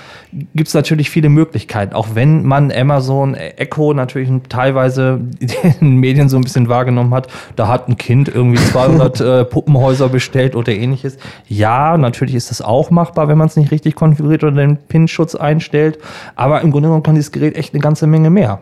gibt 0.54 0.68
es 0.68 0.74
natürlich 0.74 1.10
viele 1.10 1.30
Möglichkeiten. 1.30 1.94
Auch 1.94 2.10
wenn 2.16 2.44
man 2.44 2.72
Amazon 2.72 3.34
Echo 3.34 3.94
natürlich 3.94 4.30
teilweise 4.50 5.22
in 5.40 5.50
den 5.80 5.96
Medien 5.98 6.28
so 6.28 6.38
ein 6.38 6.44
bisschen 6.44 6.68
wahrgenommen 6.70 7.14
hat, 7.14 7.28
da 7.56 7.68
hat 7.68 7.88
ein 7.88 7.98
Kind 7.98 8.28
irgendwie 8.28 8.62
200 8.62 9.22
äh, 9.22 9.46
Puppenhäuser 9.46 10.10
bestellt 10.10 10.56
oder 10.56 10.74
ähnliches. 10.74 11.18
Ja, 11.48 11.98
natürlich 11.98 12.36
ist 12.36 12.52
das 12.52 12.62
auch 12.62 12.90
machbar, 12.90 13.28
wenn 13.28 13.38
man 13.38 13.48
es 13.48 13.56
nicht 13.56 13.72
richtig 13.72 13.96
konfiguriert 13.96 14.44
oder 14.44 14.58
den 14.58 14.78
PIN-Schutz 14.78 15.36
einstellt. 15.36 16.00
Aber 16.36 16.62
im 16.62 16.72
Grunde 16.72 16.90
genommen 16.90 17.04
kann 17.04 17.16
dieses 17.16 17.32
Gerät 17.32 17.56
echt 17.56 17.74
eine 17.74 17.82
ganze 17.82 18.08
Menge 18.08 18.30
mehr. 18.30 18.60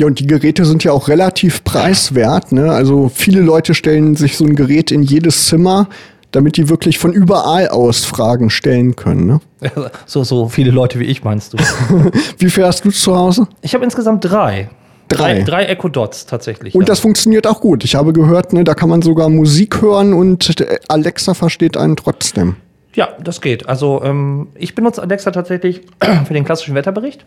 Ja, 0.00 0.06
und 0.06 0.20
die 0.20 0.26
Geräte 0.26 0.64
sind 0.64 0.84
ja 0.84 0.92
auch 0.92 1.08
relativ 1.08 1.64
preiswert. 1.64 2.52
Ne? 2.52 2.70
Also 2.70 3.10
viele 3.12 3.40
Leute 3.40 3.74
stellen 3.74 4.14
sich 4.14 4.36
so 4.36 4.44
ein 4.44 4.54
Gerät 4.54 4.92
in 4.92 5.02
jedes 5.02 5.46
Zimmer 5.46 5.88
damit 6.30 6.56
die 6.56 6.68
wirklich 6.68 6.98
von 6.98 7.12
überall 7.12 7.68
aus 7.68 8.04
Fragen 8.04 8.50
stellen 8.50 8.96
können. 8.96 9.26
Ne? 9.26 9.40
So, 10.06 10.24
so 10.24 10.48
viele 10.48 10.70
Leute 10.70 11.00
wie 11.00 11.04
ich 11.04 11.24
meinst 11.24 11.52
du. 11.52 11.58
wie 12.38 12.50
viel 12.50 12.64
hast 12.64 12.84
du 12.84 12.90
zu 12.90 13.16
Hause? 13.16 13.48
Ich 13.62 13.74
habe 13.74 13.84
insgesamt 13.84 14.24
drei. 14.24 14.68
Drei. 15.08 15.36
drei. 15.36 15.42
Drei 15.42 15.64
Echo 15.64 15.88
Dots 15.88 16.26
tatsächlich. 16.26 16.74
Und 16.74 16.82
ja. 16.82 16.86
das 16.86 17.00
funktioniert 17.00 17.46
auch 17.46 17.60
gut. 17.60 17.82
Ich 17.84 17.94
habe 17.94 18.12
gehört, 18.12 18.52
ne, 18.52 18.62
da 18.62 18.74
kann 18.74 18.90
man 18.90 19.00
sogar 19.00 19.30
Musik 19.30 19.80
hören 19.80 20.12
und 20.12 20.54
Alexa 20.88 21.32
versteht 21.32 21.76
einen 21.76 21.96
trotzdem. 21.96 22.56
Ja, 22.94 23.08
das 23.22 23.40
geht. 23.40 23.68
Also 23.68 24.02
ähm, 24.04 24.48
ich 24.54 24.74
benutze 24.74 25.02
Alexa 25.02 25.30
tatsächlich 25.30 25.82
für 26.26 26.34
den 26.34 26.44
klassischen 26.44 26.74
Wetterbericht 26.74 27.24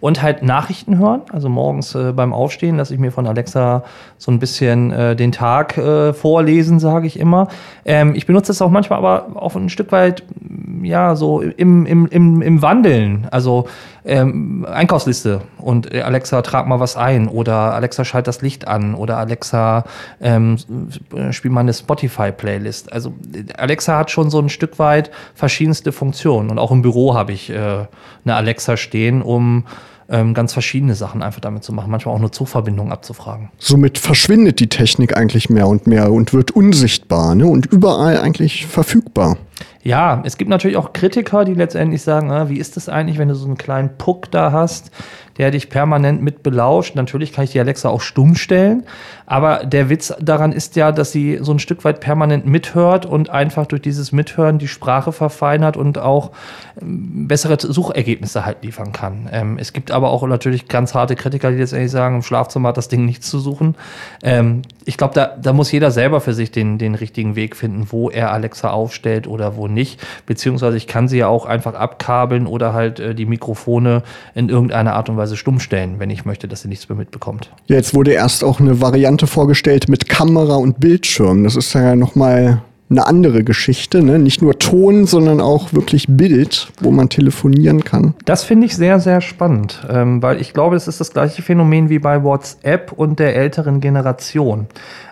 und 0.00 0.22
halt 0.22 0.42
Nachrichten 0.42 0.98
hören. 0.98 1.22
Also 1.32 1.48
morgens 1.48 1.94
äh, 1.94 2.12
beim 2.12 2.32
Aufstehen, 2.32 2.78
dass 2.78 2.90
ich 2.90 2.98
mir 2.98 3.12
von 3.12 3.26
Alexa 3.26 3.84
so 4.16 4.30
ein 4.30 4.38
bisschen 4.38 4.92
äh, 4.92 5.16
den 5.16 5.32
Tag 5.32 5.76
äh, 5.78 6.12
vorlesen, 6.12 6.78
sage 6.78 7.06
ich 7.06 7.18
immer. 7.18 7.48
Ähm, 7.84 8.14
ich 8.14 8.26
benutze 8.26 8.48
das 8.48 8.62
auch 8.62 8.70
manchmal 8.70 8.98
aber 8.98 9.26
auch 9.34 9.56
ein 9.56 9.68
Stück 9.68 9.92
weit, 9.92 10.24
ja, 10.82 11.16
so 11.16 11.40
im, 11.40 11.86
im, 11.86 12.06
im, 12.06 12.42
im 12.42 12.62
Wandeln. 12.62 13.26
Also 13.30 13.66
ähm, 14.08 14.66
Einkaufsliste 14.68 15.42
und 15.58 15.92
äh, 15.92 16.00
Alexa, 16.00 16.40
trag 16.42 16.66
mal 16.66 16.80
was 16.80 16.96
ein 16.96 17.28
oder 17.28 17.74
Alexa, 17.74 18.04
schalt 18.04 18.26
das 18.26 18.40
Licht 18.40 18.66
an 18.66 18.94
oder 18.94 19.18
Alexa, 19.18 19.84
ähm, 20.20 20.56
spiel 21.30 21.50
mal 21.50 21.60
eine 21.60 21.74
Spotify-Playlist. 21.74 22.90
Also 22.90 23.12
Alexa 23.56 23.98
hat 23.98 24.10
schon 24.10 24.30
so 24.30 24.40
ein 24.40 24.48
Stück 24.48 24.78
weit 24.78 25.10
verschiedenste 25.34 25.92
Funktionen 25.92 26.50
und 26.50 26.58
auch 26.58 26.70
im 26.70 26.80
Büro 26.80 27.14
habe 27.14 27.32
ich 27.32 27.50
äh, 27.50 27.54
eine 28.24 28.34
Alexa 28.34 28.78
stehen, 28.78 29.20
um 29.20 29.64
ähm, 30.08 30.32
ganz 30.32 30.54
verschiedene 30.54 30.94
Sachen 30.94 31.22
einfach 31.22 31.40
damit 31.40 31.62
zu 31.64 31.72
machen, 31.72 31.90
manchmal 31.90 32.14
auch 32.14 32.20
nur 32.20 32.32
Zugverbindungen 32.32 32.92
abzufragen. 32.92 33.50
Somit 33.58 33.98
verschwindet 33.98 34.58
die 34.58 34.68
Technik 34.68 35.16
eigentlich 35.16 35.50
mehr 35.50 35.68
und 35.68 35.86
mehr 35.86 36.10
und 36.10 36.32
wird 36.32 36.50
unsichtbar 36.50 37.34
ne? 37.34 37.46
und 37.46 37.66
überall 37.66 38.18
eigentlich 38.18 38.66
verfügbar. 38.66 39.36
Ja, 39.82 40.22
es 40.24 40.36
gibt 40.36 40.50
natürlich 40.50 40.76
auch 40.76 40.92
Kritiker, 40.92 41.44
die 41.44 41.54
letztendlich 41.54 42.02
sagen, 42.02 42.32
ah, 42.32 42.48
wie 42.48 42.58
ist 42.58 42.76
das 42.76 42.88
eigentlich, 42.88 43.18
wenn 43.18 43.28
du 43.28 43.34
so 43.34 43.46
einen 43.46 43.56
kleinen 43.56 43.96
Puck 43.96 44.30
da 44.30 44.50
hast, 44.50 44.90
der 45.38 45.52
dich 45.52 45.70
permanent 45.70 46.20
mit 46.20 46.42
belauscht. 46.42 46.96
Natürlich 46.96 47.32
kann 47.32 47.44
ich 47.44 47.52
die 47.52 47.60
Alexa 47.60 47.88
auch 47.88 48.00
stumm 48.00 48.34
stellen, 48.34 48.84
aber 49.28 49.66
der 49.66 49.90
Witz 49.90 50.14
daran 50.18 50.52
ist 50.52 50.74
ja, 50.74 50.90
dass 50.90 51.12
sie 51.12 51.38
so 51.42 51.52
ein 51.52 51.58
Stück 51.58 51.84
weit 51.84 52.00
permanent 52.00 52.46
mithört 52.46 53.04
und 53.04 53.28
einfach 53.28 53.66
durch 53.66 53.82
dieses 53.82 54.10
Mithören 54.10 54.58
die 54.58 54.68
Sprache 54.68 55.12
verfeinert 55.12 55.76
und 55.76 55.98
auch 55.98 56.30
ähm, 56.80 57.28
bessere 57.28 57.58
Suchergebnisse 57.60 58.46
halt 58.46 58.62
liefern 58.62 58.92
kann. 58.92 59.28
Ähm, 59.30 59.58
es 59.60 59.74
gibt 59.74 59.90
aber 59.90 60.10
auch 60.12 60.26
natürlich 60.26 60.66
ganz 60.66 60.94
harte 60.94 61.14
Kritiker, 61.14 61.50
die 61.50 61.58
jetzt 61.58 61.74
ehrlich 61.74 61.90
sagen, 61.90 62.16
im 62.16 62.22
Schlafzimmer 62.22 62.70
hat 62.70 62.78
das 62.78 62.88
Ding 62.88 63.04
nichts 63.04 63.28
zu 63.28 63.38
suchen. 63.38 63.74
Ähm, 64.22 64.62
ich 64.86 64.96
glaube, 64.96 65.12
da, 65.12 65.36
da 65.40 65.52
muss 65.52 65.70
jeder 65.70 65.90
selber 65.90 66.22
für 66.22 66.32
sich 66.32 66.50
den, 66.50 66.78
den 66.78 66.94
richtigen 66.94 67.36
Weg 67.36 67.54
finden, 67.54 67.88
wo 67.90 68.08
er 68.08 68.32
Alexa 68.32 68.70
aufstellt 68.70 69.26
oder 69.26 69.56
wo 69.56 69.68
nicht. 69.68 70.00
Beziehungsweise 70.24 70.78
ich 70.78 70.86
kann 70.86 71.06
sie 71.06 71.18
ja 71.18 71.28
auch 71.28 71.44
einfach 71.44 71.74
abkabeln 71.74 72.46
oder 72.46 72.72
halt 72.72 72.98
äh, 72.98 73.14
die 73.14 73.26
Mikrofone 73.26 74.02
in 74.34 74.48
irgendeiner 74.48 74.94
Art 74.94 75.10
und 75.10 75.18
Weise 75.18 75.36
stumm 75.36 75.60
stellen, 75.60 75.96
wenn 75.98 76.08
ich 76.08 76.24
möchte, 76.24 76.48
dass 76.48 76.62
sie 76.62 76.68
nichts 76.68 76.88
mehr 76.88 76.96
mitbekommt. 76.96 77.50
Jetzt 77.66 77.94
wurde 77.94 78.12
erst 78.12 78.42
auch 78.42 78.58
eine 78.58 78.80
Variante 78.80 79.17
vorgestellt 79.26 79.88
mit 79.88 80.08
Kamera 80.08 80.56
und 80.56 80.80
Bildschirm. 80.80 81.44
Das 81.44 81.56
ist 81.56 81.72
ja 81.74 81.96
nochmal 81.96 82.62
eine 82.90 83.06
andere 83.06 83.44
Geschichte, 83.44 84.02
ne? 84.02 84.18
nicht 84.18 84.40
nur 84.40 84.58
Ton, 84.58 85.06
sondern 85.06 85.40
auch 85.40 85.72
wirklich 85.74 86.06
Bild, 86.08 86.72
wo 86.80 86.90
man 86.90 87.10
telefonieren 87.10 87.84
kann. 87.84 88.14
Das 88.24 88.44
finde 88.44 88.66
ich 88.66 88.76
sehr, 88.76 88.98
sehr 88.98 89.20
spannend, 89.20 89.86
ähm, 89.90 90.22
weil 90.22 90.40
ich 90.40 90.54
glaube, 90.54 90.76
es 90.76 90.88
ist 90.88 90.98
das 91.00 91.12
gleiche 91.12 91.42
Phänomen 91.42 91.90
wie 91.90 91.98
bei 91.98 92.22
WhatsApp 92.22 92.92
und 92.92 93.18
der 93.18 93.36
älteren 93.36 93.80
Generation. 93.80 94.66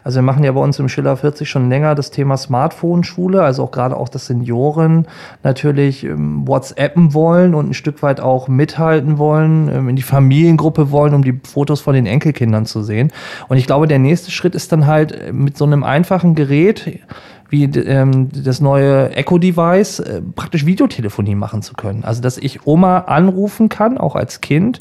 Also 0.06 0.18
wir 0.18 0.22
machen 0.22 0.44
ja 0.44 0.52
bei 0.52 0.60
uns 0.60 0.78
im 0.78 0.88
Schiller 0.88 1.16
40 1.16 1.50
schon 1.50 1.68
länger 1.68 1.94
das 1.94 2.12
Thema 2.12 2.36
Smartphone-Schule, 2.36 3.42
also 3.42 3.64
auch 3.64 3.72
gerade 3.72 3.96
auch, 3.96 4.08
dass 4.08 4.26
Senioren 4.26 5.06
natürlich 5.42 6.04
ähm, 6.04 6.46
WhatsAppen 6.46 7.12
wollen 7.12 7.54
und 7.54 7.70
ein 7.70 7.74
Stück 7.74 8.02
weit 8.02 8.20
auch 8.20 8.48
mithalten 8.48 9.18
wollen, 9.18 9.68
ähm, 9.68 9.88
in 9.88 9.96
die 9.96 10.02
Familiengruppe 10.02 10.92
wollen, 10.92 11.12
um 11.12 11.24
die 11.24 11.38
Fotos 11.42 11.80
von 11.80 11.94
den 11.94 12.06
Enkelkindern 12.06 12.66
zu 12.66 12.82
sehen. 12.82 13.12
Und 13.48 13.58
ich 13.58 13.66
glaube, 13.66 13.86
der 13.88 13.98
nächste 13.98 14.30
Schritt 14.30 14.54
ist 14.54 14.72
dann 14.72 14.86
halt 14.86 15.10
äh, 15.12 15.32
mit 15.32 15.58
so 15.58 15.64
einem 15.64 15.82
einfachen 15.82 16.36
Gerät, 16.36 17.00
wie 17.48 17.64
ähm, 17.64 18.28
das 18.32 18.60
neue 18.60 19.10
Echo-Device 19.14 20.00
äh, 20.00 20.22
praktisch 20.34 20.66
Videotelefonie 20.66 21.34
machen 21.34 21.62
zu 21.62 21.74
können. 21.74 22.04
Also 22.04 22.22
dass 22.22 22.38
ich 22.38 22.66
Oma 22.66 23.00
anrufen 23.00 23.68
kann, 23.68 23.98
auch 23.98 24.16
als 24.16 24.40
Kind, 24.40 24.80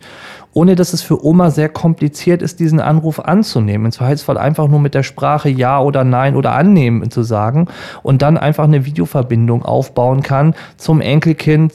ohne 0.54 0.76
dass 0.76 0.94
es 0.94 1.02
für 1.02 1.24
Oma 1.24 1.52
sehr 1.52 1.70
kompliziert 1.70 2.42
ist, 2.42 2.60
diesen 2.60 2.80
Anruf 2.80 3.20
anzunehmen. 3.20 3.88
Im 3.88 3.92
Zweifelsfall 3.92 4.38
einfach 4.38 4.68
nur 4.68 4.80
mit 4.80 4.94
der 4.94 5.04
Sprache 5.04 5.50
Ja 5.50 5.80
oder 5.80 6.04
Nein 6.04 6.36
oder 6.36 6.54
annehmen 6.54 7.12
zu 7.12 7.24
sagen 7.24 7.68
und 8.04 8.22
dann 8.22 8.38
einfach 8.38 8.64
eine 8.64 8.86
Videoverbindung 8.86 9.64
aufbauen 9.64 10.24
kann 10.24 10.56
zum 10.78 11.02
Enkelkind, 11.02 11.74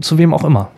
zu 0.00 0.18
wem 0.18 0.34
auch 0.34 0.44
immer 0.44 0.70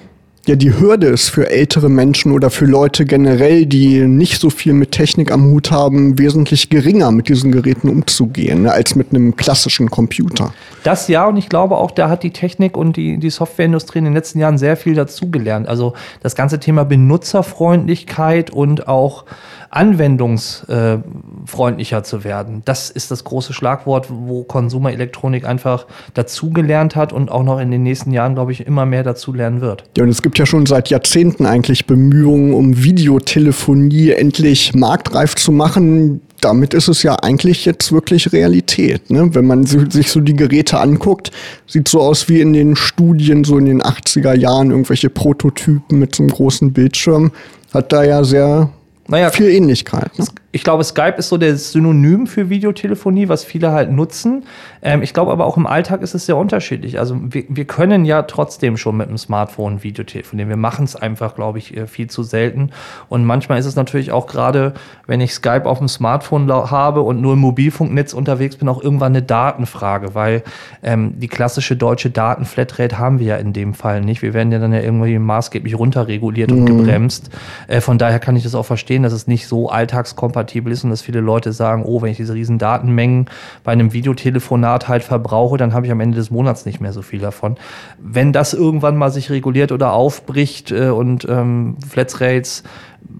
ja, 0.46 0.56
die 0.56 0.76
Hürde 0.78 1.06
ist 1.06 1.28
für 1.28 1.50
ältere 1.50 1.88
Menschen 1.88 2.32
oder 2.32 2.50
für 2.50 2.64
Leute 2.64 3.04
generell, 3.04 3.64
die 3.64 4.00
nicht 4.00 4.40
so 4.40 4.50
viel 4.50 4.72
mit 4.72 4.90
Technik 4.90 5.30
am 5.30 5.44
Hut 5.46 5.70
haben, 5.70 6.18
wesentlich 6.18 6.68
geringer 6.68 7.12
mit 7.12 7.28
diesen 7.28 7.52
Geräten 7.52 7.88
umzugehen, 7.88 8.62
ne, 8.62 8.72
als 8.72 8.96
mit 8.96 9.10
einem 9.10 9.36
klassischen 9.36 9.88
Computer. 9.88 10.52
Das 10.82 11.08
ja, 11.08 11.26
und 11.26 11.36
ich 11.36 11.48
glaube 11.48 11.76
auch, 11.76 11.90
da 11.90 12.08
hat 12.08 12.22
die 12.22 12.30
Technik 12.30 12.76
und 12.76 12.96
die, 12.96 13.18
die 13.18 13.30
Softwareindustrie 13.30 13.98
in 13.98 14.04
den 14.04 14.14
letzten 14.14 14.38
Jahren 14.38 14.58
sehr 14.58 14.76
viel 14.76 14.94
dazugelernt. 14.94 15.66
Also 15.68 15.94
das 16.20 16.34
ganze 16.34 16.60
Thema 16.60 16.84
Benutzerfreundlichkeit 16.84 18.50
und 18.50 18.88
auch 18.88 19.24
anwendungsfreundlicher 19.70 22.04
zu 22.04 22.24
werden. 22.24 22.60
Das 22.66 22.90
ist 22.90 23.10
das 23.10 23.24
große 23.24 23.54
Schlagwort, 23.54 24.08
wo 24.10 24.44
Konsumerelektronik 24.44 25.46
einfach 25.46 25.86
dazugelernt 26.12 26.94
hat 26.94 27.14
und 27.14 27.30
auch 27.30 27.42
noch 27.42 27.58
in 27.58 27.70
den 27.70 27.82
nächsten 27.82 28.12
Jahren, 28.12 28.34
glaube 28.34 28.52
ich, 28.52 28.66
immer 28.66 28.84
mehr 28.84 29.02
dazulernen 29.02 29.62
wird. 29.62 29.84
Ja, 29.96 30.04
und 30.04 30.10
es 30.10 30.20
gibt 30.20 30.38
ja 30.38 30.44
schon 30.44 30.66
seit 30.66 30.90
Jahrzehnten 30.90 31.46
eigentlich 31.46 31.86
Bemühungen, 31.86 32.52
um 32.52 32.84
Videotelefonie 32.84 34.10
endlich 34.10 34.74
marktreif 34.74 35.36
zu 35.36 35.52
machen 35.52 36.20
damit 36.42 36.74
ist 36.74 36.88
es 36.88 37.02
ja 37.02 37.14
eigentlich 37.16 37.64
jetzt 37.64 37.92
wirklich 37.92 38.32
Realität. 38.32 39.10
Ne? 39.10 39.34
Wenn 39.34 39.46
man 39.46 39.64
sich 39.64 40.10
so 40.10 40.20
die 40.20 40.36
Geräte 40.36 40.78
anguckt, 40.78 41.30
sieht 41.66 41.88
so 41.88 42.00
aus 42.00 42.28
wie 42.28 42.40
in 42.40 42.52
den 42.52 42.76
Studien 42.76 43.44
so 43.44 43.56
in 43.58 43.66
den 43.66 43.82
80er 43.82 44.34
Jahren 44.34 44.70
irgendwelche 44.70 45.08
Prototypen 45.08 45.98
mit 45.98 46.14
so 46.14 46.22
einem 46.22 46.32
großen 46.32 46.72
Bildschirm. 46.72 47.32
Hat 47.72 47.92
da 47.92 48.04
ja 48.04 48.24
sehr 48.24 48.70
naja, 49.08 49.30
viel 49.30 49.48
Ähnlichkeit. 49.48 50.18
Ne? 50.18 50.26
Ich 50.54 50.64
glaube, 50.64 50.84
Skype 50.84 51.14
ist 51.16 51.30
so 51.30 51.38
der 51.38 51.56
Synonym 51.56 52.26
für 52.26 52.50
Videotelefonie, 52.50 53.30
was 53.30 53.42
viele 53.42 53.72
halt 53.72 53.90
nutzen. 53.90 54.44
Ähm, 54.82 55.02
ich 55.02 55.14
glaube 55.14 55.32
aber 55.32 55.46
auch 55.46 55.56
im 55.56 55.66
Alltag 55.66 56.02
ist 56.02 56.14
es 56.14 56.26
sehr 56.26 56.36
unterschiedlich. 56.36 56.98
Also 56.98 57.16
wir, 57.22 57.44
wir 57.48 57.64
können 57.64 58.04
ja 58.04 58.22
trotzdem 58.22 58.76
schon 58.76 58.98
mit 58.98 59.08
dem 59.08 59.16
Smartphone 59.16 59.82
Videotelefonieren. 59.82 60.50
Wir 60.50 60.58
machen 60.58 60.84
es 60.84 60.94
einfach, 60.94 61.34
glaube 61.34 61.56
ich, 61.56 61.74
äh, 61.74 61.86
viel 61.86 62.10
zu 62.10 62.22
selten. 62.22 62.70
Und 63.08 63.24
manchmal 63.24 63.58
ist 63.58 63.64
es 63.64 63.76
natürlich 63.76 64.12
auch 64.12 64.26
gerade, 64.26 64.74
wenn 65.06 65.22
ich 65.22 65.32
Skype 65.32 65.64
auf 65.64 65.78
dem 65.78 65.88
Smartphone 65.88 66.52
habe 66.52 67.00
und 67.00 67.22
nur 67.22 67.32
im 67.32 67.38
Mobilfunknetz 67.38 68.12
unterwegs 68.12 68.56
bin, 68.56 68.68
auch 68.68 68.82
irgendwann 68.82 69.12
eine 69.12 69.22
Datenfrage, 69.22 70.14
weil 70.14 70.42
ähm, 70.82 71.18
die 71.18 71.28
klassische 71.28 71.76
deutsche 71.76 72.10
Datenflatrate 72.10 72.98
haben 72.98 73.20
wir 73.20 73.26
ja 73.26 73.36
in 73.36 73.54
dem 73.54 73.72
Fall 73.72 74.02
nicht. 74.02 74.20
Wir 74.20 74.34
werden 74.34 74.52
ja 74.52 74.58
dann 74.58 74.74
ja 74.74 74.80
irgendwie 74.80 75.18
maßgeblich 75.18 75.78
runterreguliert 75.78 76.50
mhm. 76.50 76.58
und 76.58 76.66
gebremst. 76.66 77.30
Äh, 77.68 77.80
von 77.80 77.96
daher 77.96 78.18
kann 78.18 78.36
ich 78.36 78.42
das 78.42 78.54
auch 78.54 78.66
verstehen, 78.66 79.02
dass 79.02 79.14
es 79.14 79.26
nicht 79.26 79.48
so 79.48 79.70
alltagskompatibel 79.70 80.41
kompatibel 80.42 80.72
ist 80.72 80.84
und 80.84 80.90
dass 80.90 81.02
viele 81.02 81.20
Leute 81.20 81.52
sagen, 81.52 81.84
oh, 81.84 82.02
wenn 82.02 82.10
ich 82.10 82.16
diese 82.16 82.34
riesen 82.34 82.58
Datenmengen 82.58 83.26
bei 83.64 83.72
einem 83.72 83.92
Videotelefonat 83.92 84.88
halt 84.88 85.04
verbrauche, 85.04 85.56
dann 85.56 85.72
habe 85.72 85.86
ich 85.86 85.92
am 85.92 86.00
Ende 86.00 86.16
des 86.16 86.30
Monats 86.30 86.66
nicht 86.66 86.80
mehr 86.80 86.92
so 86.92 87.02
viel 87.02 87.20
davon. 87.20 87.56
Wenn 87.98 88.32
das 88.32 88.54
irgendwann 88.54 88.96
mal 88.96 89.10
sich 89.10 89.30
reguliert 89.30 89.72
oder 89.72 89.92
aufbricht 89.92 90.72
äh, 90.72 90.88
und 90.88 91.26
ähm, 91.28 91.76
Flatrates 91.88 92.64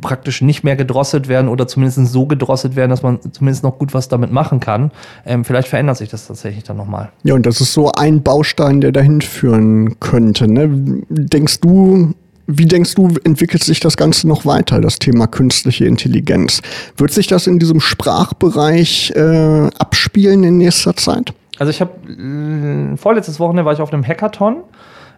praktisch 0.00 0.42
nicht 0.42 0.64
mehr 0.64 0.76
gedrosselt 0.76 1.28
werden 1.28 1.48
oder 1.48 1.66
zumindest 1.66 2.12
so 2.12 2.26
gedrosselt 2.26 2.76
werden, 2.76 2.90
dass 2.90 3.02
man 3.02 3.18
zumindest 3.32 3.64
noch 3.64 3.78
gut 3.78 3.94
was 3.94 4.08
damit 4.08 4.32
machen 4.32 4.60
kann. 4.60 4.90
Ähm, 5.26 5.44
vielleicht 5.44 5.68
verändert 5.68 5.96
sich 5.96 6.08
das 6.08 6.26
tatsächlich 6.26 6.64
dann 6.64 6.76
nochmal. 6.76 7.10
Ja, 7.24 7.34
und 7.34 7.46
das 7.46 7.60
ist 7.60 7.72
so 7.72 7.90
ein 7.92 8.22
Baustein, 8.22 8.80
der 8.80 8.92
dahin 8.92 9.20
führen 9.20 9.98
könnte. 9.98 10.48
Ne? 10.48 10.68
Denkst 11.08 11.60
du, 11.60 12.14
Wie 12.46 12.66
denkst 12.66 12.94
du, 12.94 13.08
entwickelt 13.24 13.62
sich 13.62 13.80
das 13.80 13.96
Ganze 13.96 14.28
noch 14.28 14.44
weiter, 14.44 14.80
das 14.80 14.98
Thema 14.98 15.26
künstliche 15.26 15.84
Intelligenz? 15.84 16.60
Wird 16.96 17.12
sich 17.12 17.26
das 17.26 17.46
in 17.46 17.58
diesem 17.58 17.80
Sprachbereich 17.80 19.12
äh, 19.14 19.68
abspielen 19.78 20.44
in 20.44 20.58
nächster 20.58 20.96
Zeit? 20.96 21.32
Also 21.58 21.70
ich 21.70 21.80
habe 21.80 21.92
äh, 22.08 22.96
vorletztes 22.96 23.38
Wochenende 23.38 23.64
war 23.64 23.72
ich 23.72 23.80
auf 23.80 23.92
einem 23.92 24.06
Hackathon 24.06 24.64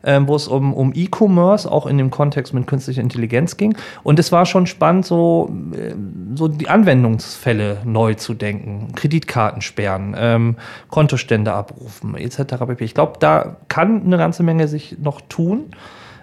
ähm, 0.04 0.28
wo 0.28 0.37
es 0.37 0.48
um, 0.48 0.72
um 0.74 0.92
E-Commerce 0.94 1.70
auch 1.70 1.87
in 1.87 1.98
dem 1.98 2.10
Kontext 2.10 2.54
mit 2.54 2.66
künstlicher 2.66 3.00
Intelligenz 3.00 3.56
ging. 3.56 3.76
Und 4.02 4.18
es 4.18 4.32
war 4.32 4.46
schon 4.46 4.66
spannend, 4.66 5.06
so, 5.06 5.50
äh, 5.72 5.94
so 6.34 6.48
die 6.48 6.68
Anwendungsfälle 6.68 7.78
neu 7.84 8.14
zu 8.14 8.34
denken. 8.34 8.92
Kreditkarten 8.94 9.62
sperren, 9.62 10.14
ähm, 10.16 10.56
Kontostände 10.88 11.52
abrufen, 11.52 12.14
etc. 12.16 12.54
Ich 12.81 12.94
glaube, 12.94 13.14
da 13.18 13.56
kann 13.68 14.04
eine 14.04 14.18
ganze 14.18 14.42
Menge 14.42 14.68
sich 14.68 14.96
noch 15.00 15.20
tun. 15.22 15.70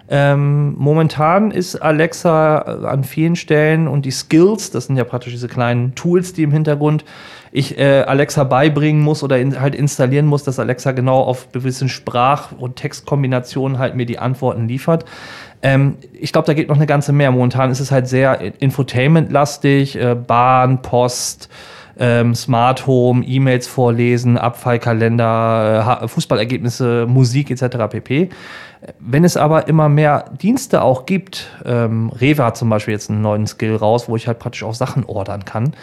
Ähm, 0.08 0.74
momentan 0.76 1.50
ist 1.50 1.76
Alexa 1.76 2.58
an 2.58 3.04
vielen 3.04 3.36
Stellen 3.36 3.88
und 3.88 4.04
die 4.04 4.10
Skills, 4.10 4.70
das 4.70 4.86
sind 4.86 4.96
ja 4.96 5.04
praktisch 5.04 5.32
diese 5.32 5.48
kleinen 5.48 5.94
Tools, 5.94 6.32
die 6.32 6.42
im 6.42 6.52
Hintergrund 6.52 7.04
ich 7.52 7.78
äh, 7.78 8.02
Alexa 8.02 8.44
beibringen 8.44 9.02
muss 9.02 9.22
oder 9.22 9.38
in, 9.38 9.60
halt 9.60 9.74
installieren 9.74 10.26
muss, 10.26 10.42
dass 10.42 10.58
Alexa 10.58 10.92
genau 10.92 11.20
auf 11.20 11.52
gewissen 11.52 11.90
Sprach- 11.90 12.52
und 12.52 12.76
Textkombinationen 12.76 13.78
halt 13.78 13.94
mir 13.94 14.06
die 14.06 14.18
Antworten 14.18 14.68
liefert. 14.68 15.04
Ähm, 15.62 15.96
ich 16.12 16.32
glaube, 16.32 16.46
da 16.46 16.54
geht 16.54 16.68
noch 16.68 16.76
eine 16.76 16.86
ganze 16.86 17.12
mehr. 17.12 17.30
Momentan 17.30 17.70
ist 17.70 17.80
es 17.80 17.92
halt 17.92 18.08
sehr 18.08 18.40
Infotainment-lastig, 18.60 19.96
äh, 19.96 20.14
Bahn, 20.14 20.80
Post, 20.80 21.50
ähm, 21.98 22.34
Smart 22.34 22.86
Home, 22.86 23.24
E-Mails 23.24 23.66
vorlesen, 23.66 24.38
Abfallkalender, 24.38 26.00
äh, 26.02 26.08
Fußballergebnisse, 26.08 27.06
Musik 27.06 27.50
etc. 27.50 27.76
pp. 27.90 28.30
Wenn 28.98 29.24
es 29.24 29.36
aber 29.36 29.68
immer 29.68 29.88
mehr 29.88 30.24
Dienste 30.40 30.82
auch 30.82 31.06
gibt, 31.06 31.50
ähm, 31.64 32.10
Rewe 32.10 32.44
hat 32.44 32.56
zum 32.56 32.68
Beispiel 32.68 32.92
jetzt 32.92 33.10
einen 33.10 33.22
neuen 33.22 33.46
Skill 33.46 33.76
raus, 33.76 34.08
wo 34.08 34.16
ich 34.16 34.26
halt 34.26 34.38
praktisch 34.38 34.64
auch 34.64 34.74
Sachen 34.74 35.04
ordern 35.04 35.44
kann, 35.44 35.74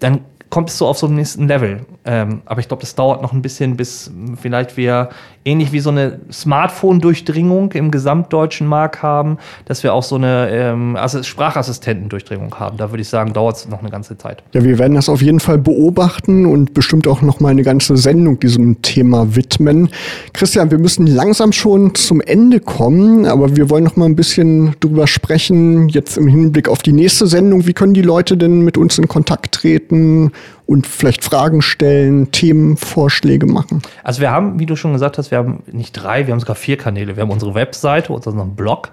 dann 0.00 0.20
es 0.66 0.78
so 0.78 0.86
auf 0.86 0.98
so 0.98 1.06
einen 1.06 1.16
nächsten 1.16 1.48
Level. 1.48 1.84
Ähm, 2.04 2.42
aber 2.44 2.60
ich 2.60 2.68
glaube, 2.68 2.80
das 2.80 2.94
dauert 2.94 3.22
noch 3.22 3.32
ein 3.32 3.42
bisschen, 3.42 3.76
bis 3.76 4.10
vielleicht 4.40 4.76
wir 4.76 5.08
ähnlich 5.44 5.72
wie 5.72 5.80
so 5.80 5.90
eine 5.90 6.20
Smartphone-Durchdringung 6.32 7.72
im 7.72 7.90
gesamtdeutschen 7.90 8.66
Markt 8.66 9.02
haben, 9.02 9.38
dass 9.66 9.82
wir 9.82 9.92
auch 9.92 10.02
so 10.02 10.16
eine 10.16 10.48
ähm, 10.50 10.96
Sprachassistenten-Durchdringung 11.22 12.54
haben. 12.58 12.76
Da 12.76 12.90
würde 12.90 13.02
ich 13.02 13.08
sagen, 13.08 13.32
dauert 13.32 13.56
es 13.56 13.68
noch 13.68 13.80
eine 13.80 13.90
ganze 13.90 14.16
Zeit. 14.16 14.42
Ja, 14.52 14.64
wir 14.64 14.78
werden 14.78 14.94
das 14.94 15.08
auf 15.08 15.20
jeden 15.20 15.40
Fall 15.40 15.58
beobachten 15.58 16.46
und 16.46 16.72
bestimmt 16.72 17.06
auch 17.06 17.20
noch 17.20 17.40
mal 17.40 17.50
eine 17.50 17.62
ganze 17.62 17.96
Sendung 17.96 18.40
diesem 18.40 18.80
Thema 18.82 19.36
widmen. 19.36 19.90
Christian, 20.32 20.70
wir 20.70 20.78
müssen 20.78 21.06
langsam 21.06 21.52
schon 21.52 21.94
zum 21.94 22.20
Ende 22.20 22.60
kommen, 22.60 23.26
aber 23.26 23.56
wir 23.56 23.70
wollen 23.70 23.84
noch 23.84 23.96
mal 23.96 24.06
ein 24.06 24.16
bisschen 24.16 24.74
drüber 24.80 25.06
sprechen, 25.06 25.88
jetzt 25.88 26.16
im 26.16 26.26
Hinblick 26.26 26.68
auf 26.68 26.82
die 26.82 26.92
nächste 26.92 27.26
Sendung. 27.26 27.66
Wie 27.66 27.74
können 27.74 27.94
die 27.94 28.02
Leute 28.02 28.36
denn 28.36 28.60
mit 28.60 28.78
uns 28.78 28.98
in 28.98 29.08
Kontakt 29.08 29.52
treten 29.52 30.32
und 30.66 30.86
vielleicht 30.86 31.24
Fragen 31.24 31.62
stellen, 31.62 32.30
Themenvorschläge 32.30 33.46
machen? 33.46 33.82
Also 34.02 34.20
wir 34.20 34.30
haben, 34.30 34.58
wie 34.58 34.66
du 34.66 34.76
schon 34.76 34.92
gesagt 34.92 35.18
hast, 35.18 35.30
wir 35.30 35.38
haben 35.38 35.62
nicht 35.70 35.92
drei, 35.92 36.26
wir 36.26 36.32
haben 36.32 36.40
sogar 36.40 36.56
vier 36.56 36.76
Kanäle. 36.76 37.16
Wir 37.16 37.22
haben 37.22 37.30
unsere 37.30 37.54
Webseite, 37.54 38.12
unseren 38.12 38.54
Blog, 38.54 38.92